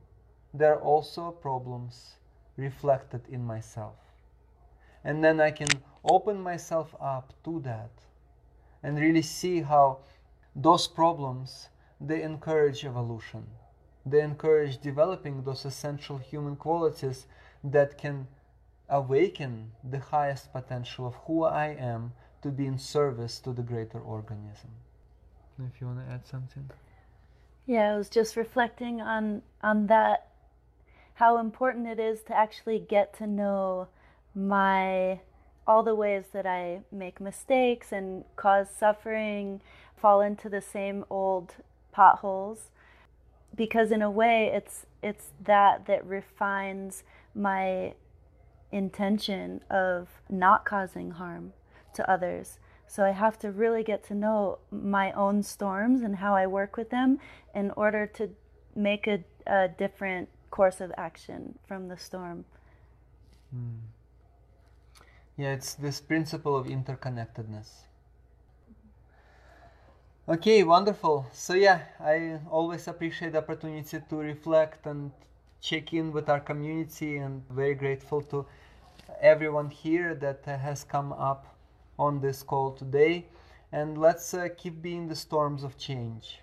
they're 0.54 0.80
also 0.80 1.32
problems 1.32 2.18
reflected 2.56 3.22
in 3.30 3.44
myself. 3.44 3.96
And 5.04 5.24
then 5.24 5.42
I 5.42 5.52
can 5.52 5.68
open 6.04 6.42
myself 6.42 6.96
up 7.02 7.34
to 7.44 7.60
that 7.62 7.92
and 8.84 9.00
really 9.00 9.22
see 9.22 9.62
how 9.62 10.00
those 10.56 10.88
problems 10.88 11.70
they 12.00 12.22
encourage 12.22 12.86
evolution. 12.86 13.46
They 14.06 14.22
encourage 14.22 14.80
developing 14.80 15.44
those 15.44 15.66
essential 15.66 16.18
human 16.18 16.56
qualities 16.56 17.26
that 17.64 17.98
can 17.98 18.28
awaken 18.90 19.72
the 19.84 20.00
highest 20.00 20.52
potential 20.52 21.08
of 21.08 21.16
who 21.26 21.44
I 21.44 21.68
am 21.68 22.14
to 22.42 22.50
be 22.50 22.66
in 22.66 22.78
service 22.78 23.40
to 23.40 23.54
the 23.54 23.62
greater 23.62 24.00
organism. 24.00 24.72
If 25.60 25.80
you 25.80 25.88
want 25.88 26.06
to 26.06 26.14
add 26.14 26.28
something. 26.28 26.70
Yeah, 27.66 27.94
I 27.94 27.98
was 27.98 28.10
just 28.10 28.36
reflecting 28.36 29.00
on 29.00 29.42
on 29.62 29.88
that 29.88 30.28
how 31.16 31.38
important 31.38 31.88
it 31.88 32.00
is 32.00 32.24
to 32.24 32.36
actually 32.36 32.80
get 32.80 33.16
to 33.20 33.28
know 33.28 33.88
my 34.36 35.22
all 35.66 35.84
the 35.84 35.96
ways 35.96 36.26
that 36.34 36.46
I 36.46 36.82
make 36.92 37.22
mistakes 37.22 37.94
and 37.94 38.26
cause 38.36 38.68
suffering, 38.70 39.62
fall 39.96 40.20
into 40.20 40.50
the 40.50 40.60
same 40.60 41.06
old 41.10 41.56
potholes 41.94 42.72
because 43.56 43.92
in 43.92 44.02
a 44.02 44.12
way 44.12 44.52
it's 44.54 44.86
it's 45.02 45.32
that 45.44 45.86
that 45.86 46.06
refines 46.06 47.04
my 47.36 47.94
intention 48.72 49.62
of 49.70 50.08
not 50.30 50.66
causing 50.66 51.12
harm 51.12 51.54
to 51.94 52.10
others. 52.10 52.60
So 52.88 53.04
I 53.04 53.12
have 53.12 53.40
to 53.40 53.52
really 53.52 53.84
get 53.84 54.04
to 54.06 54.16
know 54.16 54.60
my 54.72 55.12
own 55.14 55.44
storms 55.44 56.02
and 56.02 56.18
how 56.18 56.36
I 56.36 56.48
work 56.48 56.78
with 56.78 56.90
them 56.90 57.20
in 57.54 57.72
order 57.72 58.06
to 58.08 58.30
make 58.76 59.08
a, 59.08 59.24
a 59.48 59.68
different 59.68 60.30
course 60.52 60.82
of 60.82 60.92
action 60.98 61.58
from 61.68 61.88
the 61.88 61.98
storm. 61.98 62.46
Mm. 63.56 63.80
Yeah, 65.38 65.54
it's 65.54 65.74
this 65.74 66.00
principle 66.00 66.56
of 66.56 66.68
interconnectedness. 66.68 67.70
Okay, 70.26 70.64
wonderful. 70.64 71.26
So 71.34 71.54
yeah, 71.54 71.82
I 72.00 72.40
always 72.50 72.88
appreciate 72.88 73.34
the 73.34 73.40
opportunity 73.40 74.00
to 74.10 74.16
reflect 74.16 74.86
and 74.86 75.12
check 75.60 75.92
in 75.92 76.14
with 76.14 76.30
our 76.30 76.40
community 76.40 77.18
and 77.18 77.44
very 77.50 77.76
grateful 77.76 78.22
to 78.32 78.46
everyone 79.20 79.70
here 79.70 80.16
that 80.16 80.46
has 80.46 80.86
come 80.86 81.12
up 81.12 81.58
on 82.00 82.22
this 82.22 82.42
call 82.42 82.72
today. 82.72 83.26
And 83.74 83.98
let's 83.98 84.34
uh, 84.34 84.48
keep 84.56 84.82
being 84.82 85.10
the 85.10 85.16
storms 85.16 85.62
of 85.62 85.78
change. 85.78 86.40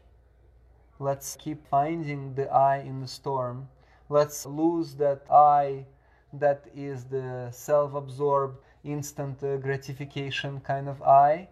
Let's 0.99 1.35
keep 1.37 1.66
finding 1.66 2.35
the 2.35 2.53
eye 2.53 2.81
in 2.81 3.01
the 3.01 3.09
storm. 3.09 3.66
Let's 4.11 4.45
lose 4.45 4.95
that 4.97 5.22
eye 5.31 5.87
that 6.35 6.66
is 6.76 7.05
the 7.05 7.49
self 7.51 7.95
absorbed, 7.95 8.59
instant 8.85 9.43
uh, 9.43 9.57
gratification 9.57 10.61
kind 10.61 10.87
of 10.87 11.01
eye. 11.01 11.49